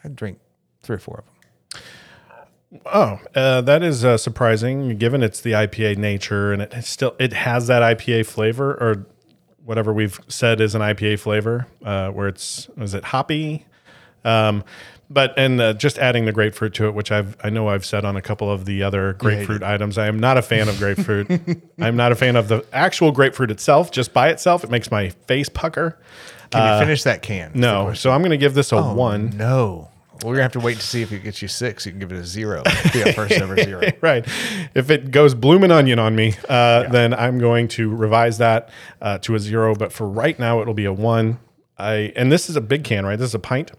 I'd 0.04 0.15
drink 0.15 0.39
three 0.82 0.96
or 0.96 1.00
four 1.00 1.19
of 1.19 1.26
them. 1.26 1.34
Oh, 2.88 3.19
uh, 3.36 3.62
that 3.62 3.84
is 3.84 4.04
uh, 4.04 4.17
surprising 4.17 4.98
given 4.98 5.22
it's 5.22 5.41
the 5.41 5.52
IPA 5.52 5.98
nature 5.98 6.52
and 6.52 6.62
it 6.63 6.84
still 6.86 7.15
it 7.19 7.32
has 7.32 7.67
that 7.67 7.84
IPA 7.84 8.26
flavor 8.26 8.74
or 8.74 9.06
whatever 9.65 9.93
we've 9.93 10.19
said 10.28 10.62
is 10.62 10.76
an 10.76 10.82
IPA 10.82 11.19
flavor 11.19 11.67
uh, 11.84 12.10
where 12.10 12.28
it's 12.28 12.69
is 12.78 12.93
it 12.93 13.04
hoppy, 13.04 13.65
um, 14.26 14.63
but 15.10 15.34
and 15.38 15.62
uh, 15.62 15.73
just 15.73 15.97
adding 15.99 16.26
the 16.26 16.32
grapefruit 16.32 16.73
to 16.76 16.88
it, 16.88 16.93
which 16.93 17.12
I've 17.12 17.36
I 17.43 17.49
know 17.49 17.69
I've 17.69 17.86
said 17.86 18.06
on 18.06 18.15
a 18.15 18.21
couple 18.21 18.49
of 18.49 18.65
the 18.65 18.84
other 18.84 19.13
grapefruit 19.13 19.63
items. 19.63 19.97
I 19.97 20.08
am 20.08 20.19
not 20.19 20.38
a 20.38 20.41
fan 20.41 20.67
of 20.69 20.78
grapefruit. 20.78 21.30
I'm 21.80 21.95
not 21.95 22.12
a 22.12 22.15
fan 22.15 22.36
of 22.36 22.47
the 22.47 22.65
actual 22.73 23.12
grapefruit 23.12 23.52
itself, 23.52 23.91
just 23.91 24.13
by 24.13 24.30
itself. 24.30 24.63
It 24.63 24.69
makes 24.69 24.89
my 24.91 25.10
face 25.28 25.49
pucker. 25.49 25.99
Can 26.52 26.73
you 26.73 26.86
finish 26.86 27.04
that 27.04 27.23
can? 27.23 27.52
No, 27.56 27.93
so 27.93 28.12
I'm 28.12 28.21
going 28.21 28.32
to 28.32 28.38
give 28.38 28.54
this 28.54 28.71
a 28.71 28.82
one. 28.82 29.36
No. 29.38 29.89
We're 30.23 30.34
gonna 30.34 30.43
have 30.43 30.52
to 30.54 30.60
wait 30.60 30.78
to 30.78 30.86
see 30.86 31.02
if 31.02 31.12
it 31.12 31.23
gets 31.23 31.41
you 31.41 31.47
six. 31.47 31.86
You 31.86 31.91
can 31.91 31.99
give 31.99 32.12
it 32.12 32.17
a 32.17 32.26
zero. 32.26 32.63
Be 32.93 33.02
a 33.02 33.13
first 33.13 33.34
ever 33.34 33.58
zero. 33.58 33.82
right. 34.02 34.26
If 34.76 34.89
it 34.89 35.12
goes 35.12 35.34
blooming 35.34 35.71
onion 35.71 35.99
on 35.99 36.15
me, 36.15 36.36
uh, 36.47 36.88
then 36.89 37.13
I'm 37.13 37.39
going 37.39 37.67
to 37.69 37.93
revise 37.93 38.38
that 38.38 38.69
uh, 39.02 39.17
to 39.19 39.36
a 39.36 39.39
zero. 39.39 39.76
But 39.76 39.91
for 39.91 40.08
right 40.08 40.38
now, 40.38 40.62
it'll 40.62 40.73
be 40.73 40.86
a 40.86 40.93
one. 40.93 41.39
I 41.78 42.13
and 42.15 42.32
this 42.32 42.49
is 42.49 42.56
a 42.56 42.62
big 42.62 42.84
can, 42.84 43.06
right? 43.06 43.17
This 43.17 43.30
is 43.30 43.36
a 43.36 43.39
pint. 43.39 43.71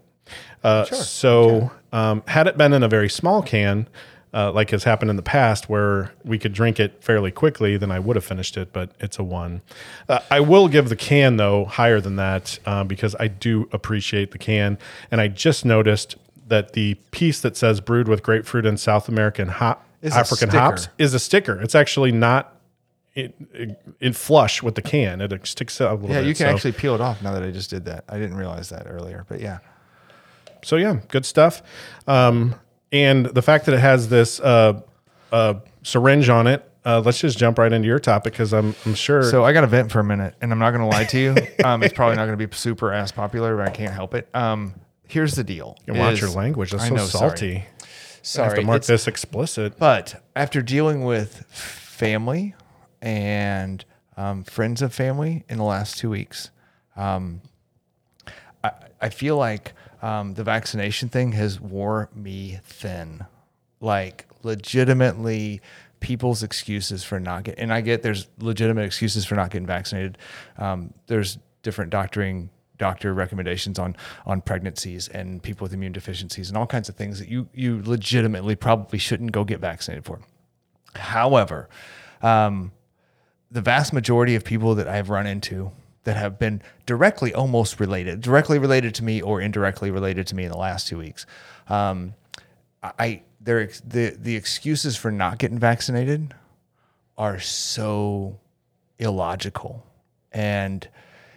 Uh, 0.63 0.85
So 0.87 1.71
um, 1.93 2.23
had 2.27 2.47
it 2.47 2.57
been 2.59 2.73
in 2.73 2.83
a 2.83 2.89
very 2.89 3.09
small 3.09 3.43
can, 3.43 3.87
uh, 4.33 4.51
like 4.51 4.71
has 4.71 4.85
happened 4.85 5.11
in 5.11 5.17
the 5.17 5.23
past, 5.23 5.69
where 5.69 6.13
we 6.25 6.39
could 6.39 6.53
drink 6.53 6.81
it 6.81 7.05
fairly 7.05 7.31
quickly, 7.31 7.77
then 7.77 7.91
I 7.93 8.01
would 8.01 8.17
have 8.17 8.25
finished 8.25 8.57
it. 8.57 8.73
But 8.73 8.91
it's 8.99 9.19
a 9.19 9.23
one. 9.23 9.63
Uh, 10.09 10.19
I 10.31 10.41
will 10.41 10.69
give 10.69 10.89
the 10.89 10.97
can 10.97 11.37
though 11.37 11.65
higher 11.67 12.01
than 12.01 12.17
that 12.17 12.59
uh, 12.67 12.83
because 12.85 13.15
I 13.21 13.29
do 13.29 13.69
appreciate 13.73 14.33
the 14.33 14.39
can, 14.39 14.79
and 15.11 15.21
I 15.21 15.29
just 15.29 15.65
noticed 15.65 16.17
that 16.47 16.73
the 16.75 16.95
piece 17.11 17.41
that 17.41 17.57
says 17.57 17.81
brewed 17.81 18.09
with 18.09 18.23
grapefruit 18.23 18.67
and 18.67 18.79
South 18.79 19.09
American 19.09 19.49
hop 19.49 19.87
Is 20.03 20.13
African 20.15 20.51
hops 20.51 20.89
is 20.99 21.15
a 21.15 21.19
sticker. 21.19 21.61
It's 21.61 21.75
actually 21.75 22.13
not 22.13 22.57
in, 23.15 23.77
in 24.01 24.13
flush 24.13 24.63
with 24.63 24.75
the 24.75 24.83
can. 24.83 25.21
It 25.21 25.47
sticks 25.47 25.81
out 25.81 25.93
a 25.93 25.95
little 25.95 26.11
Yeah, 26.11 26.21
bit. 26.21 26.29
you 26.29 26.35
can 26.35 26.47
So- 26.47 26.53
actually 26.55 26.73
peel 26.73 26.95
it 26.95 27.01
off 27.01 27.23
now 27.23 27.33
that 27.33 27.43
I 27.43 27.51
just 27.51 27.71
did 27.71 27.85
that. 27.87 28.05
I 28.09 28.19
didn't 28.19 28.37
realize 28.37 28.69
that 28.71 28.87
earlier, 28.89 29.25
but 29.29 29.41
yeah. 29.41 29.59
so 30.63 30.77
yeah, 30.77 30.99
good 31.09 31.25
stuff. 31.25 31.63
Um, 32.07 32.55
and 32.93 33.27
the 33.27 33.43
fact 33.43 33.67
that 33.67 33.75
it 33.75 33.81
has 33.81 34.09
this 34.09 34.41
uh, 34.41 34.81
uh, 35.33 35.55
syringe 35.83 36.29
on 36.29 36.47
it. 36.47 36.71
Uh, 36.87 37.01
let's 37.03 37.19
just 37.19 37.39
jump 37.39 37.59
right 37.59 37.73
into 37.73 37.89
your 37.89 37.99
topic 37.99 38.35
because 38.35 38.53
I'm 38.53 38.75
I'm 38.85 38.95
sure. 38.95 39.23
So 39.23 39.43
I 39.43 39.55
got 39.55 39.63
to 39.63 39.67
vent 39.67 39.91
for 39.91 40.01
a 40.01 40.05
minute, 40.05 40.35
and 40.43 40.53
I'm 40.53 40.59
not 40.59 40.73
going 40.73 40.83
to 40.83 40.87
lie 40.87 41.05
to 41.05 41.19
you. 41.19 41.35
Um, 41.65 41.83
it's 41.83 41.95
probably 41.95 42.17
not 42.17 42.27
going 42.27 42.39
to 42.39 42.47
be 42.47 42.55
super 42.55 42.93
ass 42.93 43.11
popular, 43.11 43.57
but 43.57 43.67
I 43.67 43.71
can't 43.71 43.95
help 43.95 44.15
it. 44.15 44.29
Um, 44.35 44.75
here's 45.07 45.35
the 45.35 45.45
deal. 45.45 45.77
you 45.87 45.95
watch 45.95 46.21
your 46.21 46.31
language. 46.31 46.71
That's 46.71 46.85
I 46.85 46.89
so 46.89 46.95
know, 46.95 47.05
salty. 47.07 47.65
Sorry, 48.23 48.49
have 48.49 48.59
to 48.59 48.63
mark 48.63 48.77
it's- 48.77 48.87
this 48.89 49.07
explicit. 49.07 49.79
But 49.79 50.23
after 50.35 50.63
dealing 50.63 51.05
with 51.05 51.45
family 51.49 52.55
and 53.03 53.85
um, 54.17 54.45
friends 54.45 54.81
of 54.83 54.95
family 54.95 55.45
in 55.49 55.59
the 55.59 55.65
last 55.65 55.99
two 55.99 56.11
weeks, 56.11 56.51
um, 56.97 57.43
I, 58.63 58.71
I 59.01 59.09
feel 59.11 59.37
like 59.37 59.73
um, 60.01 60.35
the 60.35 60.45
vaccination 60.45 61.09
thing 61.09 61.33
has 61.33 61.61
wore 61.61 62.09
me 62.15 62.61
thin. 62.65 63.27
Like 63.81 64.27
legitimately, 64.43 65.61
people's 66.01 66.43
excuses 66.43 67.05
for 67.05 67.21
not 67.21 67.45
getting, 67.45 67.61
and 67.65 67.73
I 67.73 67.83
get 67.83 68.03
there's 68.03 68.27
legitimate 68.39 68.85
excuses 68.85 69.27
for 69.27 69.35
not 69.35 69.51
getting 69.51 69.67
vaccinated. 69.67 70.17
Um, 70.57 70.95
there's 71.07 71.37
different 71.63 71.91
doctoring 71.91 72.49
doctor 72.79 73.15
recommendations 73.15 73.79
on 73.79 73.97
on 74.27 74.41
pregnancies 74.41 75.09
and 75.09 75.43
people 75.43 75.65
with 75.65 75.73
immune 75.73 75.93
deficiencies 75.93 76.49
and 76.49 76.57
all 76.57 76.67
kinds 76.67 76.89
of 76.89 76.97
things 76.97 77.19
that 77.19 77.29
you 77.29 77.49
you 77.55 77.83
legitimately 77.85 78.57
probably 78.57 78.99
shouldn't 78.99 79.33
go 79.33 79.45
get 79.45 79.61
vaccinated 79.61 80.05
for. 80.05 80.21
However, 80.97 81.69
um, 82.23 82.73
the 83.51 83.61
vast 83.61 83.93
majority 83.93 84.35
of 84.35 84.45
people 84.45 84.75
that 84.75 84.89
I've 84.89 85.11
run 85.11 85.27
into 85.27 85.71
that 86.05 86.17
have 86.17 86.39
been 86.39 86.63
directly 86.87 87.33
almost 87.33 87.81
related, 87.81 88.21
directly 88.21 88.59
related 88.59 88.95
to 88.97 89.05
me 89.05 89.23
or 89.23 89.41
indirectly 89.41 89.91
related 89.91 90.27
to 90.29 90.35
me 90.35 90.45
in 90.45 90.51
the 90.51 90.59
last 90.59 90.87
two 90.87 90.99
weeks, 90.99 91.27
um, 91.69 92.15
I 92.83 93.23
they're 93.41 93.71
the 93.87 94.17
the 94.19 94.37
excuses 94.37 94.97
for 94.97 95.11
not 95.11 95.39
getting 95.39 95.59
vaccinated 95.59 96.35
are 97.17 97.39
so 97.39 98.39
illogical 98.99 99.87
and 100.33 100.89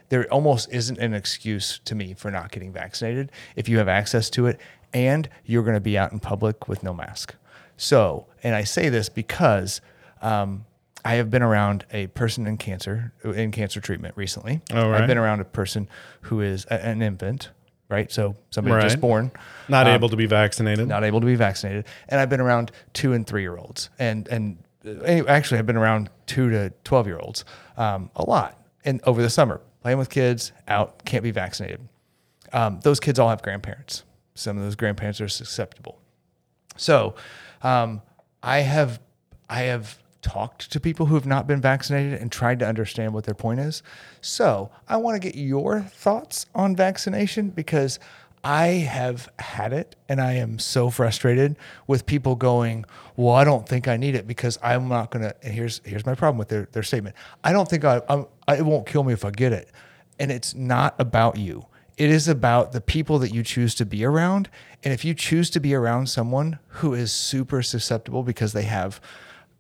there 0.10 0.26
almost 0.34 0.70
isn't 0.72 0.98
an 1.00 1.14
excuse 1.14 1.80
to 1.86 1.96
me 1.96 2.14
for 2.14 2.32
not 2.32 2.52
getting 2.52 2.72
vaccinated 2.72 3.32
if 3.56 3.68
you 3.68 3.78
have 3.78 3.88
access 3.88 4.30
to 4.32 4.46
it 4.48 4.60
and 4.94 5.28
you're 5.46 5.64
going 5.64 5.76
to 5.76 5.82
be 5.82 5.98
out 5.98 6.12
in 6.14 6.20
public 6.20 6.68
with 6.68 6.82
no 6.84 6.94
mask. 6.94 7.36
So, 7.76 8.26
and 8.44 8.56
I 8.56 8.64
say 8.64 8.90
this 8.90 9.10
because 9.10 9.82
um, 10.22 10.66
I 11.06 11.16
have 11.16 11.30
been 11.30 11.44
around 11.44 11.86
a 11.92 12.08
person 12.08 12.48
in 12.48 12.58
cancer 12.58 13.14
in 13.24 13.52
cancer 13.52 13.80
treatment 13.82 14.16
recently. 14.18 14.62
Oh, 14.74 14.90
right. 14.90 15.02
I've 15.02 15.08
been 15.08 15.18
around 15.18 15.42
a 15.42 15.46
person 15.46 15.88
who 16.22 16.42
is 16.42 16.66
a- 16.72 16.84
an 16.86 17.02
infant, 17.02 17.50
right? 17.90 18.12
So 18.12 18.36
somebody 18.50 18.82
just 18.84 19.00
born, 19.00 19.32
Not 19.68 19.88
able 19.88 20.10
to 20.10 20.16
be 20.16 20.26
vaccinated. 20.26 20.88
not 20.88 21.04
able 21.04 21.20
to 21.20 21.26
be 21.28 21.36
vaccinated, 21.36 21.86
and 22.10 22.20
I've 22.20 22.30
been 22.30 22.42
around 22.42 22.72
two 22.94 23.14
and 23.14 23.28
three 23.28 23.42
year 23.42 23.58
olds, 23.58 23.90
and 24.00 24.28
and 24.30 24.58
uh, 24.86 25.26
actually 25.28 25.60
I've 25.60 25.66
been 25.68 25.78
around 25.78 26.10
two 26.26 26.50
to 26.50 26.72
twelve 26.84 27.06
year 27.08 27.20
olds 27.20 27.46
um, 27.78 28.10
a 28.16 28.28
lot, 28.28 28.60
and 28.86 29.02
over 29.04 29.22
the 29.22 29.30
summer 29.30 29.62
playing 29.82 29.98
with 29.98 30.10
kids 30.10 30.52
out 30.68 31.06
can't 31.06 31.24
be 31.24 31.32
vaccinated. 31.32 31.80
Um, 32.54 32.80
those 32.82 33.00
kids 33.00 33.20
all 33.20 33.30
have 33.30 33.42
grandparents. 33.42 34.04
Some 34.36 34.58
of 34.58 34.64
those 34.64 34.76
grandparents 34.76 35.20
are 35.20 35.28
susceptible. 35.28 36.00
So, 36.78 37.16
um, 37.64 38.02
I 38.44 38.60
have 38.60 39.00
I 39.50 39.62
have 39.62 39.98
talked 40.22 40.72
to 40.72 40.80
people 40.80 41.06
who 41.06 41.16
have 41.16 41.26
not 41.26 41.48
been 41.48 41.62
vaccinated 41.62 42.20
and 42.20 42.32
tried 42.32 42.60
to 42.60 42.68
understand 42.68 43.14
what 43.14 43.24
their 43.24 43.36
point 43.36 43.60
is. 43.60 43.82
So, 44.22 44.70
I 44.88 44.98
want 44.98 45.22
to 45.22 45.26
get 45.26 45.36
your 45.36 45.82
thoughts 45.82 46.46
on 46.54 46.76
vaccination 46.76 47.50
because 47.50 48.00
I 48.48 48.68
have 48.68 49.30
had 49.40 49.74
it 49.74 49.98
and 50.08 50.22
I 50.22 50.36
am 50.36 50.58
so 50.58 50.90
frustrated 50.90 51.58
with 51.86 52.06
people 52.06 52.36
going, 52.36 52.86
"Well, 53.18 53.36
I 53.36 53.44
don't 53.44 53.68
think 53.68 53.90
I 53.90 53.98
need 53.98 54.16
it 54.16 54.26
because 54.26 54.58
I'm 54.64 54.88
not 54.88 55.12
going 55.12 55.24
to." 55.24 55.36
And 55.44 55.54
here's 55.54 55.82
here's 55.84 56.06
my 56.06 56.16
problem 56.16 56.38
with 56.38 56.48
their 56.48 56.70
their 56.72 56.82
statement. 56.82 57.18
I 57.44 57.52
don't 57.52 57.68
think 57.68 57.84
I 57.84 58.02
I'm, 58.08 58.26
it 58.48 58.66
won't 58.66 58.88
kill 58.88 59.04
me 59.04 59.12
if 59.12 59.26
I 59.26 59.32
get 59.32 59.52
it. 59.52 59.70
And 60.18 60.32
it's 60.32 60.56
not 60.56 60.96
about 60.98 61.38
you. 61.38 61.66
It 61.98 62.10
is 62.10 62.30
about 62.30 62.72
the 62.72 62.80
people 62.80 63.20
that 63.20 63.34
you 63.34 63.44
choose 63.44 63.76
to 63.76 63.86
be 63.86 64.06
around. 64.06 64.50
And 64.82 64.94
if 64.94 65.04
you 65.04 65.14
choose 65.14 65.50
to 65.50 65.60
be 65.60 65.74
around 65.74 66.08
someone 66.08 66.60
who 66.68 66.94
is 66.94 67.12
super 67.12 67.62
susceptible 67.62 68.24
because 68.24 68.54
they 68.54 68.64
have 68.64 69.02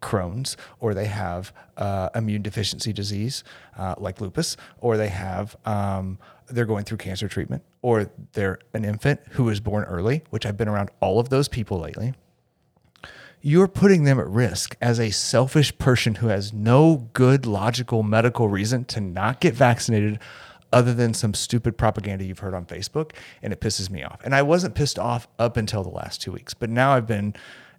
Crohn's 0.02 0.56
or 0.80 0.94
they 0.94 1.08
have 1.08 1.52
uh, 1.76 2.10
immune 2.16 2.42
deficiency 2.42 2.94
disease 2.94 3.44
uh, 3.78 3.96
like 3.98 4.22
lupus, 4.22 4.56
or 4.80 4.96
they 4.96 5.10
have 5.10 5.58
um, 5.66 6.20
they're 6.50 6.66
going 6.66 6.86
through 6.86 6.98
cancer 6.98 7.28
treatment, 7.28 7.64
or 7.88 8.12
they're 8.34 8.60
an 8.74 8.84
infant 8.84 9.22
who 9.30 9.46
was 9.46 9.62
born 9.62 9.86
early, 9.86 10.22
which 10.30 10.46
I've 10.46 10.58
been 10.58 10.68
around 10.68 10.90
all 11.00 11.22
of 11.22 11.30
those 11.30 11.48
people 11.48 11.80
lately. 11.80 12.14
You're 13.42 13.70
putting 13.70 14.04
them 14.04 14.20
at 14.20 14.28
risk 14.28 14.76
as 14.82 15.00
a 15.00 15.10
selfish 15.10 15.78
person 15.78 16.16
who 16.16 16.28
has 16.28 16.52
no 16.52 17.08
good 17.14 17.46
logical 17.46 18.04
medical 18.04 18.50
reason 18.50 18.84
to 18.86 19.00
not 19.00 19.40
get 19.40 19.54
vaccinated 19.54 20.20
other 20.74 20.94
than 20.94 21.14
some 21.14 21.34
stupid 21.34 21.78
propaganda 21.78 22.26
you've 22.26 22.40
heard 22.40 22.54
on 22.54 22.66
Facebook 22.66 23.12
and 23.42 23.54
it 23.54 23.62
pisses 23.62 23.90
me 23.90 24.04
off. 24.04 24.20
And 24.26 24.36
I 24.36 24.42
wasn't 24.42 24.76
pissed 24.76 25.00
off 25.00 25.30
up 25.40 25.56
until 25.56 25.82
the 25.82 25.90
last 25.90 26.22
2 26.22 26.34
weeks, 26.34 26.54
but 26.54 26.70
now 26.70 26.92
I've 26.92 27.08
been 27.08 27.36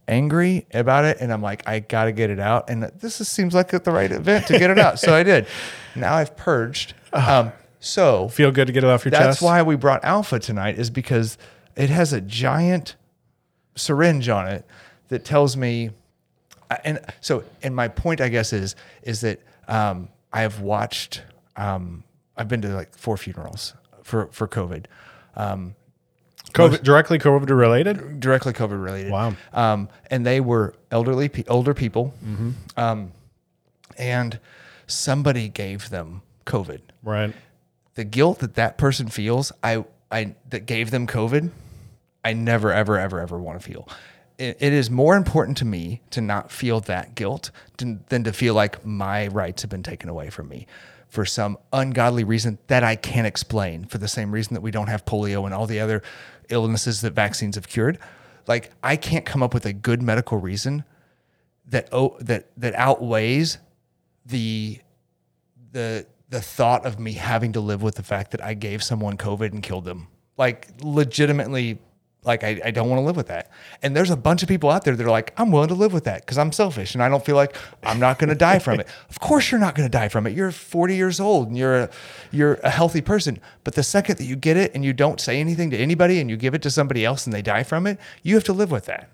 angry 0.06 0.64
about 0.72 1.04
it 1.04 1.18
and 1.20 1.30
I'm 1.30 1.42
like 1.42 1.68
I 1.68 1.80
got 1.80 2.04
to 2.04 2.12
get 2.12 2.30
it 2.30 2.40
out 2.40 2.70
and 2.70 2.84
this 3.00 3.20
is, 3.20 3.28
seems 3.28 3.54
like 3.54 3.72
the 3.72 3.92
right 3.92 4.10
event 4.10 4.46
to 4.46 4.58
get 4.58 4.70
it 4.70 4.78
out. 4.78 4.98
so 4.98 5.14
I 5.14 5.22
did. 5.22 5.46
Now 5.94 6.14
I've 6.14 6.34
purged. 6.34 6.94
Um, 7.12 7.52
so 7.80 8.28
Feel 8.28 8.50
good 8.50 8.66
to 8.66 8.72
get 8.72 8.84
it 8.84 8.90
off 8.90 9.04
your 9.04 9.10
that's 9.10 9.20
chest. 9.20 9.28
That's 9.40 9.42
why 9.42 9.62
we 9.62 9.76
brought 9.76 10.04
Alpha 10.04 10.38
tonight 10.38 10.78
is 10.78 10.90
because 10.90 11.38
it 11.76 11.90
has 11.90 12.12
a 12.12 12.20
giant 12.20 12.96
syringe 13.76 14.28
on 14.28 14.48
it 14.48 14.64
that 15.08 15.24
tells 15.24 15.56
me 15.56 15.90
and 16.84 16.98
so 17.20 17.44
and 17.62 17.74
my 17.74 17.88
point 17.88 18.20
I 18.20 18.28
guess 18.28 18.52
is 18.52 18.74
is 19.02 19.20
that 19.22 19.40
um, 19.68 20.08
I 20.32 20.42
have 20.42 20.60
watched 20.60 21.22
um, 21.56 22.02
I've 22.36 22.48
been 22.48 22.60
to 22.62 22.68
like 22.74 22.94
four 22.96 23.16
funerals 23.16 23.74
for 24.02 24.26
for 24.32 24.46
COVID 24.48 24.86
um, 25.36 25.74
COVID, 26.52 26.82
directly 26.82 27.18
COVID 27.18 27.48
related. 27.50 28.20
directly 28.20 28.52
COVID 28.52 28.82
related 28.82 29.12
Wow. 29.12 29.34
um, 29.52 29.88
and 30.10 30.26
they 30.26 30.40
were 30.40 30.74
elderly 30.90 31.28
pe- 31.28 31.44
older 31.48 31.74
people 31.74 32.12
um, 32.76 33.12
and 33.96 34.38
somebody 34.86 35.48
gave 35.48 35.90
them 35.90 36.22
COVID 36.46 36.80
Right. 37.02 37.32
The 37.98 38.04
guilt 38.04 38.38
that 38.38 38.54
that 38.54 38.78
person 38.78 39.08
feels, 39.08 39.50
I, 39.60 39.84
I 40.08 40.36
that 40.50 40.66
gave 40.66 40.92
them 40.92 41.08
COVID, 41.08 41.50
I 42.24 42.32
never, 42.32 42.72
ever, 42.72 42.96
ever, 42.96 43.18
ever 43.18 43.40
want 43.40 43.60
to 43.60 43.68
feel. 43.68 43.88
It, 44.38 44.56
it 44.60 44.72
is 44.72 44.88
more 44.88 45.16
important 45.16 45.56
to 45.58 45.64
me 45.64 46.00
to 46.10 46.20
not 46.20 46.52
feel 46.52 46.78
that 46.82 47.16
guilt 47.16 47.50
than, 47.78 48.04
than 48.08 48.22
to 48.22 48.32
feel 48.32 48.54
like 48.54 48.86
my 48.86 49.26
rights 49.26 49.62
have 49.62 49.70
been 49.72 49.82
taken 49.82 50.08
away 50.08 50.30
from 50.30 50.48
me 50.48 50.68
for 51.08 51.24
some 51.24 51.58
ungodly 51.72 52.22
reason 52.22 52.58
that 52.68 52.84
I 52.84 52.94
can't 52.94 53.26
explain. 53.26 53.84
For 53.84 53.98
the 53.98 54.06
same 54.06 54.30
reason 54.30 54.54
that 54.54 54.60
we 54.60 54.70
don't 54.70 54.86
have 54.86 55.04
polio 55.04 55.44
and 55.44 55.52
all 55.52 55.66
the 55.66 55.80
other 55.80 56.04
illnesses 56.50 57.00
that 57.00 57.14
vaccines 57.14 57.56
have 57.56 57.66
cured, 57.66 57.98
like 58.46 58.70
I 58.80 58.94
can't 58.94 59.26
come 59.26 59.42
up 59.42 59.52
with 59.52 59.66
a 59.66 59.72
good 59.72 60.02
medical 60.02 60.38
reason 60.38 60.84
that 61.66 61.88
oh, 61.90 62.16
that 62.20 62.46
that 62.58 62.76
outweighs 62.76 63.58
the 64.24 64.78
the 65.72 66.06
the 66.30 66.40
thought 66.40 66.84
of 66.84 66.98
me 66.98 67.12
having 67.12 67.52
to 67.52 67.60
live 67.60 67.82
with 67.82 67.94
the 67.94 68.02
fact 68.02 68.32
that 68.32 68.44
I 68.44 68.54
gave 68.54 68.82
someone 68.82 69.16
COVID 69.16 69.52
and 69.52 69.62
killed 69.62 69.84
them. 69.84 70.08
Like 70.36 70.68
legitimately, 70.82 71.78
like 72.22 72.44
I, 72.44 72.60
I 72.64 72.70
don't 72.70 72.88
want 72.90 73.00
to 73.00 73.04
live 73.04 73.16
with 73.16 73.28
that. 73.28 73.50
And 73.82 73.96
there's 73.96 74.10
a 74.10 74.16
bunch 74.16 74.42
of 74.42 74.48
people 74.48 74.70
out 74.70 74.84
there 74.84 74.94
that 74.94 75.04
are 75.04 75.10
like, 75.10 75.32
I'm 75.38 75.50
willing 75.50 75.68
to 75.68 75.74
live 75.74 75.92
with 75.92 76.04
that 76.04 76.20
because 76.20 76.36
I'm 76.36 76.52
selfish 76.52 76.94
and 76.94 77.02
I 77.02 77.08
don't 77.08 77.24
feel 77.24 77.36
like 77.36 77.56
I'm 77.82 77.98
not 77.98 78.18
going 78.18 78.28
to 78.28 78.34
die 78.34 78.58
from 78.58 78.80
it. 78.80 78.88
Of 79.08 79.20
course 79.20 79.50
you're 79.50 79.60
not 79.60 79.74
going 79.74 79.88
to 79.88 79.90
die 79.90 80.08
from 80.08 80.26
it. 80.26 80.34
You're 80.34 80.52
40 80.52 80.94
years 80.94 81.18
old 81.18 81.48
and 81.48 81.56
you're 81.56 81.78
a, 81.80 81.90
you're 82.30 82.54
a 82.62 82.70
healthy 82.70 83.00
person. 83.00 83.40
But 83.64 83.74
the 83.74 83.82
second 83.82 84.18
that 84.18 84.24
you 84.24 84.36
get 84.36 84.56
it 84.56 84.72
and 84.74 84.84
you 84.84 84.92
don't 84.92 85.20
say 85.20 85.40
anything 85.40 85.70
to 85.70 85.76
anybody 85.76 86.20
and 86.20 86.28
you 86.28 86.36
give 86.36 86.54
it 86.54 86.62
to 86.62 86.70
somebody 86.70 87.04
else 87.04 87.26
and 87.26 87.32
they 87.32 87.42
die 87.42 87.62
from 87.62 87.86
it, 87.86 87.98
you 88.22 88.34
have 88.34 88.44
to 88.44 88.52
live 88.52 88.70
with 88.70 88.84
that. 88.84 89.08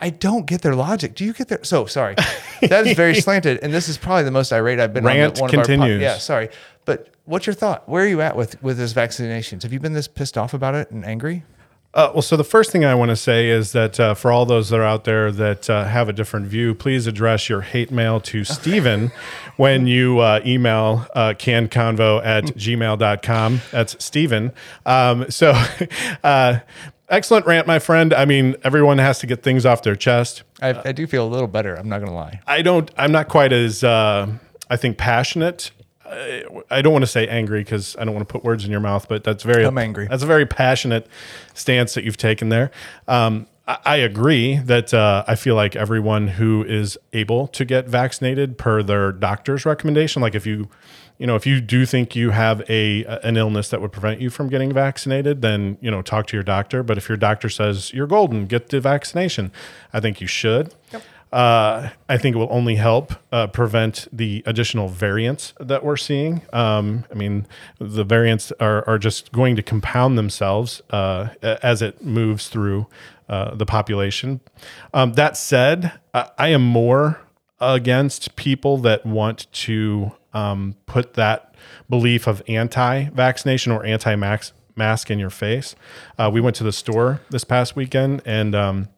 I 0.00 0.10
don't 0.10 0.46
get 0.46 0.62
their 0.62 0.74
logic. 0.74 1.14
Do 1.14 1.24
you 1.24 1.32
get 1.32 1.48
their? 1.48 1.62
So 1.62 1.86
sorry, 1.86 2.14
that 2.62 2.86
is 2.86 2.96
very 2.96 3.14
slanted, 3.20 3.58
and 3.62 3.72
this 3.72 3.88
is 3.88 3.98
probably 3.98 4.24
the 4.24 4.30
most 4.30 4.52
irate 4.52 4.80
I've 4.80 4.94
been 4.94 5.04
Rant 5.04 5.36
on 5.36 5.42
one 5.42 5.50
of 5.50 5.58
our. 5.58 5.64
continues. 5.64 6.00
yeah, 6.00 6.18
sorry, 6.18 6.48
but 6.84 7.08
what's 7.24 7.46
your 7.46 7.54
thought? 7.54 7.88
Where 7.88 8.04
are 8.04 8.08
you 8.08 8.20
at 8.20 8.36
with 8.36 8.62
with 8.62 8.78
this 8.78 8.92
vaccinations? 8.94 9.62
Have 9.62 9.72
you 9.72 9.80
been 9.80 9.92
this 9.92 10.08
pissed 10.08 10.38
off 10.38 10.54
about 10.54 10.74
it 10.74 10.90
and 10.90 11.04
angry? 11.04 11.44
Uh, 11.92 12.08
well, 12.12 12.22
so 12.22 12.36
the 12.36 12.44
first 12.44 12.70
thing 12.70 12.84
I 12.84 12.94
want 12.94 13.08
to 13.08 13.16
say 13.16 13.48
is 13.48 13.72
that 13.72 13.98
uh, 13.98 14.14
for 14.14 14.30
all 14.30 14.46
those 14.46 14.68
that 14.68 14.78
are 14.78 14.84
out 14.84 15.02
there 15.02 15.32
that 15.32 15.68
uh, 15.68 15.84
have 15.86 16.08
a 16.08 16.12
different 16.12 16.46
view, 16.46 16.72
please 16.72 17.08
address 17.08 17.48
your 17.48 17.62
hate 17.62 17.90
mail 17.90 18.20
to 18.20 18.44
Steven 18.58 19.10
when 19.56 19.88
you 19.88 20.20
uh, 20.20 20.40
email 20.46 21.08
uh, 21.16 21.34
cannedconvo 21.36 22.24
at 22.24 22.44
gmail.com. 22.44 23.60
That's 23.72 24.04
Steven. 24.04 24.52
Um, 24.86 25.28
so, 25.32 25.52
uh, 26.24 26.60
excellent 27.10 27.44
rant, 27.46 27.66
my 27.66 27.78
friend. 27.78 28.14
I 28.14 28.24
mean, 28.24 28.56
everyone 28.64 28.98
has 28.98 29.18
to 29.18 29.26
get 29.26 29.42
things 29.42 29.66
off 29.66 29.82
their 29.82 29.96
chest. 29.96 30.42
I, 30.62 30.80
I 30.88 30.92
do 30.92 31.06
feel 31.06 31.26
a 31.26 31.28
little 31.28 31.48
better. 31.48 31.74
I'm 31.74 31.88
not 31.88 31.98
gonna 31.98 32.14
lie. 32.14 32.40
I 32.46 32.62
don't. 32.62 32.90
I'm 32.96 33.12
not 33.12 33.28
quite 33.28 33.52
as 33.52 33.84
uh, 33.84 34.28
I 34.70 34.76
think 34.76 34.96
passionate. 34.96 35.72
I, 36.06 36.44
I 36.70 36.82
don't 36.82 36.92
want 36.92 37.02
to 37.02 37.10
say 37.10 37.28
angry 37.28 37.60
because 37.60 37.96
I 37.96 38.04
don't 38.04 38.14
want 38.14 38.26
to 38.26 38.32
put 38.32 38.44
words 38.44 38.64
in 38.64 38.70
your 38.70 38.80
mouth, 38.80 39.08
but 39.08 39.24
that's 39.24 39.42
very. 39.42 39.64
I'm 39.64 39.78
angry. 39.78 40.06
That's 40.08 40.22
a 40.22 40.26
very 40.26 40.46
passionate 40.46 41.06
stance 41.54 41.94
that 41.94 42.04
you've 42.04 42.16
taken 42.16 42.48
there. 42.48 42.70
Um, 43.08 43.46
I, 43.66 43.78
I 43.84 43.96
agree 43.96 44.56
that 44.58 44.94
uh, 44.94 45.24
I 45.26 45.34
feel 45.34 45.54
like 45.54 45.76
everyone 45.76 46.28
who 46.28 46.64
is 46.64 46.96
able 47.12 47.46
to 47.48 47.64
get 47.64 47.88
vaccinated 47.88 48.58
per 48.58 48.82
their 48.82 49.12
doctor's 49.12 49.64
recommendation, 49.64 50.22
like 50.22 50.34
if 50.34 50.46
you 50.46 50.68
you 51.20 51.26
know, 51.26 51.36
if 51.36 51.46
you 51.46 51.60
do 51.60 51.84
think 51.84 52.16
you 52.16 52.30
have 52.30 52.62
a 52.70 53.04
an 53.22 53.36
illness 53.36 53.68
that 53.68 53.82
would 53.82 53.92
prevent 53.92 54.22
you 54.22 54.30
from 54.30 54.48
getting 54.48 54.72
vaccinated, 54.72 55.42
then 55.42 55.76
you 55.82 55.90
know, 55.90 56.00
talk 56.00 56.26
to 56.28 56.36
your 56.36 56.42
doctor. 56.42 56.82
But 56.82 56.96
if 56.96 57.10
your 57.10 57.18
doctor 57.18 57.50
says 57.50 57.92
you're 57.92 58.06
golden, 58.06 58.46
get 58.46 58.70
the 58.70 58.80
vaccination, 58.80 59.52
I 59.92 60.00
think 60.00 60.22
you 60.22 60.26
should. 60.26 60.74
Uh, 61.30 61.90
I 62.08 62.18
think 62.18 62.34
it 62.34 62.38
will 62.38 62.48
only 62.50 62.76
help 62.76 63.12
uh, 63.30 63.48
prevent 63.48 64.08
the 64.10 64.42
additional 64.46 64.88
variants 64.88 65.52
that 65.60 65.84
we're 65.84 65.98
seeing. 65.98 66.42
Um, 66.54 67.04
I 67.10 67.14
mean, 67.14 67.46
the 67.78 68.02
variants 68.02 68.50
are, 68.58 68.88
are 68.88 68.98
just 68.98 69.30
going 69.30 69.54
to 69.56 69.62
compound 69.62 70.18
themselves 70.18 70.82
uh, 70.90 71.28
as 71.42 71.82
it 71.82 72.02
moves 72.02 72.48
through 72.48 72.88
uh, 73.28 73.54
the 73.54 73.66
population. 73.66 74.40
Um, 74.92 75.12
that 75.12 75.36
said, 75.36 75.92
I, 76.14 76.30
I 76.36 76.48
am 76.48 76.62
more 76.62 77.20
against 77.60 78.36
people 78.36 78.78
that 78.78 79.04
want 79.04 79.46
to 79.52 80.12
um, 80.32 80.76
put 80.86 81.14
that 81.14 81.54
belief 81.88 82.26
of 82.26 82.42
anti-vaccination 82.48 83.72
or 83.72 83.84
anti-mask 83.84 84.54
mask 84.76 85.10
in 85.10 85.18
your 85.18 85.30
face. 85.30 85.74
Uh, 86.18 86.30
we 86.32 86.40
went 86.40 86.56
to 86.56 86.64
the 86.64 86.72
store 86.72 87.20
this 87.30 87.44
past 87.44 87.76
weekend 87.76 88.22
and 88.24 88.54
um, 88.54 88.88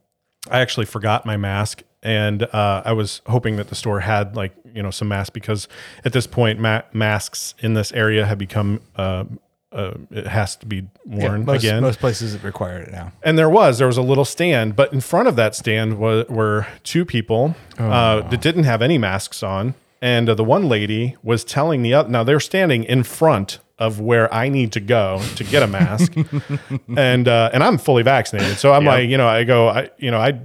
I 0.51 0.61
actually 0.61 0.87
forgot 0.87 1.27
my 1.27 1.37
mask. 1.37 1.83
And 2.05 2.43
uh, 2.43 2.83
I 2.85 2.93
was 2.93 3.21
hoping 3.27 3.57
that 3.57 3.69
the 3.69 3.75
store 3.75 4.01
had 4.01 4.35
like 4.35 4.53
you 4.75 4.83
know 4.83 4.91
some 4.91 5.09
masks 5.09 5.31
because 5.31 5.69
at 6.05 6.13
this 6.13 6.27
point 6.27 6.59
ma- 6.59 6.83
masks 6.93 7.55
in 7.61 7.75
this 7.75 7.93
area 7.93 8.27
have 8.27 8.39
become 8.39 8.81
uh, 8.97 9.25
uh, 9.73 9.95
it 10.11 10.27
has 10.27 10.57
to 10.57 10.67
be 10.67 10.87
worn 11.05 11.45
most, 11.45 11.65
again. 11.65 11.83
most 11.83 11.99
places 11.99 12.39
require 12.43 12.79
it 12.79 12.93
now. 12.93 13.13
And 13.23 13.39
there 13.39 13.49
was 13.49 13.79
there 13.79 13.87
was 13.87 13.97
a 13.97 14.03
little 14.03 14.25
stand, 14.25 14.77
but 14.77 14.93
in 14.93 15.01
front 15.01 15.29
of 15.29 15.37
that 15.37 15.55
stand 15.55 15.99
was, 15.99 16.27
were 16.29 16.67
two 16.85 17.05
people 17.05 17.57
uh, 17.79 18.21
that 18.29 18.41
didn't 18.41 18.65
have 18.65 18.83
any 18.83 18.99
masks 18.99 19.43
on, 19.43 19.75
and 20.01 20.29
uh, 20.29 20.35
the 20.35 20.45
one 20.45 20.69
lady 20.69 21.17
was 21.23 21.45
telling 21.45 21.83
the 21.83 21.95
other. 21.95 22.09
Now 22.09 22.25
they're 22.25 22.41
standing 22.41 22.85
in 22.85 23.03
front 23.03 23.61
of 23.79 23.99
where 23.99 24.33
I 24.33 24.49
need 24.49 24.73
to 24.73 24.81
go 24.81 25.23
to 25.37 25.45
get 25.45 25.63
a 25.63 25.67
mask, 25.67 26.15
and 26.97 27.27
uh, 27.27 27.51
and 27.53 27.65
I'm 27.65 27.79
fully 27.79 28.03
vaccinated, 28.03 28.59
so 28.59 28.73
I'm 28.73 28.85
like, 28.85 29.09
you 29.09 29.17
know, 29.17 29.27
I 29.27 29.45
go, 29.45 29.69
I 29.69 29.91
you 29.99 30.11
know, 30.11 30.21
I 30.21 30.39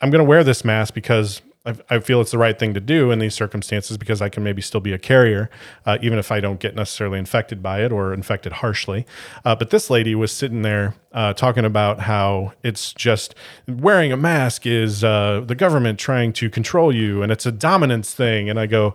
I'm 0.00 0.10
going 0.10 0.24
to 0.24 0.28
wear 0.28 0.44
this 0.44 0.64
mask 0.64 0.94
because. 0.94 1.42
I, 1.66 1.74
I 1.90 1.98
feel 1.98 2.20
it's 2.22 2.30
the 2.30 2.38
right 2.38 2.58
thing 2.58 2.72
to 2.74 2.80
do 2.80 3.10
in 3.10 3.18
these 3.18 3.34
circumstances 3.34 3.98
because 3.98 4.22
I 4.22 4.28
can 4.30 4.42
maybe 4.42 4.62
still 4.62 4.80
be 4.80 4.92
a 4.94 4.98
carrier, 4.98 5.50
uh, 5.84 5.98
even 6.00 6.18
if 6.18 6.32
I 6.32 6.40
don't 6.40 6.58
get 6.58 6.74
necessarily 6.74 7.18
infected 7.18 7.62
by 7.62 7.82
it 7.84 7.92
or 7.92 8.14
infected 8.14 8.52
harshly. 8.54 9.04
Uh, 9.44 9.54
but 9.54 9.68
this 9.70 9.90
lady 9.90 10.14
was 10.14 10.32
sitting 10.32 10.62
there 10.62 10.94
uh, 11.12 11.34
talking 11.34 11.64
about 11.66 12.00
how 12.00 12.52
it's 12.62 12.94
just 12.94 13.34
wearing 13.68 14.10
a 14.10 14.16
mask 14.16 14.66
is 14.66 15.04
uh, 15.04 15.42
the 15.44 15.54
government 15.54 15.98
trying 15.98 16.32
to 16.34 16.48
control 16.48 16.94
you 16.94 17.22
and 17.22 17.30
it's 17.30 17.44
a 17.44 17.52
dominance 17.52 18.14
thing. 18.14 18.48
And 18.48 18.58
I 18.58 18.64
go, 18.66 18.94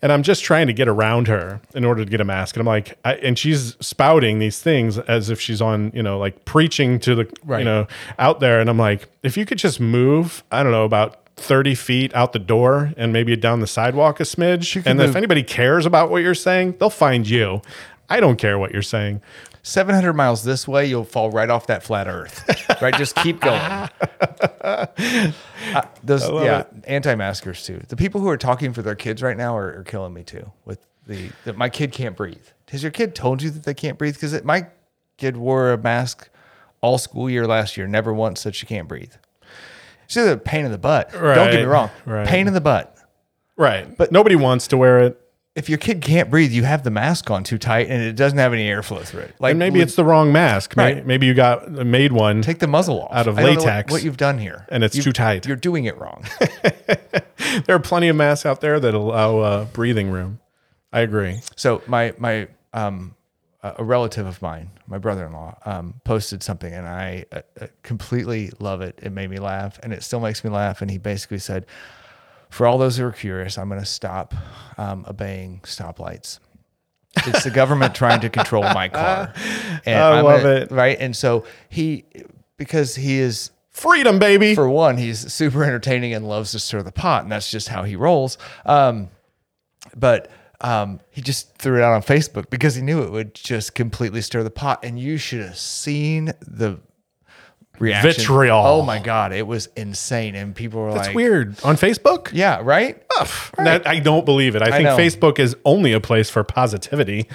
and 0.00 0.10
I'm 0.10 0.22
just 0.22 0.42
trying 0.42 0.68
to 0.68 0.72
get 0.72 0.88
around 0.88 1.28
her 1.28 1.60
in 1.74 1.84
order 1.84 2.02
to 2.04 2.10
get 2.10 2.20
a 2.20 2.24
mask. 2.24 2.56
And 2.56 2.60
I'm 2.62 2.66
like, 2.66 2.98
I, 3.04 3.14
and 3.16 3.38
she's 3.38 3.76
spouting 3.80 4.38
these 4.38 4.60
things 4.60 4.96
as 4.98 5.28
if 5.28 5.38
she's 5.40 5.60
on, 5.60 5.90
you 5.94 6.02
know, 6.02 6.18
like 6.18 6.44
preaching 6.46 6.98
to 7.00 7.14
the, 7.14 7.30
Right. 7.44 7.58
you 7.58 7.64
know, 7.66 7.86
out 8.18 8.40
there. 8.40 8.60
And 8.60 8.70
I'm 8.70 8.78
like, 8.78 9.08
if 9.22 9.36
you 9.36 9.44
could 9.44 9.58
just 9.58 9.80
move, 9.80 10.44
I 10.50 10.62
don't 10.62 10.72
know, 10.72 10.84
about 10.84 11.25
30 11.36 11.74
feet 11.74 12.14
out 12.14 12.32
the 12.32 12.38
door 12.38 12.92
and 12.96 13.12
maybe 13.12 13.36
down 13.36 13.60
the 13.60 13.66
sidewalk 13.66 14.20
a 14.20 14.22
smidge. 14.22 14.82
And 14.86 14.98
move- 14.98 15.10
if 15.10 15.16
anybody 15.16 15.42
cares 15.42 15.86
about 15.86 16.10
what 16.10 16.22
you're 16.22 16.34
saying, 16.34 16.76
they'll 16.78 16.90
find 16.90 17.28
you. 17.28 17.62
I 18.08 18.20
don't 18.20 18.36
care 18.36 18.58
what 18.58 18.72
you're 18.72 18.82
saying. 18.82 19.20
700 19.62 20.12
miles 20.12 20.44
this 20.44 20.68
way, 20.68 20.86
you'll 20.86 21.02
fall 21.04 21.30
right 21.32 21.50
off 21.50 21.66
that 21.66 21.82
flat 21.82 22.06
earth. 22.06 22.44
right? 22.80 22.94
Just 22.96 23.16
keep 23.16 23.40
going. 23.40 23.88
Uh, 24.66 25.82
those, 26.02 26.22
yeah, 26.28 26.64
anti 26.84 27.14
maskers 27.14 27.64
too. 27.64 27.80
The 27.88 27.96
people 27.96 28.20
who 28.20 28.28
are 28.28 28.36
talking 28.36 28.72
for 28.72 28.82
their 28.82 28.94
kids 28.94 29.22
right 29.22 29.36
now 29.36 29.56
are, 29.56 29.78
are 29.78 29.84
killing 29.84 30.12
me 30.12 30.22
too. 30.22 30.50
With 30.64 30.84
the, 31.06 31.30
that 31.44 31.56
my 31.56 31.68
kid 31.68 31.92
can't 31.92 32.16
breathe. 32.16 32.46
Has 32.70 32.82
your 32.82 32.90
kid 32.92 33.14
told 33.14 33.42
you 33.42 33.50
that 33.50 33.62
they 33.64 33.74
can't 33.74 33.96
breathe? 33.98 34.14
Because 34.14 34.42
my 34.44 34.66
kid 35.18 35.36
wore 35.36 35.72
a 35.72 35.78
mask 35.78 36.28
all 36.80 36.98
school 36.98 37.28
year 37.30 37.46
last 37.46 37.76
year, 37.76 37.86
never 37.86 38.12
once 38.12 38.40
said 38.40 38.54
she 38.54 38.66
can't 38.66 38.88
breathe. 38.88 39.12
She's 40.08 40.24
a 40.26 40.36
pain 40.36 40.64
in 40.64 40.70
the 40.72 40.78
butt. 40.78 41.12
Don't 41.12 41.50
get 41.50 41.60
me 41.60 41.62
wrong. 41.64 41.90
right. 42.04 42.26
Pain 42.26 42.46
in 42.48 42.54
the 42.54 42.60
butt. 42.60 42.96
Right. 43.56 43.96
But 43.96 44.12
nobody 44.12 44.36
wants 44.36 44.68
to 44.68 44.76
wear 44.76 45.00
it. 45.00 45.20
If 45.54 45.70
your 45.70 45.78
kid 45.78 46.02
can't 46.02 46.28
breathe, 46.30 46.52
you 46.52 46.64
have 46.64 46.82
the 46.82 46.90
mask 46.90 47.30
on 47.30 47.42
too 47.42 47.56
tight 47.56 47.88
and 47.88 48.02
it 48.02 48.12
doesn't 48.14 48.36
have 48.38 48.52
any 48.52 48.68
airflow 48.68 49.02
through 49.02 49.22
it. 49.22 49.34
Like 49.38 49.52
And 49.52 49.58
maybe 49.58 49.80
it's 49.80 49.94
the 49.94 50.04
wrong 50.04 50.30
mask. 50.30 50.74
Right. 50.76 51.04
Maybe 51.06 51.24
you 51.26 51.32
got 51.32 51.70
made 51.70 52.12
one. 52.12 52.42
take 52.42 52.58
the 52.58 52.66
muzzle 52.66 53.04
off 53.04 53.12
Out 53.12 53.26
of 53.26 53.36
know 53.36 53.42
what- 53.44 53.56
latex. 53.58 53.90
What, 53.90 54.02
you've 54.04 54.18
done 54.18 54.36
here, 54.38 54.66
And 54.68 54.84
it's 54.84 54.94
You've- 54.94 55.04
too 55.04 55.12
tight. 55.14 55.46
You're 55.46 55.56
doing 55.56 55.86
it 55.86 55.96
wrong. 55.96 56.24
there 57.64 57.76
are 57.76 57.78
plenty 57.78 58.08
of 58.08 58.16
masks 58.16 58.44
out 58.44 58.60
there 58.60 58.78
that 58.78 58.92
allow 58.94 59.38
uh, 59.38 59.64
breathing 59.66 60.10
room. 60.10 60.40
I 60.92 61.00
agree. 61.00 61.40
so 61.56 61.80
my 61.86 62.12
my 62.18 62.48
um 62.72 63.14
a 63.62 63.82
relative 63.82 64.26
of 64.26 64.40
mine, 64.42 64.70
my 64.86 64.98
brother-in-law, 64.98 65.58
um, 65.64 65.94
posted 66.04 66.42
something, 66.42 66.72
and 66.72 66.86
I 66.86 67.24
uh, 67.32 67.40
uh, 67.60 67.66
completely 67.82 68.52
love 68.60 68.80
it. 68.80 68.98
It 69.02 69.10
made 69.10 69.28
me 69.30 69.38
laugh, 69.38 69.78
and 69.82 69.92
it 69.92 70.02
still 70.02 70.20
makes 70.20 70.44
me 70.44 70.50
laugh. 70.50 70.82
And 70.82 70.90
he 70.90 70.98
basically 70.98 71.38
said, 71.38 71.66
"For 72.50 72.66
all 72.66 72.78
those 72.78 72.96
who 72.96 73.04
are 73.06 73.12
curious, 73.12 73.58
I'm 73.58 73.68
going 73.68 73.80
to 73.80 73.86
stop 73.86 74.34
um, 74.78 75.04
obeying 75.08 75.60
stoplights." 75.64 76.38
It's 77.26 77.44
the 77.44 77.50
government 77.50 77.94
trying 78.02 78.20
to 78.20 78.28
control 78.28 78.62
my 78.62 78.88
car. 78.88 79.32
And 79.86 79.98
I 79.98 80.18
I'm 80.18 80.24
love 80.24 80.42
gonna- 80.42 80.54
it. 80.56 80.70
Right. 80.70 80.98
And 81.00 81.16
so 81.16 81.44
he, 81.70 82.04
because 82.58 82.94
he 82.94 83.18
is 83.18 83.50
Freedom, 83.70 84.18
baby. 84.18 84.54
for 84.54 84.68
one, 84.68 84.96
he's 84.96 85.32
super 85.32 85.62
entertaining 85.64 86.14
and 86.14 86.26
loves 86.28 86.52
to 86.52 86.58
stir 86.58 86.82
the 86.82 86.92
pot, 86.92 87.22
and 87.24 87.32
that's 87.32 87.50
just 87.50 87.68
how 87.68 87.82
he 87.84 87.94
rolls. 87.96 88.38
Um, 88.64 89.10
but 89.94 90.30
um, 90.60 91.00
he 91.10 91.20
just 91.20 91.56
threw 91.56 91.76
it 91.76 91.82
out 91.82 91.92
on 91.92 92.02
Facebook 92.02 92.50
because 92.50 92.74
he 92.74 92.82
knew 92.82 93.02
it 93.02 93.10
would 93.10 93.34
just 93.34 93.74
completely 93.74 94.20
stir 94.20 94.42
the 94.42 94.50
pot, 94.50 94.80
and 94.82 94.98
you 94.98 95.18
should 95.18 95.40
have 95.40 95.58
seen 95.58 96.32
the 96.40 96.78
reaction. 97.78 98.10
Vitriol. 98.10 98.64
Oh 98.64 98.82
my 98.82 98.98
god, 98.98 99.32
it 99.32 99.46
was 99.46 99.68
insane, 99.76 100.34
and 100.34 100.54
people 100.54 100.80
were 100.80 100.94
That's 100.94 101.08
like, 101.08 101.16
weird. 101.16 101.62
On 101.64 101.76
Facebook? 101.76 102.30
Yeah, 102.32 102.60
right. 102.62 103.02
That, 103.58 103.86
I 103.86 103.98
don't 103.98 104.24
believe 104.24 104.56
it. 104.56 104.62
I 104.62 104.70
think 104.70 104.84
know. 104.84 104.96
Facebook 104.96 105.38
is 105.38 105.56
only 105.64 105.92
a 105.92 106.00
place 106.00 106.30
for 106.30 106.44
positivity. 106.44 107.28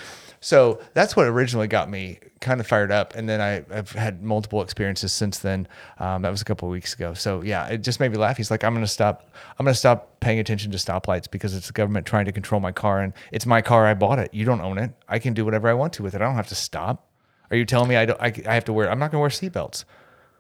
So 0.44 0.82
that's 0.96 1.16
what 1.16 1.28
originally 1.28 1.68
got 1.68 1.88
me 1.88 2.20
kind 2.40 2.60
of 2.60 2.66
fired 2.66 2.92
up, 2.92 3.16
and 3.16 3.30
then 3.30 3.40
I, 3.40 3.64
I've 3.72 3.92
had 3.92 4.24
multiple 4.24 4.64
experiences 4.64 5.14
since 5.14 5.38
then. 5.38 5.68
Um, 6.00 6.24
that 6.24 6.32
was 6.32 6.42
a 6.42 6.46
couple 6.46 6.68
of 6.68 6.72
weeks 6.72 6.96
ago. 6.96 7.14
So 7.14 7.44
yeah, 7.44 7.68
it 7.68 7.84
just 7.84 8.00
made 8.00 8.12
me 8.12 8.18
laugh. 8.18 8.38
He's 8.38 8.50
like, 8.50 8.64
"I'm 8.64 8.74
going 8.74 8.84
to 8.84 8.92
stop. 8.92 9.30
I'm 9.60 9.66
going 9.66 9.74
to 9.74 9.80
stop 9.80 10.20
paying 10.20 10.40
attention 10.40 10.72
to 10.72 10.78
stoplights 10.80 11.30
because 11.30 11.56
it's 11.56 11.68
the 11.68 11.74
government 11.74 12.08
trying 12.08 12.26
to 12.26 12.32
control 12.32 12.60
my 12.60 12.72
car, 12.72 13.02
and 13.02 13.14
it's 13.32 13.46
my 13.46 13.62
car. 13.62 13.86
I 13.86 13.94
bought 13.94 14.18
it. 14.18 14.34
You 14.34 14.44
don't 14.44 14.62
own 14.62 14.80
it. 14.80 14.92
I 15.08 15.20
can 15.20 15.36
do 15.36 15.46
whatever 15.46 15.70
I 15.70 15.74
want 15.74 15.94
to 15.94 16.04
with 16.04 16.16
it. 16.16 16.22
I 16.22 16.26
don't 16.26 16.36
have 16.36 16.48
to 16.48 16.56
stop. 16.56 17.08
Are 17.52 17.56
you 17.56 17.64
telling 17.64 17.90
me 17.90 17.96
I 17.96 18.08
don't? 18.08 18.20
I, 18.20 18.34
I 18.48 18.56
have 18.56 18.66
to 18.66 18.74
wear? 18.74 18.90
I'm 18.90 18.98
not 18.98 19.12
going 19.12 19.20
to 19.20 19.22
wear 19.22 19.30
seatbelts. 19.30 19.86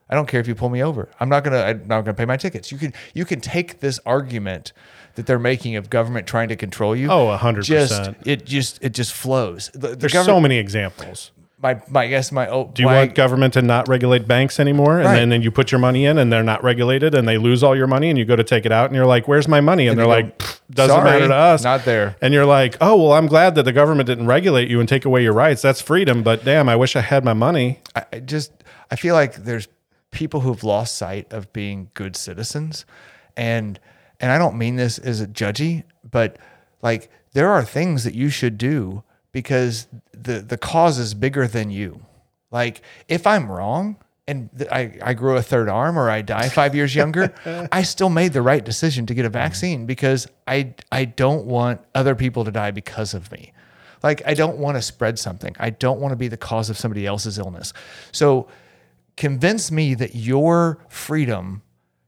I 0.10 0.16
don't 0.16 0.28
care 0.28 0.41
if 0.41 0.47
you 0.47 0.56
pull 0.56 0.70
me 0.70 0.84
over. 0.84 1.10
I'm 1.20 1.30
not 1.30 1.43
gonna. 1.43 1.62
I'm 1.62 1.88
not 1.88 2.02
gonna 2.02 2.16
pay 2.16 2.26
my 2.26 2.38
tickets. 2.38 2.72
You 2.72 2.78
can. 2.78 2.93
You 3.14 3.24
can 3.24 3.39
take 3.39 3.80
this 3.80 3.99
argument 4.06 4.74
that 5.16 5.26
they're 5.26 5.39
making 5.39 5.76
of 5.76 5.89
government 5.89 6.28
trying 6.28 6.49
to 6.49 6.55
control 6.55 6.95
you. 6.95 7.09
Oh, 7.12 7.28
100%. 7.38 7.64
Just 7.64 8.12
it 8.26 8.45
just 8.45 8.80
it 8.84 8.93
just 8.93 9.14
flows. 9.14 9.70
The, 9.74 9.89
the 9.89 9.95
There's 9.95 10.14
so 10.14 10.39
many 10.39 10.57
examples. 10.57 11.32
my 11.62 11.82
my 11.89 12.07
guess 12.07 12.32
my 12.32 12.47
oh 12.47 12.72
Do 12.74 12.82
you 12.82 12.88
want 12.88 13.14
government 13.14 13.53
to 13.53 13.62
not 13.62 13.88
regulate 13.88 14.28
banks 14.28 14.59
anymore? 14.59 14.97
And 14.97 15.05
Right. 15.05 15.16
then, 15.16 15.30
then 15.30 15.41
you 15.41 15.51
put 15.51 15.72
your 15.72 15.80
money 15.80 16.05
in 16.05 16.18
and 16.18 16.32
they're 16.32 16.43
not 16.43 16.64
regulated 16.64 17.14
and 17.14 17.28
they 17.28 17.38
lose 17.38 17.62
all 17.64 17.76
your 17.76 17.88
money 17.88 18.09
and 18.09 18.18
you 18.18 18.26
go 18.26 18.36
to 18.36 18.43
take 18.43 18.66
it 18.66 18.72
out 18.72 18.86
and 18.88 18.95
you're 18.95 19.05
like, 19.05 19.28
where's 19.28 19.47
my 19.47 19.62
money? 19.62 19.88
And, 19.88 19.97
they're 19.97 20.05
you 20.05 20.24
go, 20.24 20.28
like, 20.28 20.39
doesn't 20.72 20.95
"Sorry, 20.95 21.03
matter 21.12 21.28
to 21.28 21.36
us. 21.36 21.64
not 21.64 21.86
there." 21.86 22.16
And 22.22 22.34
you're 22.34 22.45
like, 22.47 22.78
oh, 22.82 22.95
well, 23.03 23.14
I'm 23.14 23.28
glad 23.28 23.55
that 23.55 23.64
the 23.64 23.74
government 23.74 24.07
didn't 24.07 24.26
regulate 24.28 24.70
you 24.70 24.80
and 24.80 24.88
take 24.89 25.05
away 25.05 25.22
your 25.24 25.34
rights. 25.34 25.62
That's 25.62 25.82
freedom. 25.82 26.24
But 26.24 26.43
damn, 26.45 26.68
I 26.70 26.76
wish 26.76 26.95
I 26.95 27.01
had 27.01 27.24
my 27.24 27.34
money. 27.34 27.80
I, 27.95 28.05
I 28.14 28.20
just 28.20 28.51
I 28.89 28.95
feel 28.95 29.14
like 29.14 29.36
there's 29.43 29.68
people 30.12 30.39
who've 30.41 30.64
lost 30.64 30.97
sight 30.97 31.32
of 31.32 31.53
being 31.53 31.89
good 31.93 32.16
citizens, 32.16 32.86
and 33.38 33.80
and 34.22 34.32
I 34.32 34.38
don't 34.38 34.57
mean 34.57 34.76
this 34.76 34.99
as 34.99 35.19
a 35.19 35.28
judgy, 35.28 35.84
but 36.09 36.38
like 36.82 37.11
there 37.34 37.49
are 37.49 37.65
things 37.65 38.03
that 38.03 38.13
you 38.13 38.30
should 38.30 38.57
do 38.57 39.03
because 39.32 39.88
the 40.13 40.39
the 40.39 40.57
cause 40.57 40.99
is 40.99 41.13
bigger 41.13 41.47
than 41.47 41.72
you. 41.72 42.05
Like 42.51 42.82
if 43.07 43.26
I'm 43.26 43.51
wrong 43.51 43.97
and 44.28 44.49
I, 44.72 44.97
I 45.01 45.13
grew 45.13 45.36
a 45.36 45.41
third 45.41 45.67
arm 45.67 45.97
or 45.97 46.09
I 46.09 46.22
die 46.22 46.49
five 46.49 46.76
years 46.76 46.93
younger, 46.93 47.34
I 47.72 47.82
still 47.82 48.09
made 48.09 48.34
the 48.34 48.41
right 48.41 48.63
decision 48.63 49.05
to 49.07 49.13
get 49.13 49.26
a 49.26 49.30
vaccine 49.30 49.86
because 49.86 50.28
I 50.47 50.76
I 50.91 51.05
don't 51.05 51.45
want 51.45 51.82
other 51.95 52.15
people 52.15 52.45
to 52.45 52.51
die 52.51 52.72
because 52.72 53.13
of 53.13 53.32
me. 53.32 53.53
Like 54.03 54.22
I 54.26 54.36
don't 54.36 54.57
want 54.57 54.78
to 54.78 54.82
spread 54.82 55.17
something. 55.17 55.55
I 55.59 55.72
don't 55.72 55.99
want 55.99 56.11
to 56.11 56.15
be 56.15 56.28
the 56.28 56.38
cause 56.38 56.69
of 56.69 56.78
somebody 56.78 57.07
else's 57.07 57.39
illness. 57.39 57.74
So 58.11 58.47
convince 59.17 59.72
me 59.72 59.95
that 59.95 60.15
your 60.15 60.80
freedom 60.89 61.63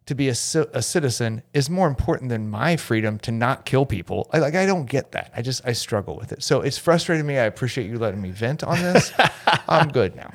to 0.06 0.16
be 0.16 0.28
a, 0.28 0.32
a 0.32 0.82
citizen 0.82 1.44
is 1.54 1.70
more 1.70 1.88
important 1.88 2.30
than 2.30 2.50
my 2.50 2.76
freedom 2.76 3.18
to 3.20 3.32
not 3.32 3.66
kill 3.66 3.86
people. 3.86 4.30
I, 4.34 4.40
like 4.40 4.56
I 4.56 4.66
don't 4.66 4.86
get 4.86 5.12
that. 5.14 5.32
I 5.36 5.42
just 5.42 5.66
I 5.66 5.74
struggle 5.74 6.16
with 6.16 6.32
it. 6.32 6.44
So 6.44 6.62
it's 6.62 6.78
frustrating 6.78 7.26
me. 7.26 7.38
I 7.38 7.44
appreciate 7.46 7.90
you 7.90 7.98
letting 7.98 8.22
me 8.22 8.32
vent 8.32 8.64
on 8.64 8.78
this. 8.80 9.14
I'm 9.68 9.90
good 9.90 10.16
now. 10.16 10.32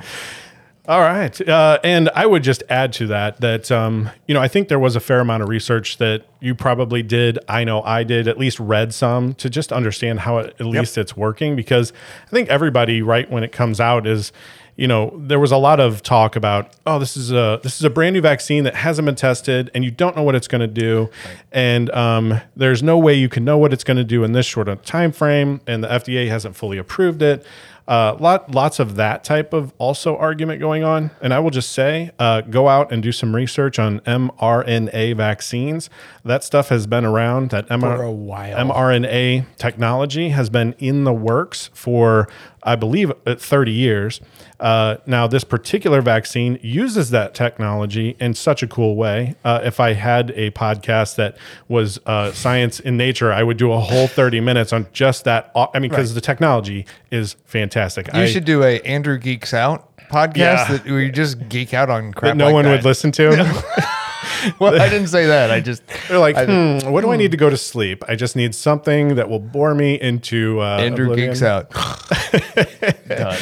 All 0.89 1.01
right. 1.01 1.39
Uh, 1.47 1.79
and 1.85 2.09
I 2.15 2.25
would 2.25 2.43
just 2.43 2.63
add 2.71 2.95
to 2.95 3.09
that 3.09 3.43
that, 3.43 3.71
um, 3.71 4.09
you 4.27 4.33
know, 4.33 4.41
I 4.41 4.49
think 4.49 4.69
there 4.69 4.79
was 4.79 4.97
a 4.97 5.01
fair 5.01 5.21
amount 5.21 5.43
of 5.43 5.51
research 5.51 5.99
that 5.99 6.25
you 6.41 6.55
probably 6.55 7.03
did. 7.03 7.39
I 7.47 7.65
know 7.65 7.83
I 7.83 8.05
did, 8.05 8.27
at 8.27 8.39
least 8.39 8.59
read 8.59 8.95
some 8.95 9.35
to 9.35 9.51
just 9.51 9.71
understand 9.71 10.21
how 10.21 10.39
it, 10.39 10.57
at 10.59 10.65
least 10.65 10.97
it's 10.97 11.15
working 11.15 11.57
because 11.57 11.93
I 12.27 12.31
think 12.31 12.49
everybody, 12.49 13.03
right, 13.03 13.31
when 13.31 13.45
it 13.45 13.53
comes 13.53 13.81
out 13.81 14.07
is, 14.07 14.33
you 14.79 14.87
know, 14.87 15.13
there 15.17 15.41
was 15.41 15.51
a 15.51 15.57
lot 15.57 15.81
of 15.81 16.05
talk 16.05 16.37
about, 16.37 16.73
oh, 16.87 17.01
this 17.01 17.17
is 17.17 17.33
a 17.33 17.59
this 17.65 17.75
is 17.77 17.85
a 17.85 17.91
brand 17.91 18.15
new 18.15 18.21
vaccine 18.21 18.63
that 18.63 18.77
hasn't 18.77 19.05
been 19.05 19.17
tested, 19.17 19.71
and 19.75 19.85
you 19.85 19.91
don't 19.91 20.17
know 20.17 20.23
what 20.23 20.37
it's 20.37 20.47
going 20.47 20.61
to 20.61 20.69
do, 20.69 21.11
and 21.51 21.91
um, 21.91 22.41
there's 22.55 22.81
no 22.81 22.97
way 22.97 23.13
you 23.13 23.29
can 23.29 23.45
know 23.45 23.59
what 23.59 23.73
it's 23.73 23.83
going 23.83 23.97
to 23.97 24.05
do 24.05 24.23
in 24.23 24.33
this 24.33 24.47
short 24.47 24.69
a 24.69 24.77
time 24.77 25.11
frame, 25.11 25.61
and 25.67 25.83
the 25.83 25.89
FDA 25.89 26.29
hasn't 26.29 26.55
fully 26.55 26.79
approved 26.79 27.23
it. 27.23 27.45
Uh, 27.89 28.15
lot, 28.21 28.51
lots 28.55 28.79
of 28.79 28.97
that 28.97 29.25
type 29.25 29.55
of 29.55 29.73
also 29.79 30.15
argument 30.19 30.61
going 30.61 30.85
on. 30.85 31.11
And 31.23 31.33
I 31.33 31.39
will 31.39 31.51
just 31.51 31.73
say, 31.73 32.11
uh, 32.19 32.43
go 32.43 32.69
out 32.69 32.93
and 32.93 33.03
do 33.03 33.13
some 33.13 33.35
research 33.35 33.79
on 33.79 34.01
mRNA 34.01 35.17
vaccines. 35.17 35.89
That 36.23 36.45
stuff 36.45 36.69
has 36.69 36.87
been 36.87 37.07
around. 37.07 37.49
That 37.49 37.67
MR- 37.69 37.97
For 37.97 38.03
a 38.03 38.13
while. 38.13 38.55
mRNA 38.59 39.47
technology 39.57 40.29
has 40.29 40.51
been 40.51 40.75
in 40.79 41.05
the 41.05 41.15
works 41.15 41.71
for, 41.73 42.29
I 42.63 42.77
believe, 42.77 43.13
uh, 43.27 43.35
30 43.37 43.73
years. 43.73 44.21
Uh, 44.61 44.97
now, 45.07 45.27
this 45.27 45.45
particular 45.45 46.01
vaccine 46.03 46.59
uses 46.63 47.11
that 47.11 47.35
technology 47.35 48.17
in 48.19 48.35
such 48.35 48.63
a 48.63 48.67
cool 48.67 48.97
way. 48.97 49.37
Uh, 49.45 49.61
if 49.63 49.79
I 49.81 49.93
had 49.93 50.31
a 50.33 50.51
podcast 50.51 51.17
that 51.17 51.37
was 51.69 51.99
uh, 52.07 52.33
science 52.33 52.81
in 52.81 52.97
nature, 52.97 53.33
I 53.33 53.43
would 53.43 53.57
do 53.57 53.73
a 53.73 53.79
whole 53.81 54.09
30 54.09 54.41
minutes 54.41 54.73
on 54.73 54.87
just 54.93 55.25
that. 55.25 55.53
I 55.55 55.79
mean, 55.79 55.91
because 55.91 56.15
the 56.15 56.21
technology 56.21 56.87
is 57.11 57.37
fantastic. 57.45 58.07
You 58.13 58.23
I, 58.23 58.27
should 58.27 58.45
do 58.45 58.63
a 58.63 58.81
Andrew 58.81 59.19
Geeks 59.19 59.55
Out 59.55 59.85
podcast 60.11 60.37
Yeah. 60.37 60.73
that 60.73 60.85
where 60.87 61.01
you 61.01 61.13
just 61.13 61.49
geek 61.49 61.75
out 61.75 61.91
on 61.91 62.13
crap. 62.13 62.31
that 62.33 62.37
no 62.37 62.47
like 62.47 62.55
one 62.55 62.65
that. 62.65 62.71
would 62.73 62.85
listen 62.85 63.13
to. 63.13 63.29
Well, 64.59 64.81
I 64.81 64.89
didn't 64.89 65.09
say 65.09 65.27
that. 65.27 65.51
I 65.51 65.61
just 65.61 65.83
They're 66.09 66.19
like, 66.19 66.37
hmm, 66.37 66.91
what 66.91 67.03
do 67.03 67.11
I 67.11 67.17
need 67.17 67.31
to 67.33 67.37
go 67.37 67.51
to 67.51 67.57
sleep? 67.57 68.03
I 68.09 68.15
just 68.17 68.37
need 68.37 68.55
something 68.55 69.17
that 69.17 69.29
will 69.29 69.39
bore 69.39 69.75
me 69.75 70.01
into 70.01 70.61
uh, 70.61 70.79
Andrew 70.79 71.07
oblivion. 71.07 71.31
Geeks 71.31 71.43
Out. 71.43 71.71
Done. 73.09 73.39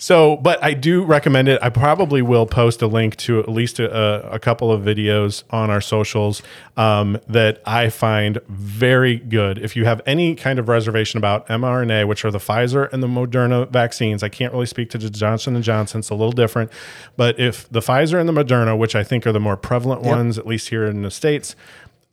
So, 0.00 0.38
but 0.38 0.64
I 0.64 0.72
do 0.72 1.04
recommend 1.04 1.46
it. 1.46 1.58
I 1.62 1.68
probably 1.68 2.22
will 2.22 2.46
post 2.46 2.80
a 2.80 2.86
link 2.86 3.16
to 3.16 3.38
at 3.38 3.50
least 3.50 3.78
a, 3.78 4.32
a 4.32 4.38
couple 4.38 4.72
of 4.72 4.80
videos 4.80 5.44
on 5.50 5.68
our 5.68 5.82
socials 5.82 6.42
um, 6.78 7.20
that 7.28 7.60
I 7.66 7.90
find 7.90 8.38
very 8.48 9.18
good. 9.18 9.58
If 9.58 9.76
you 9.76 9.84
have 9.84 10.00
any 10.06 10.34
kind 10.36 10.58
of 10.58 10.68
reservation 10.68 11.18
about 11.18 11.46
mRNA, 11.48 12.08
which 12.08 12.24
are 12.24 12.30
the 12.30 12.38
Pfizer 12.38 12.90
and 12.94 13.02
the 13.02 13.08
Moderna 13.08 13.68
vaccines, 13.68 14.22
I 14.22 14.30
can't 14.30 14.54
really 14.54 14.64
speak 14.64 14.88
to 14.90 14.98
the 14.98 15.10
Johnson 15.10 15.54
and 15.54 15.62
Johnson; 15.62 15.98
it's 15.98 16.08
a 16.08 16.14
little 16.14 16.32
different. 16.32 16.72
But 17.18 17.38
if 17.38 17.68
the 17.68 17.80
Pfizer 17.80 18.18
and 18.18 18.26
the 18.26 18.32
Moderna, 18.32 18.78
which 18.78 18.96
I 18.96 19.04
think 19.04 19.26
are 19.26 19.32
the 19.32 19.38
more 19.38 19.58
prevalent 19.58 20.00
ones, 20.00 20.38
at 20.38 20.46
least 20.46 20.70
here 20.70 20.86
in 20.86 21.02
the 21.02 21.10
states, 21.10 21.56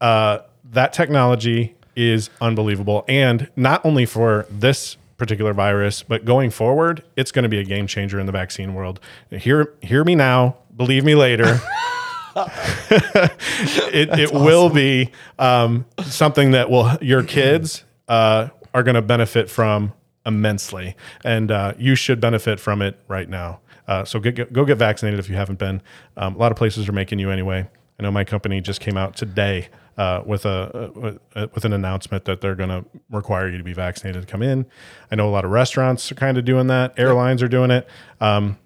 uh, 0.01 0.39
that 0.71 0.91
technology 0.91 1.77
is 1.95 2.29
unbelievable. 2.41 3.05
And 3.07 3.49
not 3.55 3.85
only 3.85 4.05
for 4.05 4.45
this 4.49 4.97
particular 5.17 5.53
virus, 5.53 6.03
but 6.03 6.25
going 6.25 6.49
forward, 6.51 7.03
it's 7.15 7.31
going 7.31 7.43
to 7.43 7.49
be 7.49 7.59
a 7.59 7.63
game 7.63 7.87
changer 7.87 8.19
in 8.19 8.25
the 8.25 8.31
vaccine 8.31 8.73
world. 8.73 8.99
Hear, 9.31 9.73
hear 9.81 10.03
me 10.03 10.15
now, 10.15 10.57
believe 10.75 11.03
me 11.03 11.15
later. 11.15 11.59
it 13.91 14.19
it 14.19 14.31
will 14.31 14.69
be 14.69 15.09
um, 15.39 15.85
something 16.03 16.51
that 16.51 16.69
will 16.69 16.95
your 17.01 17.23
kids 17.23 17.83
uh, 18.07 18.49
are 18.75 18.83
going 18.83 18.93
to 18.93 19.01
benefit 19.01 19.49
from 19.49 19.91
immensely, 20.23 20.95
and 21.23 21.49
uh, 21.49 21.73
you 21.79 21.95
should 21.95 22.21
benefit 22.21 22.59
from 22.59 22.83
it 22.83 22.99
right 23.07 23.27
now. 23.27 23.59
Uh, 23.87 24.05
so 24.05 24.19
get, 24.19 24.35
get, 24.35 24.53
go 24.53 24.65
get 24.65 24.77
vaccinated 24.77 25.19
if 25.19 25.29
you 25.29 25.35
haven't 25.35 25.57
been. 25.57 25.81
Um, 26.15 26.35
a 26.35 26.37
lot 26.37 26.51
of 26.51 26.57
places 26.57 26.87
are 26.87 26.91
making 26.91 27.17
you 27.17 27.31
anyway. 27.31 27.67
I 27.99 28.03
know 28.03 28.11
my 28.11 28.23
company 28.23 28.61
just 28.61 28.79
came 28.79 28.97
out 28.97 29.15
today 29.15 29.69
uh, 29.97 30.21
with 30.25 30.45
a 30.45 31.17
uh, 31.35 31.47
with 31.53 31.65
an 31.65 31.73
announcement 31.73 32.25
that 32.25 32.41
they're 32.41 32.55
going 32.55 32.69
to 32.69 32.85
require 33.09 33.49
you 33.49 33.57
to 33.57 33.63
be 33.63 33.73
vaccinated 33.73 34.21
to 34.21 34.27
come 34.27 34.43
in. 34.43 34.65
I 35.11 35.15
know 35.15 35.27
a 35.27 35.31
lot 35.31 35.45
of 35.45 35.51
restaurants 35.51 36.11
are 36.11 36.15
kind 36.15 36.37
of 36.37 36.45
doing 36.45 36.67
that. 36.67 36.93
Airlines 36.97 37.41
are 37.41 37.47
doing 37.47 37.71
it. 37.71 37.87
Um, 38.21 38.57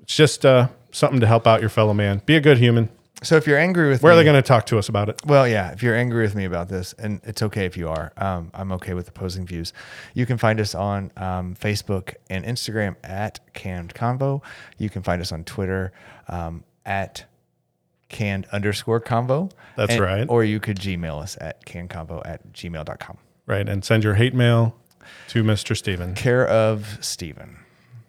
it's 0.00 0.16
just 0.16 0.46
uh, 0.46 0.68
something 0.90 1.20
to 1.20 1.26
help 1.26 1.46
out 1.46 1.60
your 1.60 1.70
fellow 1.70 1.92
man. 1.92 2.22
Be 2.24 2.36
a 2.36 2.40
good 2.40 2.58
human. 2.58 2.88
So 3.22 3.36
if 3.36 3.46
you're 3.46 3.58
angry 3.58 3.88
with 3.88 4.02
me, 4.02 4.04
Where 4.04 4.14
are 4.14 4.16
they 4.16 4.24
going 4.24 4.34
to 4.34 4.46
talk 4.46 4.66
to 4.66 4.78
us 4.78 4.88
about 4.88 5.08
it? 5.08 5.20
Well, 5.24 5.46
yeah, 5.46 5.70
if 5.70 5.80
you're 5.80 5.94
angry 5.94 6.24
with 6.24 6.34
me 6.34 6.44
about 6.44 6.68
this, 6.68 6.92
and 6.94 7.20
it's 7.22 7.40
okay 7.40 7.66
if 7.66 7.76
you 7.76 7.88
are, 7.88 8.12
um, 8.16 8.50
I'm 8.52 8.72
okay 8.72 8.94
with 8.94 9.06
opposing 9.06 9.46
views. 9.46 9.72
You 10.14 10.26
can 10.26 10.38
find 10.38 10.58
us 10.58 10.74
on 10.74 11.12
um, 11.16 11.54
Facebook 11.54 12.14
and 12.30 12.44
Instagram 12.44 12.96
at 13.04 13.38
Canned 13.54 13.94
Convo. 13.94 14.42
You 14.76 14.90
can 14.90 15.02
find 15.02 15.22
us 15.22 15.30
on 15.30 15.44
Twitter 15.44 15.92
um, 16.26 16.64
at 16.84 17.24
canned 18.12 18.46
underscore 18.52 19.00
convo. 19.00 19.50
That's 19.76 19.92
And- 19.94 20.00
right. 20.00 20.26
Or 20.28 20.44
you 20.44 20.60
could 20.60 20.78
Gmail 20.78 21.20
us 21.20 21.36
at 21.40 21.64
cannedconvo 21.66 22.22
at 22.24 22.52
gmail.com. 22.52 23.18
Right, 23.46 23.68
and 23.68 23.84
send 23.84 24.04
your 24.04 24.14
hate 24.14 24.34
mail 24.34 24.76
to 25.28 25.42
Mr. 25.42 25.76
Steven. 25.76 26.14
Care 26.14 26.46
of 26.46 26.98
Steven. 27.00 27.56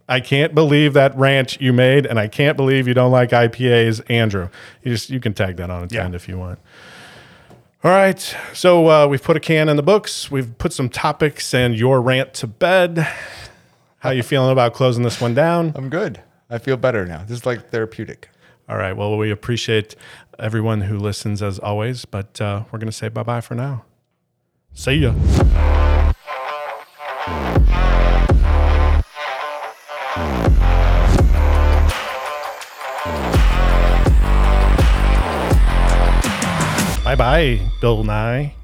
I 0.07 0.19
can't 0.19 0.53
believe 0.53 0.93
that 0.93 1.15
rant 1.17 1.59
you 1.61 1.73
made, 1.73 2.05
and 2.05 2.19
I 2.19 2.27
can't 2.27 2.55
believe 2.57 2.87
you 2.87 2.93
don't 2.93 3.11
like 3.11 3.31
IPAs, 3.31 4.01
Andrew. 4.09 4.49
You 4.83 4.91
just 4.91 5.09
you 5.09 5.19
can 5.19 5.33
tag 5.33 5.55
that 5.57 5.69
on 5.71 5.83
at 5.83 5.89
the 5.89 5.95
Yeah. 5.95 6.03
end 6.05 6.13
if 6.13 6.27
you 6.27 6.37
want. 6.37 6.59
All 7.83 7.91
right, 7.91 8.35
so 8.53 8.87
uh, 8.89 9.07
we've 9.07 9.23
put 9.23 9.35
a 9.35 9.39
can 9.41 9.67
in 9.69 9.75
the 9.75 9.83
books. 9.83 10.29
We've 10.31 10.57
put 10.57 10.71
some 10.71 10.87
topics 10.87 11.53
and 11.53 11.75
your 11.75 12.01
rant 12.01 12.33
to 12.35 12.47
bed. 12.47 12.99
How 13.99 14.09
are 14.09 14.13
you 14.13 14.23
feeling 14.23 14.51
about 14.51 14.73
closing 14.73 15.03
this 15.03 15.19
one 15.19 15.33
down? 15.33 15.71
I'm 15.75 15.89
good. 15.89 16.21
I 16.49 16.59
feel 16.59 16.77
better 16.77 17.05
now. 17.05 17.23
This 17.27 17.39
is 17.39 17.45
like 17.45 17.71
therapeutic. 17.71 18.29
All 18.69 18.77
right. 18.77 18.93
Well, 18.93 19.17
we 19.17 19.29
appreciate 19.29 19.95
everyone 20.39 20.81
who 20.81 20.97
listens 20.97 21.41
as 21.41 21.59
always, 21.59 22.05
but 22.05 22.39
uh, 22.39 22.63
we're 22.71 22.79
going 22.79 22.87
to 22.87 22.91
say 22.91 23.09
bye 23.09 23.23
bye 23.23 23.41
for 23.41 23.55
now. 23.55 23.85
See 24.73 24.93
ya. 24.93 25.13
Bye 37.03 37.15
bye, 37.15 37.59
Bill 37.79 38.03
Nye. 38.03 38.55